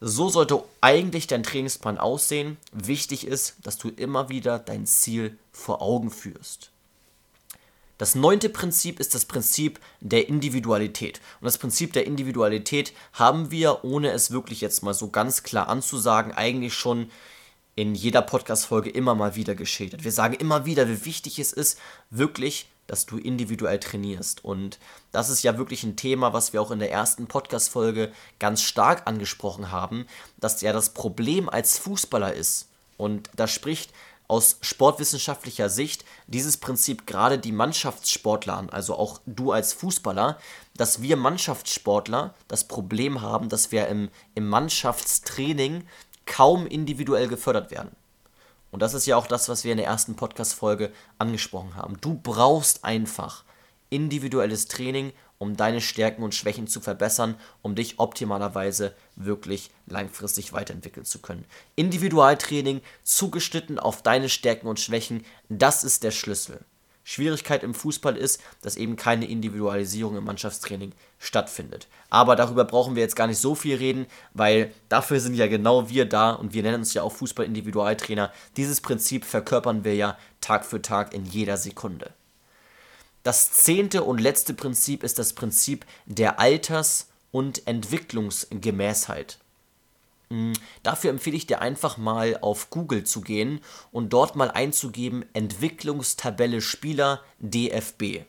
So 0.00 0.28
sollte 0.28 0.64
eigentlich 0.80 1.28
dein 1.28 1.44
Trainingsplan 1.44 1.96
aussehen. 1.96 2.56
Wichtig 2.72 3.24
ist, 3.24 3.54
dass 3.62 3.78
du 3.78 3.88
immer 3.88 4.28
wieder 4.28 4.58
dein 4.58 4.84
Ziel 4.84 5.38
vor 5.52 5.80
Augen 5.80 6.10
führst. 6.10 6.71
Das 8.02 8.16
neunte 8.16 8.48
Prinzip 8.48 8.98
ist 8.98 9.14
das 9.14 9.26
Prinzip 9.26 9.78
der 10.00 10.28
Individualität. 10.28 11.20
Und 11.40 11.44
das 11.44 11.56
Prinzip 11.56 11.92
der 11.92 12.04
Individualität 12.04 12.92
haben 13.12 13.52
wir, 13.52 13.84
ohne 13.84 14.10
es 14.10 14.32
wirklich 14.32 14.60
jetzt 14.60 14.82
mal 14.82 14.92
so 14.92 15.10
ganz 15.10 15.44
klar 15.44 15.68
anzusagen, 15.68 16.32
eigentlich 16.32 16.74
schon 16.74 17.12
in 17.76 17.94
jeder 17.94 18.20
Podcast-Folge 18.22 18.90
immer 18.90 19.14
mal 19.14 19.36
wieder 19.36 19.54
geschildert. 19.54 20.02
Wir 20.02 20.10
sagen 20.10 20.34
immer 20.34 20.66
wieder, 20.66 20.88
wie 20.88 21.04
wichtig 21.04 21.38
es 21.38 21.52
ist, 21.52 21.78
wirklich, 22.10 22.68
dass 22.88 23.06
du 23.06 23.18
individuell 23.18 23.78
trainierst. 23.78 24.44
Und 24.44 24.80
das 25.12 25.30
ist 25.30 25.44
ja 25.44 25.56
wirklich 25.56 25.84
ein 25.84 25.94
Thema, 25.94 26.32
was 26.32 26.52
wir 26.52 26.60
auch 26.60 26.72
in 26.72 26.80
der 26.80 26.90
ersten 26.90 27.28
Podcast-Folge 27.28 28.10
ganz 28.40 28.62
stark 28.62 29.02
angesprochen 29.06 29.70
haben, 29.70 30.06
dass 30.38 30.60
ja 30.60 30.72
das 30.72 30.90
Problem 30.90 31.48
als 31.48 31.78
Fußballer 31.78 32.34
ist. 32.34 32.66
Und 32.96 33.30
da 33.36 33.46
spricht 33.46 33.92
aus 34.32 34.56
sportwissenschaftlicher 34.62 35.68
Sicht 35.68 36.06
dieses 36.26 36.56
Prinzip 36.56 37.06
gerade 37.06 37.38
die 37.38 37.52
Mannschaftssportler 37.52 38.56
an, 38.56 38.70
also 38.70 38.96
auch 38.96 39.20
du 39.26 39.52
als 39.52 39.74
Fußballer, 39.74 40.38
dass 40.74 41.02
wir 41.02 41.18
Mannschaftssportler 41.18 42.32
das 42.48 42.66
Problem 42.66 43.20
haben, 43.20 43.50
dass 43.50 43.72
wir 43.72 43.88
im, 43.88 44.08
im 44.34 44.48
Mannschaftstraining 44.48 45.84
kaum 46.24 46.66
individuell 46.66 47.28
gefördert 47.28 47.70
werden. 47.70 47.90
Und 48.70 48.80
das 48.80 48.94
ist 48.94 49.04
ja 49.04 49.18
auch 49.18 49.26
das, 49.26 49.50
was 49.50 49.64
wir 49.64 49.72
in 49.72 49.76
der 49.76 49.88
ersten 49.88 50.16
Podcast-Folge 50.16 50.92
angesprochen 51.18 51.76
haben. 51.76 51.98
Du 52.00 52.14
brauchst 52.14 52.86
einfach 52.86 53.44
individuelles 53.90 54.66
Training, 54.66 55.12
um 55.42 55.56
deine 55.56 55.80
Stärken 55.80 56.22
und 56.22 56.36
Schwächen 56.36 56.68
zu 56.68 56.80
verbessern, 56.80 57.34
um 57.62 57.74
dich 57.74 57.98
optimalerweise 57.98 58.94
wirklich 59.16 59.72
langfristig 59.88 60.52
weiterentwickeln 60.52 61.04
zu 61.04 61.18
können. 61.18 61.44
Individualtraining 61.74 62.80
zugeschnitten 63.02 63.80
auf 63.80 64.02
deine 64.02 64.28
Stärken 64.28 64.68
und 64.68 64.78
Schwächen, 64.78 65.24
das 65.48 65.82
ist 65.82 66.04
der 66.04 66.12
Schlüssel. 66.12 66.60
Schwierigkeit 67.02 67.64
im 67.64 67.74
Fußball 67.74 68.16
ist, 68.16 68.40
dass 68.60 68.76
eben 68.76 68.94
keine 68.94 69.26
Individualisierung 69.26 70.16
im 70.16 70.22
Mannschaftstraining 70.22 70.92
stattfindet. 71.18 71.88
Aber 72.08 72.36
darüber 72.36 72.64
brauchen 72.64 72.94
wir 72.94 73.02
jetzt 73.02 73.16
gar 73.16 73.26
nicht 73.26 73.40
so 73.40 73.56
viel 73.56 73.74
reden, 73.74 74.06
weil 74.34 74.72
dafür 74.88 75.18
sind 75.18 75.34
ja 75.34 75.48
genau 75.48 75.88
wir 75.88 76.04
da 76.04 76.30
und 76.30 76.54
wir 76.54 76.62
nennen 76.62 76.82
uns 76.82 76.94
ja 76.94 77.02
auch 77.02 77.10
Fußball-Individualtrainer. 77.14 78.32
Dieses 78.56 78.80
Prinzip 78.80 79.24
verkörpern 79.24 79.82
wir 79.82 79.96
ja 79.96 80.16
Tag 80.40 80.64
für 80.64 80.80
Tag 80.80 81.12
in 81.12 81.24
jeder 81.24 81.56
Sekunde. 81.56 82.12
Das 83.22 83.52
zehnte 83.52 84.02
und 84.02 84.20
letzte 84.20 84.54
Prinzip 84.54 85.02
ist 85.04 85.18
das 85.18 85.32
Prinzip 85.32 85.86
der 86.06 86.40
Alters- 86.40 87.08
und 87.30 87.66
Entwicklungsgemäßheit. 87.66 89.38
Hm, 90.30 90.54
dafür 90.82 91.10
empfehle 91.10 91.36
ich 91.36 91.46
dir 91.46 91.60
einfach 91.60 91.98
mal 91.98 92.38
auf 92.40 92.70
Google 92.70 93.04
zu 93.04 93.20
gehen 93.20 93.60
und 93.92 94.12
dort 94.12 94.34
mal 94.34 94.50
einzugeben 94.50 95.24
Entwicklungstabelle 95.34 96.60
Spieler 96.60 97.20
DFB. 97.38 98.24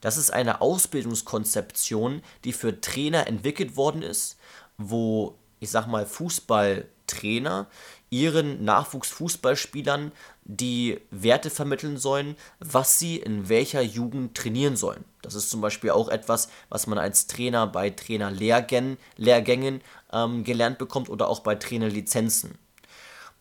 Das 0.00 0.16
ist 0.16 0.32
eine 0.32 0.60
Ausbildungskonzeption, 0.60 2.22
die 2.44 2.52
für 2.52 2.80
Trainer 2.80 3.26
entwickelt 3.26 3.76
worden 3.76 4.02
ist, 4.02 4.38
wo 4.76 5.36
ich 5.60 5.70
sag 5.70 5.86
mal 5.86 6.06
Fußballtrainer 6.06 7.68
ihren 8.10 8.64
Nachwuchsfußballspielern 8.64 10.12
die 10.44 11.00
Werte 11.10 11.48
vermitteln 11.48 11.96
sollen, 11.96 12.36
was 12.58 12.98
sie 12.98 13.16
in 13.16 13.48
welcher 13.48 13.82
Jugend 13.82 14.36
trainieren 14.36 14.76
sollen. 14.76 15.04
Das 15.22 15.34
ist 15.34 15.50
zum 15.50 15.60
Beispiel 15.60 15.90
auch 15.90 16.08
etwas, 16.08 16.48
was 16.68 16.86
man 16.86 16.98
als 16.98 17.28
Trainer 17.28 17.66
bei 17.66 17.90
Trainerlehrgängen 17.90 18.98
Lehrgängen, 19.16 19.80
ähm, 20.12 20.44
gelernt 20.44 20.78
bekommt 20.78 21.08
oder 21.08 21.28
auch 21.28 21.40
bei 21.40 21.54
Trainerlizenzen. 21.54 22.58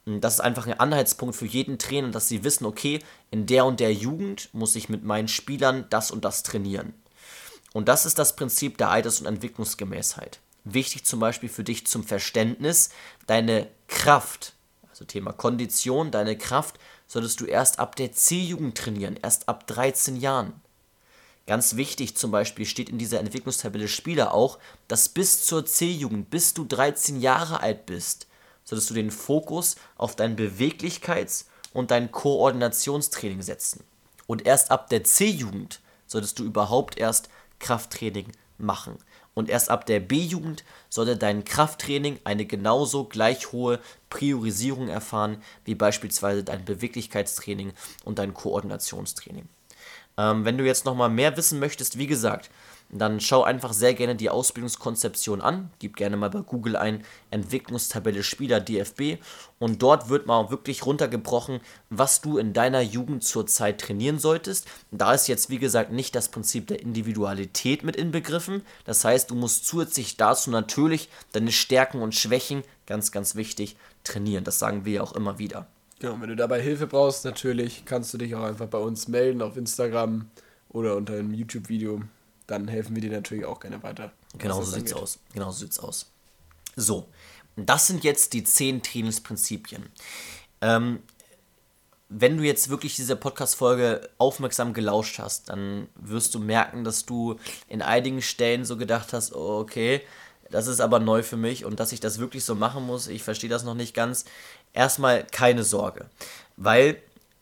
Das 0.05 0.35
ist 0.35 0.39
einfach 0.39 0.65
ein 0.65 0.79
Anhaltspunkt 0.79 1.35
für 1.35 1.45
jeden 1.45 1.77
Trainer, 1.77 2.09
dass 2.09 2.27
sie 2.27 2.43
wissen, 2.43 2.65
okay, 2.65 2.99
in 3.31 3.45
der 3.45 3.65
und 3.65 3.79
der 3.79 3.93
Jugend 3.93 4.49
muss 4.53 4.75
ich 4.75 4.89
mit 4.89 5.03
meinen 5.03 5.27
Spielern 5.27 5.85
das 5.89 6.09
und 6.09 6.25
das 6.25 6.41
trainieren. 6.41 6.93
Und 7.73 7.87
das 7.87 8.05
ist 8.05 8.17
das 8.17 8.35
Prinzip 8.35 8.77
der 8.77 8.89
Alters- 8.89 9.19
und 9.19 9.27
Entwicklungsgemäßheit. 9.27 10.39
Wichtig 10.63 11.05
zum 11.05 11.19
Beispiel 11.19 11.49
für 11.49 11.63
dich 11.63 11.85
zum 11.85 12.03
Verständnis, 12.03 12.89
deine 13.27 13.67
Kraft, 13.87 14.53
also 14.99 15.05
Thema 15.05 15.31
Kondition, 15.31 16.11
deine 16.11 16.37
Kraft 16.37 16.77
solltest 17.07 17.39
du 17.39 17.45
erst 17.45 17.79
ab 17.79 17.95
der 17.95 18.11
C-Jugend 18.11 18.77
trainieren, 18.77 19.17
erst 19.21 19.47
ab 19.47 19.65
13 19.67 20.17
Jahren. 20.17 20.59
Ganz 21.47 21.77
wichtig 21.77 22.17
zum 22.17 22.31
Beispiel 22.31 22.65
steht 22.65 22.89
in 22.89 22.97
dieser 22.97 23.21
Entwicklungstabelle 23.21 23.87
Spieler 23.87 24.33
auch, 24.33 24.59
dass 24.89 25.07
bis 25.07 25.45
zur 25.45 25.65
C-Jugend, 25.65 26.29
bis 26.29 26.53
du 26.53 26.65
13 26.65 27.21
Jahre 27.21 27.61
alt 27.61 27.85
bist, 27.85 28.27
solltest 28.65 28.89
du 28.89 28.93
den 28.93 29.09
Fokus 29.09 29.77
auf 29.95 30.17
dein 30.17 30.35
Beweglichkeits- 30.35 31.45
und 31.73 31.91
dein 31.91 32.11
Koordinationstraining 32.11 33.41
setzen. 33.41 33.85
Und 34.27 34.45
erst 34.45 34.69
ab 34.69 34.89
der 34.89 35.05
C-Jugend 35.05 35.79
solltest 36.07 36.39
du 36.39 36.43
überhaupt 36.43 36.99
erst 36.99 37.29
Krafttraining 37.59 38.33
machen. 38.57 38.97
Und 39.39 39.47
erst 39.47 39.69
ab 39.69 39.85
der 39.85 40.01
B-Jugend 40.01 40.65
sollte 40.89 41.15
dein 41.15 41.45
Krafttraining 41.45 42.19
eine 42.25 42.43
genauso 42.43 43.05
gleich 43.05 43.53
hohe 43.53 43.79
Priorisierung 44.09 44.89
erfahren 44.89 45.41
wie 45.63 45.75
beispielsweise 45.75 46.43
dein 46.43 46.65
Beweglichkeitstraining 46.65 47.71
und 48.03 48.19
dein 48.19 48.33
Koordinationstraining. 48.33 49.47
Ähm, 50.17 50.43
wenn 50.43 50.57
du 50.57 50.65
jetzt 50.65 50.83
nochmal 50.83 51.09
mehr 51.09 51.37
wissen 51.37 51.57
möchtest, 51.57 51.97
wie 51.97 52.07
gesagt, 52.07 52.49
dann 52.91 53.19
schau 53.19 53.43
einfach 53.43 53.71
sehr 53.73 53.93
gerne 53.93 54.15
die 54.15 54.29
Ausbildungskonzeption 54.29 55.41
an. 55.41 55.69
Gib 55.79 55.95
gerne 55.95 56.17
mal 56.17 56.29
bei 56.29 56.41
Google 56.41 56.75
ein 56.75 57.03
Entwicklungstabelle 57.29 58.23
Spieler 58.23 58.59
DFB 58.59 59.21
und 59.59 59.81
dort 59.81 60.09
wird 60.09 60.25
mal 60.25 60.49
wirklich 60.49 60.85
runtergebrochen, 60.85 61.59
was 61.89 62.21
du 62.21 62.37
in 62.37 62.53
deiner 62.53 62.81
Jugend 62.81 63.23
zurzeit 63.23 63.79
trainieren 63.79 64.17
solltest. 64.17 64.67
Da 64.91 65.13
ist 65.13 65.27
jetzt 65.27 65.49
wie 65.49 65.59
gesagt 65.59 65.91
nicht 65.91 66.15
das 66.15 66.29
Prinzip 66.29 66.67
der 66.67 66.81
Individualität 66.81 67.83
mit 67.83 67.95
inbegriffen. 67.95 68.63
Das 68.85 69.05
heißt, 69.05 69.29
du 69.29 69.35
musst 69.35 69.67
zusätzlich 69.67 70.17
dazu 70.17 70.49
natürlich 70.49 71.09
deine 71.31 71.51
Stärken 71.51 72.01
und 72.01 72.15
Schwächen, 72.15 72.63
ganz 72.87 73.11
ganz 73.11 73.35
wichtig, 73.35 73.77
trainieren. 74.03 74.43
Das 74.43 74.57
sagen 74.57 74.85
wir 74.85 74.93
ja 74.93 75.01
auch 75.03 75.13
immer 75.13 75.37
wieder. 75.37 75.67
Genau, 75.99 76.19
wenn 76.21 76.29
du 76.29 76.35
dabei 76.35 76.61
Hilfe 76.61 76.87
brauchst, 76.87 77.25
natürlich 77.25 77.83
kannst 77.85 78.13
du 78.13 78.17
dich 78.17 78.33
auch 78.33 78.43
einfach 78.43 78.67
bei 78.67 78.77
uns 78.77 79.09
melden 79.09 79.41
auf 79.41 79.57
Instagram 79.57 80.27
oder 80.69 80.95
unter 80.95 81.13
einem 81.13 81.33
YouTube-Video 81.33 82.01
dann 82.49 82.67
helfen 82.67 82.95
wir 82.95 83.01
dir 83.01 83.11
natürlich 83.11 83.45
auch 83.45 83.59
gerne 83.59 83.81
weiter. 83.83 84.11
Genau 84.37 84.61
so 84.61 84.71
sieht's 84.71 84.93
aus. 84.93 85.19
Genau 85.33 85.51
so 85.51 85.59
sieht's 85.59 85.79
aus. 85.79 86.07
So, 86.75 87.07
das 87.55 87.87
sind 87.87 88.03
jetzt 88.03 88.33
die 88.33 88.43
zehn 88.43 88.81
Trainingsprinzipien. 88.81 89.87
Ähm, 90.61 90.99
wenn 92.09 92.37
du 92.37 92.43
jetzt 92.43 92.69
wirklich 92.69 92.95
diese 92.95 93.15
Podcast-Folge 93.15 94.09
aufmerksam 94.17 94.73
gelauscht 94.73 95.19
hast, 95.19 95.49
dann 95.49 95.87
wirst 95.95 96.33
du 96.33 96.39
merken, 96.39 96.83
dass 96.83 97.05
du 97.05 97.35
in 97.67 97.83
einigen 97.83 98.21
Stellen 98.21 98.65
so 98.65 98.77
gedacht 98.77 99.13
hast, 99.13 99.33
oh, 99.35 99.59
okay, 99.59 100.01
das 100.49 100.65
ist 100.65 100.79
aber 100.79 100.99
neu 100.99 101.21
für 101.21 101.37
mich 101.37 101.65
und 101.65 101.79
dass 101.79 101.91
ich 101.91 101.99
das 101.99 102.17
wirklich 102.17 102.43
so 102.43 102.55
machen 102.55 102.83
muss, 102.83 103.07
ich 103.07 103.21
verstehe 103.21 103.49
das 103.49 103.63
noch 103.63 103.75
nicht 103.75 103.93
ganz. 103.93 104.25
Erstmal 104.73 105.23
keine 105.25 105.63
Sorge, 105.63 106.09
weil 106.57 106.99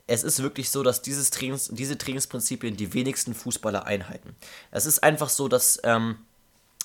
es 0.07 0.23
ist 0.23 0.41
wirklich 0.41 0.69
so, 0.69 0.83
dass 0.83 1.01
dieses 1.01 1.29
Trainings, 1.29 1.69
diese 1.71 1.97
Trainingsprinzipien 1.97 2.77
die 2.77 2.93
wenigsten 2.93 3.33
Fußballer 3.33 3.85
einhalten. 3.85 4.35
Es 4.71 4.85
ist 4.85 5.03
einfach 5.03 5.29
so, 5.29 5.49
dass 5.49 5.79
ähm, 5.83 6.17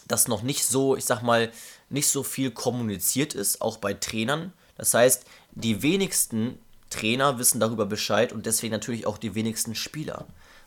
das 0.08 0.26
noch 0.26 0.42
nicht 0.42 0.64
so, 0.64 0.96
ich 0.96 1.04
sag 1.04 1.22
mal, 1.22 1.52
nicht 1.88 2.08
so 2.08 2.24
viel 2.24 2.50
kommuniziert 2.50 3.34
ist, 3.34 3.62
auch 3.62 3.76
bei 3.76 3.94
Trainern. 3.94 4.52
Das 4.76 4.92
heißt, 4.92 5.24
die 5.52 5.82
wenigsten 5.82 6.58
Trainer 6.90 7.38
wissen 7.38 7.60
darüber 7.60 7.86
Bescheid 7.86 8.32
und 8.32 8.44
deswegen 8.44 8.72
natürlich 8.72 9.06
auch 9.06 9.18
die 9.18 9.34
wenigsten 9.34 9.74
Spieler. 9.74 10.26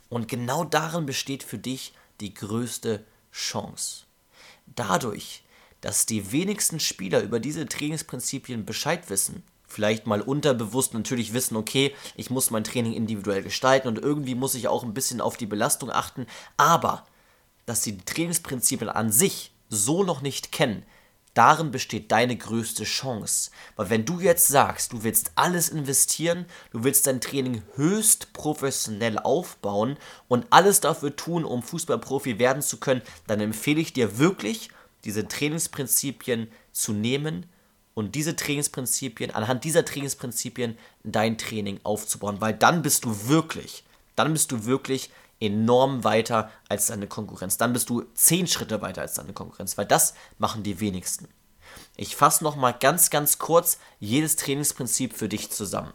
Und 0.10 0.28
genau 0.28 0.64
darin 0.64 1.06
besteht 1.06 1.44
für 1.44 1.58
dich 1.58 1.94
die 2.22 2.34
größte 2.34 3.04
Chance. 3.34 4.06
Dadurch, 4.66 5.44
dass 5.82 6.06
die 6.06 6.32
wenigsten 6.32 6.80
Spieler 6.80 7.22
über 7.22 7.40
diese 7.40 7.68
Trainingsprinzipien 7.68 8.66
Bescheid 8.66 9.10
wissen, 9.10 9.44
vielleicht 9.76 10.08
mal 10.08 10.22
unterbewusst 10.22 10.94
natürlich 10.94 11.34
wissen, 11.34 11.58
okay, 11.58 11.94
ich 12.16 12.30
muss 12.30 12.50
mein 12.50 12.64
Training 12.64 12.94
individuell 12.94 13.44
gestalten 13.44 13.90
und 13.90 14.00
irgendwie 14.00 14.34
muss 14.34 14.56
ich 14.56 14.70
auch 14.70 14.84
ein 14.84 14.94
bisschen 14.94 15.20
auf 15.20 15.36
die 15.36 15.46
Belastung 15.46 15.92
achten, 15.92 16.26
aber 16.56 17.04
dass 17.66 17.84
sie 17.84 17.98
die 17.98 18.06
Trainingsprinzipien 18.06 18.90
an 18.90 19.12
sich 19.12 19.52
so 19.68 20.04
noch 20.04 20.22
nicht 20.22 20.54
kennen, 20.54 20.84
darin 21.34 21.72
besteht 21.72 22.10
deine 22.14 22.38
größte 22.38 22.86
Chance. 22.86 23.52
Weil 23.76 23.90
wenn 23.90 24.06
du 24.06 24.22
jetzt 24.22 24.48
sagst, 24.48 24.94
du 24.94 25.04
willst 25.04 25.34
alles 25.36 25.68
investieren, 25.68 26.46
du 26.72 26.86
willst 26.86 27.06
dein 27.06 27.20
Training 27.20 27.62
höchst 27.76 28.32
professionell 28.32 29.20
aufbauen 29.20 29.98
und 30.30 30.48
alles 30.52 30.80
dafür 30.80 31.18
tun, 31.18 31.44
um 31.44 31.62
Fußballprofi 31.62 32.40
werden 32.40 32.62
zu 32.62 32.78
können, 32.78 33.02
dann 33.28 33.42
empfehle 33.42 33.82
ich 33.82 33.92
dir 33.92 34.18
wirklich, 34.18 34.70
diese 35.04 35.28
Trainingsprinzipien 35.28 36.50
zu 36.72 36.94
nehmen, 36.94 37.46
und 37.96 38.14
diese 38.14 38.36
Trainingsprinzipien, 38.36 39.32
anhand 39.32 39.64
dieser 39.64 39.84
Trainingsprinzipien 39.84 40.78
dein 41.04 41.40
Training 41.40 41.80
aufzubauen, 41.84 42.42
weil 42.42 42.54
dann 42.54 42.84
bist 42.84 43.06
du 43.06 43.28
wirklich, 43.28 43.84
dann 44.16 44.34
bist 44.34 44.52
du 44.52 44.66
wirklich 44.66 45.10
enorm 45.40 46.04
weiter 46.04 46.52
als 46.70 46.88
deine 46.88 47.08
Konkurrenz. 47.08 47.58
Dann 47.58 47.74
bist 47.74 47.90
du 47.90 48.04
zehn 48.14 48.48
Schritte 48.48 48.82
weiter 48.82 49.02
als 49.02 49.16
deine 49.16 49.34
Konkurrenz, 49.34 49.78
weil 49.78 49.86
das 49.86 50.14
machen 50.38 50.64
die 50.64 50.80
wenigsten. 50.80 51.28
Ich 51.98 52.16
fasse 52.16 52.44
nochmal 52.44 52.76
ganz, 52.80 53.10
ganz 53.10 53.40
kurz 53.40 53.80
jedes 54.00 54.36
Trainingsprinzip 54.36 55.14
für 55.14 55.30
dich 55.30 55.52
zusammen. 55.52 55.94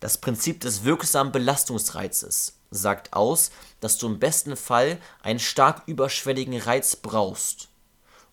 Das 0.00 0.18
Prinzip 0.18 0.60
des 0.60 0.84
wirksamen 0.84 1.32
Belastungsreizes 1.32 2.54
sagt 2.70 3.12
aus, 3.12 3.50
dass 3.80 3.98
du 3.98 4.06
im 4.06 4.18
besten 4.18 4.56
Fall 4.56 4.98
einen 5.22 5.38
stark 5.38 5.82
überschwelligen 5.86 6.58
Reiz 6.58 6.96
brauchst 6.96 7.68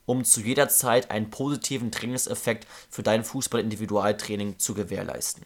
um 0.05 0.23
zu 0.23 0.41
jeder 0.41 0.69
Zeit 0.69 1.11
einen 1.11 1.29
positiven 1.29 1.91
Trainingseffekt 1.91 2.67
für 2.89 3.03
dein 3.03 3.23
Fußball-Individualtraining 3.23 4.59
zu 4.59 4.73
gewährleisten. 4.73 5.45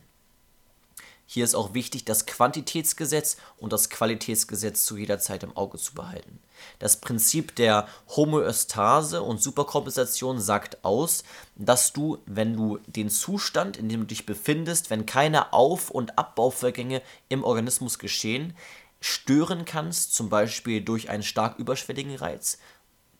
Hier 1.29 1.43
ist 1.43 1.55
auch 1.55 1.73
wichtig, 1.73 2.05
das 2.05 2.25
Quantitätsgesetz 2.25 3.35
und 3.57 3.73
das 3.73 3.89
Qualitätsgesetz 3.89 4.85
zu 4.85 4.95
jeder 4.95 5.19
Zeit 5.19 5.43
im 5.43 5.55
Auge 5.57 5.77
zu 5.77 5.93
behalten. 5.93 6.39
Das 6.79 7.01
Prinzip 7.01 7.53
der 7.57 7.85
Homöostase 8.15 9.21
und 9.21 9.41
Superkompensation 9.41 10.39
sagt 10.39 10.85
aus, 10.85 11.25
dass 11.57 11.91
du, 11.91 12.19
wenn 12.25 12.55
du 12.55 12.79
den 12.87 13.09
Zustand, 13.09 13.75
in 13.75 13.89
dem 13.89 14.01
du 14.01 14.05
dich 14.07 14.25
befindest, 14.25 14.89
wenn 14.89 15.05
keine 15.05 15.51
Auf- 15.51 15.91
und 15.91 16.17
Abbauvorgänge 16.17 17.01
im 17.27 17.43
Organismus 17.43 17.99
geschehen, 17.99 18.55
stören 19.01 19.65
kannst, 19.65 20.15
zum 20.15 20.29
Beispiel 20.29 20.79
durch 20.79 21.09
einen 21.09 21.23
stark 21.23 21.59
überschwelligen 21.59 22.15
Reiz, 22.15 22.57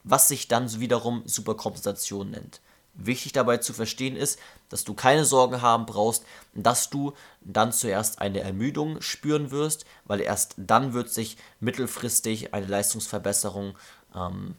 was 0.09 0.27
sich 0.27 0.47
dann 0.47 0.79
wiederum 0.79 1.23
Superkompensation 1.25 2.31
nennt. 2.31 2.61
Wichtig 2.93 3.31
dabei 3.31 3.57
zu 3.57 3.73
verstehen 3.73 4.15
ist, 4.15 4.39
dass 4.69 4.83
du 4.83 4.95
keine 4.95 5.23
Sorgen 5.23 5.61
haben 5.61 5.85
brauchst, 5.85 6.23
dass 6.55 6.89
du 6.89 7.13
dann 7.41 7.71
zuerst 7.71 8.19
eine 8.19 8.39
Ermüdung 8.39 9.01
spüren 9.01 9.51
wirst, 9.51 9.85
weil 10.05 10.19
erst 10.19 10.55
dann 10.57 10.93
wird 10.93 11.09
sich 11.09 11.37
mittelfristig 11.59 12.55
eine 12.55 12.65
Leistungsverbesserung 12.65 13.77
ähm, 14.15 14.55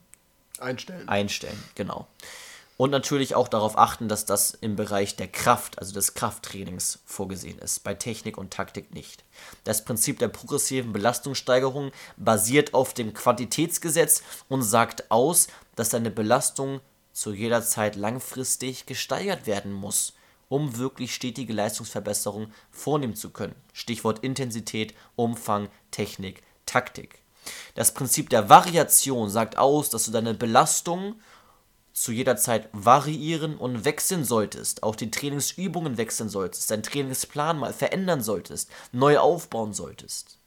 einstellen. 0.60 1.08
Einstellen, 1.08 1.62
genau. 1.74 2.06
Und 2.78 2.90
natürlich 2.90 3.34
auch 3.34 3.48
darauf 3.48 3.76
achten, 3.76 4.06
dass 4.08 4.24
das 4.24 4.52
im 4.52 4.76
Bereich 4.76 5.16
der 5.16 5.26
Kraft, 5.26 5.80
also 5.80 5.92
des 5.92 6.14
Krafttrainings 6.14 7.00
vorgesehen 7.04 7.58
ist, 7.58 7.82
bei 7.82 7.94
Technik 7.94 8.38
und 8.38 8.52
Taktik 8.52 8.94
nicht. 8.94 9.24
Das 9.64 9.84
Prinzip 9.84 10.20
der 10.20 10.28
progressiven 10.28 10.92
Belastungssteigerung 10.92 11.90
basiert 12.16 12.74
auf 12.74 12.94
dem 12.94 13.14
Quantitätsgesetz 13.14 14.22
und 14.48 14.62
sagt 14.62 15.10
aus, 15.10 15.48
dass 15.74 15.88
deine 15.88 16.12
Belastung 16.12 16.80
zu 17.12 17.32
jeder 17.32 17.64
Zeit 17.64 17.96
langfristig 17.96 18.86
gesteigert 18.86 19.48
werden 19.48 19.72
muss, 19.72 20.12
um 20.48 20.76
wirklich 20.76 21.12
stetige 21.12 21.52
Leistungsverbesserung 21.52 22.52
vornehmen 22.70 23.16
zu 23.16 23.30
können. 23.30 23.56
Stichwort 23.72 24.20
Intensität, 24.20 24.94
Umfang, 25.16 25.68
Technik, 25.90 26.44
Taktik. 26.64 27.22
Das 27.74 27.92
Prinzip 27.92 28.30
der 28.30 28.48
Variation 28.48 29.30
sagt 29.30 29.58
aus, 29.58 29.90
dass 29.90 30.04
du 30.04 30.12
deine 30.12 30.34
Belastung 30.34 31.16
zu 32.02 32.12
jeder 32.12 32.36
Zeit 32.36 32.68
variieren 32.72 33.56
und 33.56 33.84
wechseln 33.84 34.24
solltest, 34.24 34.82
auch 34.82 34.94
die 34.94 35.10
Trainingsübungen 35.10 35.98
wechseln 35.98 36.28
solltest, 36.28 36.70
deinen 36.70 36.82
Trainingsplan 36.82 37.58
mal 37.58 37.72
verändern 37.72 38.22
solltest, 38.22 38.70
neu 38.92 39.18
aufbauen 39.18 39.72
solltest. 39.72 40.38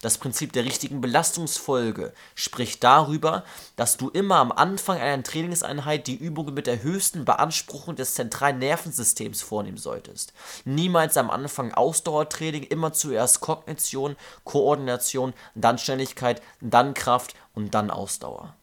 Das 0.00 0.18
Prinzip 0.18 0.52
der 0.52 0.64
richtigen 0.64 1.00
Belastungsfolge 1.00 2.12
spricht 2.34 2.82
darüber, 2.82 3.44
dass 3.76 3.96
du 3.96 4.08
immer 4.08 4.36
am 4.36 4.52
Anfang 4.52 4.98
einer 4.98 5.22
Trainingseinheit 5.22 6.06
die 6.06 6.16
Übungen 6.16 6.54
mit 6.54 6.66
der 6.66 6.82
höchsten 6.82 7.24
Beanspruchung 7.24 7.96
des 7.96 8.14
zentralen 8.14 8.58
Nervensystems 8.58 9.42
vornehmen 9.42 9.78
solltest. 9.78 10.32
Niemals 10.64 11.16
am 11.16 11.30
Anfang 11.30 11.72
Ausdauertraining, 11.72 12.62
immer 12.62 12.92
zuerst 12.92 13.40
Kognition, 13.40 14.16
Koordination, 14.44 15.34
dann 15.54 15.78
Schnelligkeit, 15.78 16.42
dann 16.60 16.94
Kraft 16.94 17.34
und 17.54 17.74
dann 17.74 17.90
Ausdauer. 17.90 18.54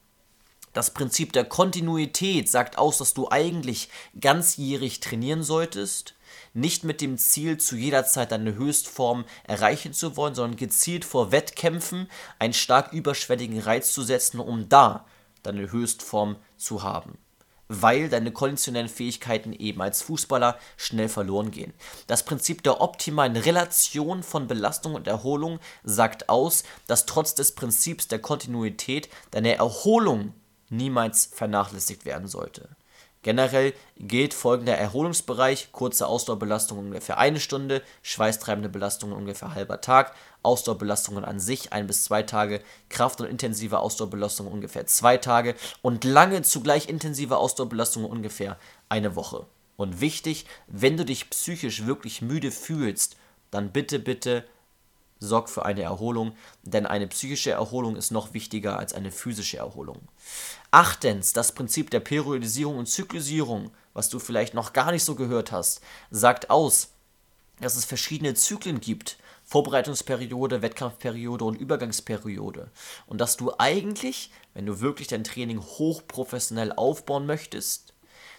Das 0.73 0.91
Prinzip 0.91 1.33
der 1.33 1.45
Kontinuität 1.45 2.49
sagt 2.49 2.77
aus, 2.77 2.97
dass 2.97 3.13
du 3.13 3.29
eigentlich 3.29 3.89
ganzjährig 4.19 4.99
trainieren 4.99 5.43
solltest, 5.43 6.15
nicht 6.55 6.83
mit 6.83 6.99
dem 6.99 7.17
Ziel, 7.17 7.57
zu 7.57 7.75
jeder 7.75 8.05
Zeit 8.05 8.31
deine 8.31 8.55
Höchstform 8.55 9.25
erreichen 9.43 9.93
zu 9.93 10.17
wollen, 10.17 10.35
sondern 10.35 10.57
gezielt 10.57 11.05
vor 11.05 11.31
Wettkämpfen 11.31 12.09
einen 12.39 12.53
stark 12.53 12.91
überschwelligen 12.91 13.59
Reiz 13.59 13.93
zu 13.93 14.01
setzen, 14.01 14.39
um 14.39 14.67
da 14.67 15.05
deine 15.43 15.71
Höchstform 15.71 16.37
zu 16.57 16.83
haben 16.83 17.17
weil 17.81 18.09
deine 18.09 18.31
konditionellen 18.31 18.89
Fähigkeiten 18.89 19.53
eben 19.53 19.81
als 19.81 20.01
Fußballer 20.03 20.59
schnell 20.77 21.09
verloren 21.09 21.49
gehen. 21.49 21.73
Das 22.07 22.23
Prinzip 22.23 22.61
der 22.61 22.81
optimalen 22.81 23.35
Relation 23.35 24.21
von 24.21 24.47
Belastung 24.47 24.95
und 24.95 25.07
Erholung 25.07 25.59
sagt 25.83 26.29
aus, 26.29 26.63
dass 26.87 27.05
trotz 27.05 27.35
des 27.35 27.53
Prinzips 27.53 28.07
der 28.07 28.19
Kontinuität 28.19 29.09
deine 29.31 29.55
Erholung 29.55 30.33
niemals 30.75 31.25
vernachlässigt 31.25 32.05
werden 32.05 32.27
sollte. 32.27 32.69
Generell 33.23 33.73
gilt 33.97 34.33
folgender 34.33 34.77
Erholungsbereich: 34.77 35.69
kurze 35.71 36.07
Ausdauerbelastung 36.07 36.77
ungefähr 36.77 37.17
eine 37.17 37.39
Stunde, 37.39 37.81
schweißtreibende 38.01 38.67
Belastungen 38.67 39.15
ungefähr 39.15 39.55
halber 39.55 39.79
Tag, 39.79 40.13
Ausdauerbelastungen 40.43 41.23
an 41.23 41.39
sich 41.39 41.71
ein 41.71 41.87
bis 41.87 42.03
zwei 42.03 42.23
Tage, 42.23 42.61
Kraft- 42.89 43.21
und 43.21 43.27
intensive 43.27 43.79
Ausdauerbelastung 43.79 44.47
ungefähr 44.47 44.85
zwei 44.87 45.17
Tage 45.17 45.55
und 45.81 46.03
lange 46.03 46.41
zugleich 46.41 46.89
intensive 46.89 47.37
Ausdauerbelastungen 47.37 48.09
ungefähr 48.09 48.57
eine 48.89 49.15
Woche. 49.15 49.47
Und 49.77 50.01
wichtig, 50.01 50.45
wenn 50.67 50.97
du 50.97 51.05
dich 51.05 51.29
psychisch 51.29 51.85
wirklich 51.85 52.21
müde 52.21 52.51
fühlst, 52.51 53.15
dann 53.51 53.71
bitte, 53.71 53.99
bitte 53.99 54.43
sorg 55.23 55.49
für 55.49 55.65
eine 55.65 55.81
Erholung, 55.81 56.33
denn 56.63 56.85
eine 56.85 57.07
psychische 57.07 57.51
Erholung 57.51 57.95
ist 57.95 58.11
noch 58.11 58.33
wichtiger 58.33 58.77
als 58.77 58.93
eine 58.93 59.11
physische 59.11 59.57
Erholung. 59.57 60.07
Achtens, 60.71 61.33
das 61.33 61.53
Prinzip 61.53 61.89
der 61.89 61.99
Periodisierung 61.99 62.77
und 62.77 62.87
Zyklisierung, 62.87 63.71
was 63.93 64.09
du 64.09 64.19
vielleicht 64.19 64.53
noch 64.53 64.73
gar 64.73 64.91
nicht 64.91 65.03
so 65.03 65.15
gehört 65.15 65.51
hast, 65.51 65.81
sagt 66.11 66.49
aus, 66.49 66.89
dass 67.59 67.75
es 67.75 67.85
verschiedene 67.85 68.33
Zyklen 68.33 68.79
gibt. 68.79 69.17
Vorbereitungsperiode, 69.45 70.61
Wettkampfperiode 70.61 71.43
und 71.43 71.55
Übergangsperiode. 71.55 72.71
Und 73.07 73.19
dass 73.19 73.35
du 73.37 73.53
eigentlich, 73.57 74.31
wenn 74.53 74.65
du 74.65 74.79
wirklich 74.79 75.09
dein 75.09 75.25
Training 75.25 75.59
hochprofessionell 75.61 76.71
aufbauen 76.71 77.25
möchtest, 77.25 77.92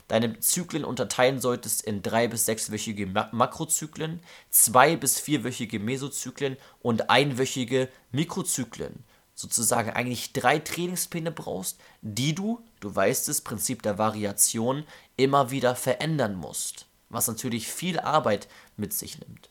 deine 0.08 0.38
Zyklen 0.40 0.84
unterteilen 0.84 1.40
solltest 1.40 1.82
in 1.82 2.02
drei- 2.02 2.28
bis 2.28 2.46
sechswöchige 2.46 3.06
Makrozyklen, 3.06 4.20
zwei- 4.50 4.96
bis 4.96 5.18
vierwöchige 5.18 5.78
Mesozyklen 5.78 6.56
und 6.80 7.10
einwöchige 7.10 7.88
Mikrozyklen. 8.12 9.04
Sozusagen 9.34 9.90
eigentlich 9.90 10.32
drei 10.32 10.58
Trainingspläne 10.58 11.32
brauchst, 11.32 11.80
die 12.02 12.34
du, 12.34 12.64
du 12.80 12.94
weißt 12.94 13.28
es, 13.28 13.40
Prinzip 13.40 13.82
der 13.82 13.98
Variation, 13.98 14.84
immer 15.16 15.50
wieder 15.50 15.74
verändern 15.74 16.36
musst. 16.36 16.86
Was 17.08 17.26
natürlich 17.26 17.68
viel 17.68 17.98
Arbeit 17.98 18.48
mit 18.76 18.92
sich 18.92 19.18
nimmt. 19.18 19.50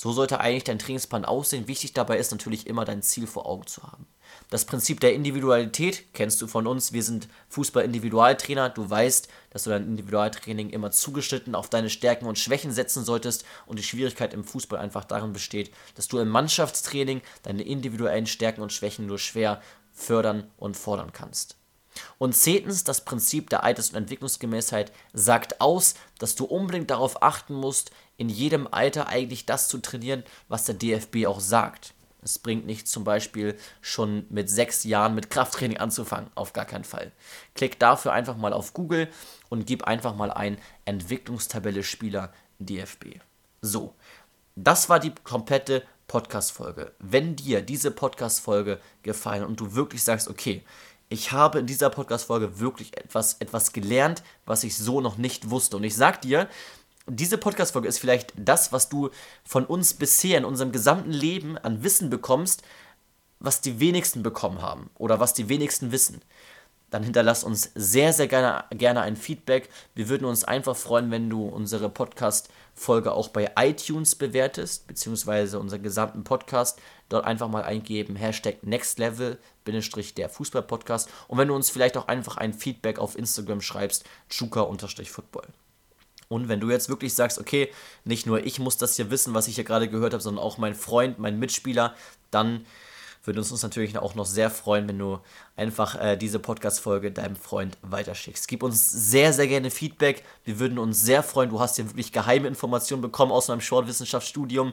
So 0.00 0.12
sollte 0.12 0.38
eigentlich 0.38 0.62
dein 0.62 0.78
Trainingsplan 0.78 1.24
aussehen. 1.24 1.66
Wichtig 1.66 1.92
dabei 1.92 2.18
ist 2.18 2.30
natürlich 2.30 2.68
immer 2.68 2.84
dein 2.84 3.02
Ziel 3.02 3.26
vor 3.26 3.46
Augen 3.46 3.66
zu 3.66 3.82
haben. 3.82 4.06
Das 4.48 4.64
Prinzip 4.64 5.00
der 5.00 5.12
Individualität 5.12 6.14
kennst 6.14 6.40
du 6.40 6.46
von 6.46 6.68
uns. 6.68 6.92
Wir 6.92 7.02
sind 7.02 7.26
Fußball-Individualtrainer. 7.48 8.70
Du 8.70 8.88
weißt, 8.88 9.26
dass 9.50 9.64
du 9.64 9.70
dein 9.70 9.88
Individualtraining 9.88 10.70
immer 10.70 10.92
zugeschnitten 10.92 11.56
auf 11.56 11.68
deine 11.68 11.90
Stärken 11.90 12.26
und 12.26 12.38
Schwächen 12.38 12.70
setzen 12.70 13.04
solltest. 13.04 13.44
Und 13.66 13.80
die 13.80 13.82
Schwierigkeit 13.82 14.34
im 14.34 14.44
Fußball 14.44 14.78
einfach 14.78 15.02
darin 15.02 15.32
besteht, 15.32 15.72
dass 15.96 16.06
du 16.06 16.20
im 16.20 16.28
Mannschaftstraining 16.28 17.20
deine 17.42 17.64
individuellen 17.64 18.28
Stärken 18.28 18.62
und 18.62 18.72
Schwächen 18.72 19.06
nur 19.06 19.18
schwer 19.18 19.60
fördern 19.92 20.48
und 20.58 20.76
fordern 20.76 21.12
kannst. 21.12 21.56
Und 22.18 22.36
zehntens, 22.36 22.84
das 22.84 23.04
Prinzip 23.04 23.50
der 23.50 23.64
Alters- 23.64 23.90
und 23.90 23.96
Entwicklungsgemäßheit 23.96 24.92
sagt 25.12 25.60
aus, 25.60 25.94
dass 26.20 26.36
du 26.36 26.44
unbedingt 26.44 26.90
darauf 26.90 27.22
achten 27.22 27.54
musst, 27.54 27.90
in 28.18 28.28
jedem 28.28 28.68
Alter 28.70 29.08
eigentlich 29.08 29.46
das 29.46 29.68
zu 29.68 29.78
trainieren, 29.78 30.24
was 30.48 30.64
der 30.64 30.74
DFB 30.74 31.26
auch 31.26 31.40
sagt. 31.40 31.94
Es 32.20 32.38
bringt 32.38 32.66
nichts 32.66 32.90
zum 32.90 33.04
Beispiel 33.04 33.56
schon 33.80 34.26
mit 34.28 34.50
sechs 34.50 34.84
Jahren 34.84 35.14
mit 35.14 35.30
Krafttraining 35.30 35.78
anzufangen, 35.78 36.30
auf 36.34 36.52
gar 36.52 36.66
keinen 36.66 36.84
Fall. 36.84 37.12
Klick 37.54 37.78
dafür 37.78 38.12
einfach 38.12 38.36
mal 38.36 38.52
auf 38.52 38.74
Google 38.74 39.08
und 39.48 39.66
gib 39.66 39.84
einfach 39.84 40.14
mal 40.14 40.30
ein 40.30 40.58
Entwicklungstabelle 40.84 41.84
Spieler 41.84 42.32
DFB. 42.58 43.20
So, 43.62 43.94
das 44.56 44.88
war 44.88 44.98
die 44.98 45.14
komplette 45.22 45.84
Podcast-Folge. 46.08 46.92
Wenn 46.98 47.36
dir 47.36 47.62
diese 47.62 47.92
Podcast-Folge 47.92 48.80
gefallen 49.02 49.44
und 49.44 49.60
du 49.60 49.74
wirklich 49.74 50.02
sagst, 50.02 50.28
okay, 50.28 50.64
ich 51.08 51.32
habe 51.32 51.60
in 51.60 51.66
dieser 51.66 51.88
Podcast-Folge 51.88 52.58
wirklich 52.58 52.96
etwas, 52.96 53.34
etwas 53.34 53.72
gelernt, 53.72 54.22
was 54.44 54.64
ich 54.64 54.76
so 54.76 55.00
noch 55.00 55.16
nicht 55.16 55.50
wusste. 55.50 55.76
Und 55.76 55.84
ich 55.84 55.94
sag 55.94 56.20
dir, 56.20 56.48
diese 57.08 57.38
Podcast-Folge 57.38 57.88
ist 57.88 57.98
vielleicht 57.98 58.32
das, 58.36 58.72
was 58.72 58.88
du 58.88 59.10
von 59.44 59.64
uns 59.64 59.94
bisher 59.94 60.38
in 60.38 60.44
unserem 60.44 60.72
gesamten 60.72 61.10
Leben 61.10 61.58
an 61.58 61.82
Wissen 61.82 62.10
bekommst, 62.10 62.62
was 63.40 63.60
die 63.60 63.80
wenigsten 63.80 64.22
bekommen 64.22 64.62
haben 64.62 64.90
oder 64.96 65.20
was 65.20 65.34
die 65.34 65.48
wenigsten 65.48 65.92
wissen. 65.92 66.20
Dann 66.90 67.02
hinterlass 67.02 67.44
uns 67.44 67.70
sehr, 67.74 68.14
sehr 68.14 68.28
gerne, 68.28 68.64
gerne 68.70 69.02
ein 69.02 69.16
Feedback. 69.16 69.68
Wir 69.94 70.08
würden 70.08 70.24
uns 70.24 70.44
einfach 70.44 70.74
freuen, 70.74 71.10
wenn 71.10 71.28
du 71.28 71.46
unsere 71.46 71.90
Podcast-Folge 71.90 73.12
auch 73.12 73.28
bei 73.28 73.50
iTunes 73.58 74.14
bewertest, 74.14 74.86
beziehungsweise 74.86 75.60
unseren 75.60 75.82
gesamten 75.82 76.24
Podcast. 76.24 76.80
Dort 77.10 77.26
einfach 77.26 77.48
mal 77.48 77.62
eingeben, 77.62 78.16
Hashtag 78.16 78.62
NextLevel, 78.62 79.38
der 79.66 80.28
Fußball-Podcast. 80.30 81.10
Und 81.28 81.36
wenn 81.36 81.48
du 81.48 81.54
uns 81.54 81.68
vielleicht 81.68 81.98
auch 81.98 82.08
einfach 82.08 82.38
ein 82.38 82.54
Feedback 82.54 82.98
auf 82.98 83.18
Instagram 83.18 83.60
schreibst, 83.60 84.04
Chuka-Football. 84.30 85.48
Und 86.28 86.48
wenn 86.48 86.60
du 86.60 86.70
jetzt 86.70 86.88
wirklich 86.88 87.14
sagst, 87.14 87.38
okay, 87.38 87.70
nicht 88.04 88.26
nur 88.26 88.44
ich 88.44 88.58
muss 88.58 88.76
das 88.76 88.96
hier 88.96 89.10
wissen, 89.10 89.34
was 89.34 89.48
ich 89.48 89.54
hier 89.54 89.64
gerade 89.64 89.88
gehört 89.88 90.12
habe, 90.12 90.22
sondern 90.22 90.44
auch 90.44 90.58
mein 90.58 90.74
Freund, 90.74 91.18
mein 91.18 91.38
Mitspieler, 91.38 91.94
dann 92.30 92.66
würde 93.24 93.40
uns 93.40 93.50
uns 93.50 93.62
natürlich 93.62 93.96
auch 93.98 94.14
noch 94.14 94.26
sehr 94.26 94.50
freuen, 94.50 94.88
wenn 94.88 94.98
du 94.98 95.18
einfach 95.56 96.00
äh, 96.00 96.16
diese 96.16 96.38
Podcast-Folge 96.38 97.12
deinem 97.12 97.36
Freund 97.36 97.76
weiterschickst. 97.82 98.48
Gib 98.48 98.62
uns 98.62 98.90
sehr, 98.90 99.32
sehr 99.32 99.46
gerne 99.46 99.70
Feedback. 99.70 100.24
Wir 100.44 100.58
würden 100.58 100.78
uns 100.78 101.00
sehr 101.00 101.22
freuen. 101.22 101.50
Du 101.50 101.60
hast 101.60 101.76
hier 101.76 101.88
wirklich 101.88 102.12
geheime 102.12 102.48
Informationen 102.48 103.02
bekommen 103.02 103.32
aus 103.32 103.48
meinem 103.48 103.60
Sportwissenschaftsstudium. 103.60 104.72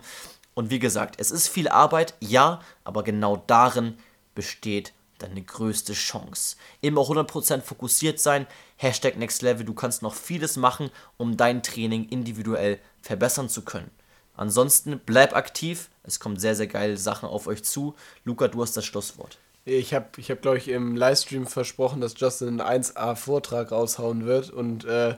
Und 0.53 0.69
wie 0.69 0.79
gesagt, 0.79 1.15
es 1.19 1.31
ist 1.31 1.49
viel 1.49 1.67
Arbeit, 1.67 2.13
ja, 2.21 2.61
aber 2.85 3.03
genau 3.03 3.43
darin 3.47 3.97
besteht 4.35 4.93
deine 5.19 5.41
größte 5.41 5.93
Chance. 5.93 6.57
Immer 6.81 7.01
100% 7.01 7.61
fokussiert 7.61 8.19
sein, 8.19 8.47
Hashtag 8.77 9.17
Next 9.17 9.41
Level, 9.41 9.65
du 9.65 9.73
kannst 9.73 10.01
noch 10.01 10.13
vieles 10.13 10.57
machen, 10.57 10.89
um 11.17 11.37
dein 11.37 11.63
Training 11.63 12.09
individuell 12.09 12.79
verbessern 13.01 13.49
zu 13.49 13.63
können. 13.63 13.91
Ansonsten 14.35 14.99
bleib 15.05 15.35
aktiv, 15.35 15.89
es 16.03 16.19
kommen 16.19 16.37
sehr, 16.37 16.55
sehr 16.55 16.67
geile 16.67 16.97
Sachen 16.97 17.29
auf 17.29 17.47
euch 17.47 17.63
zu. 17.63 17.95
Luca, 18.25 18.47
du 18.47 18.61
hast 18.61 18.75
das 18.75 18.85
Schlusswort. 18.85 19.37
Ich 19.63 19.93
habe, 19.93 20.07
ich 20.17 20.29
hab, 20.29 20.41
glaube 20.41 20.57
ich, 20.57 20.67
im 20.67 20.95
Livestream 20.95 21.47
versprochen, 21.47 21.99
dass 21.99 22.19
Justin 22.19 22.61
einen 22.61 22.83
1A-Vortrag 22.83 23.71
raushauen 23.71 24.25
wird 24.25 24.51
und 24.51 24.85
äh, 24.85 25.15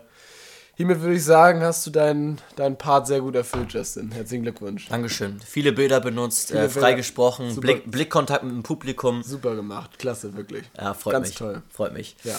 Hiermit 0.78 1.02
würde 1.02 1.16
ich 1.16 1.24
sagen, 1.24 1.64
hast 1.64 1.88
du 1.88 1.90
deinen, 1.90 2.40
deinen 2.56 2.78
Part 2.78 3.08
sehr 3.08 3.20
gut 3.20 3.34
erfüllt, 3.34 3.74
Justin. 3.74 4.12
Herzlichen 4.12 4.44
Glückwunsch. 4.44 4.88
Dankeschön. 4.90 5.40
Viele 5.44 5.72
Bilder 5.72 6.00
benutzt, 6.00 6.50
Viele 6.50 6.66
äh, 6.66 6.70
freigesprochen, 6.70 7.60
Blick, 7.60 7.90
Blickkontakt 7.90 8.44
mit 8.44 8.54
dem 8.54 8.62
Publikum. 8.62 9.24
Super 9.24 9.56
gemacht, 9.56 9.98
klasse, 9.98 10.38
wirklich. 10.38 10.66
Ja, 10.78 10.94
freut 10.94 11.14
Ganz 11.14 11.30
mich. 11.30 11.36
toll. 11.36 11.64
Freut 11.74 11.94
mich. 11.94 12.16
Ja. 12.24 12.36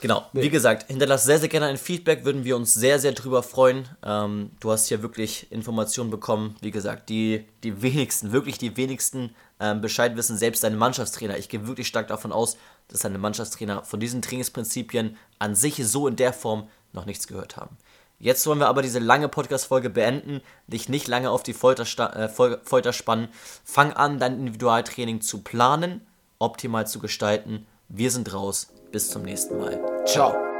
Genau, 0.00 0.26
nee. 0.32 0.42
wie 0.42 0.50
gesagt, 0.50 0.88
hinterlass 0.88 1.24
sehr, 1.24 1.38
sehr 1.38 1.48
gerne 1.48 1.66
ein 1.66 1.76
Feedback, 1.76 2.24
würden 2.24 2.42
wir 2.42 2.56
uns 2.56 2.74
sehr, 2.74 2.98
sehr 2.98 3.12
drüber 3.12 3.44
freuen. 3.44 3.88
Ähm, 4.04 4.50
du 4.58 4.72
hast 4.72 4.88
hier 4.88 5.00
wirklich 5.02 5.46
Informationen 5.52 6.10
bekommen, 6.10 6.56
wie 6.60 6.72
gesagt, 6.72 7.08
die, 7.08 7.44
die 7.62 7.82
wenigsten, 7.82 8.32
wirklich 8.32 8.58
die 8.58 8.76
wenigsten 8.76 9.30
ähm, 9.60 9.80
Bescheid 9.80 10.16
wissen, 10.16 10.36
selbst 10.36 10.64
deine 10.64 10.76
Mannschaftstrainer. 10.76 11.38
Ich 11.38 11.48
gehe 11.48 11.68
wirklich 11.68 11.86
stark 11.86 12.08
davon 12.08 12.32
aus, 12.32 12.56
dass 12.88 13.00
deine 13.00 13.18
Mannschaftstrainer 13.18 13.84
von 13.84 14.00
diesen 14.00 14.22
Trainingsprinzipien 14.22 15.16
an 15.38 15.54
sich 15.54 15.76
so 15.86 16.08
in 16.08 16.16
der 16.16 16.32
Form 16.32 16.68
noch 16.96 17.06
nichts 17.06 17.26
gehört 17.26 17.56
haben. 17.56 17.76
Jetzt 18.18 18.46
wollen 18.46 18.58
wir 18.58 18.68
aber 18.68 18.82
diese 18.82 18.98
lange 18.98 19.28
Podcast-Folge 19.28 19.90
beenden, 19.90 20.40
dich 20.66 20.88
nicht 20.88 21.06
lange 21.06 21.30
auf 21.30 21.42
die 21.42 21.52
Folter, 21.52 21.84
äh, 22.16 22.28
Folter 22.28 22.92
spannen. 22.92 23.28
Fang 23.64 23.92
an, 23.92 24.18
dein 24.18 24.38
Individualtraining 24.38 25.20
zu 25.20 25.42
planen, 25.42 26.06
optimal 26.38 26.86
zu 26.86 26.98
gestalten. 26.98 27.66
Wir 27.88 28.10
sind 28.10 28.32
raus. 28.32 28.72
Bis 28.90 29.10
zum 29.10 29.22
nächsten 29.22 29.58
Mal. 29.58 30.04
Ciao. 30.06 30.55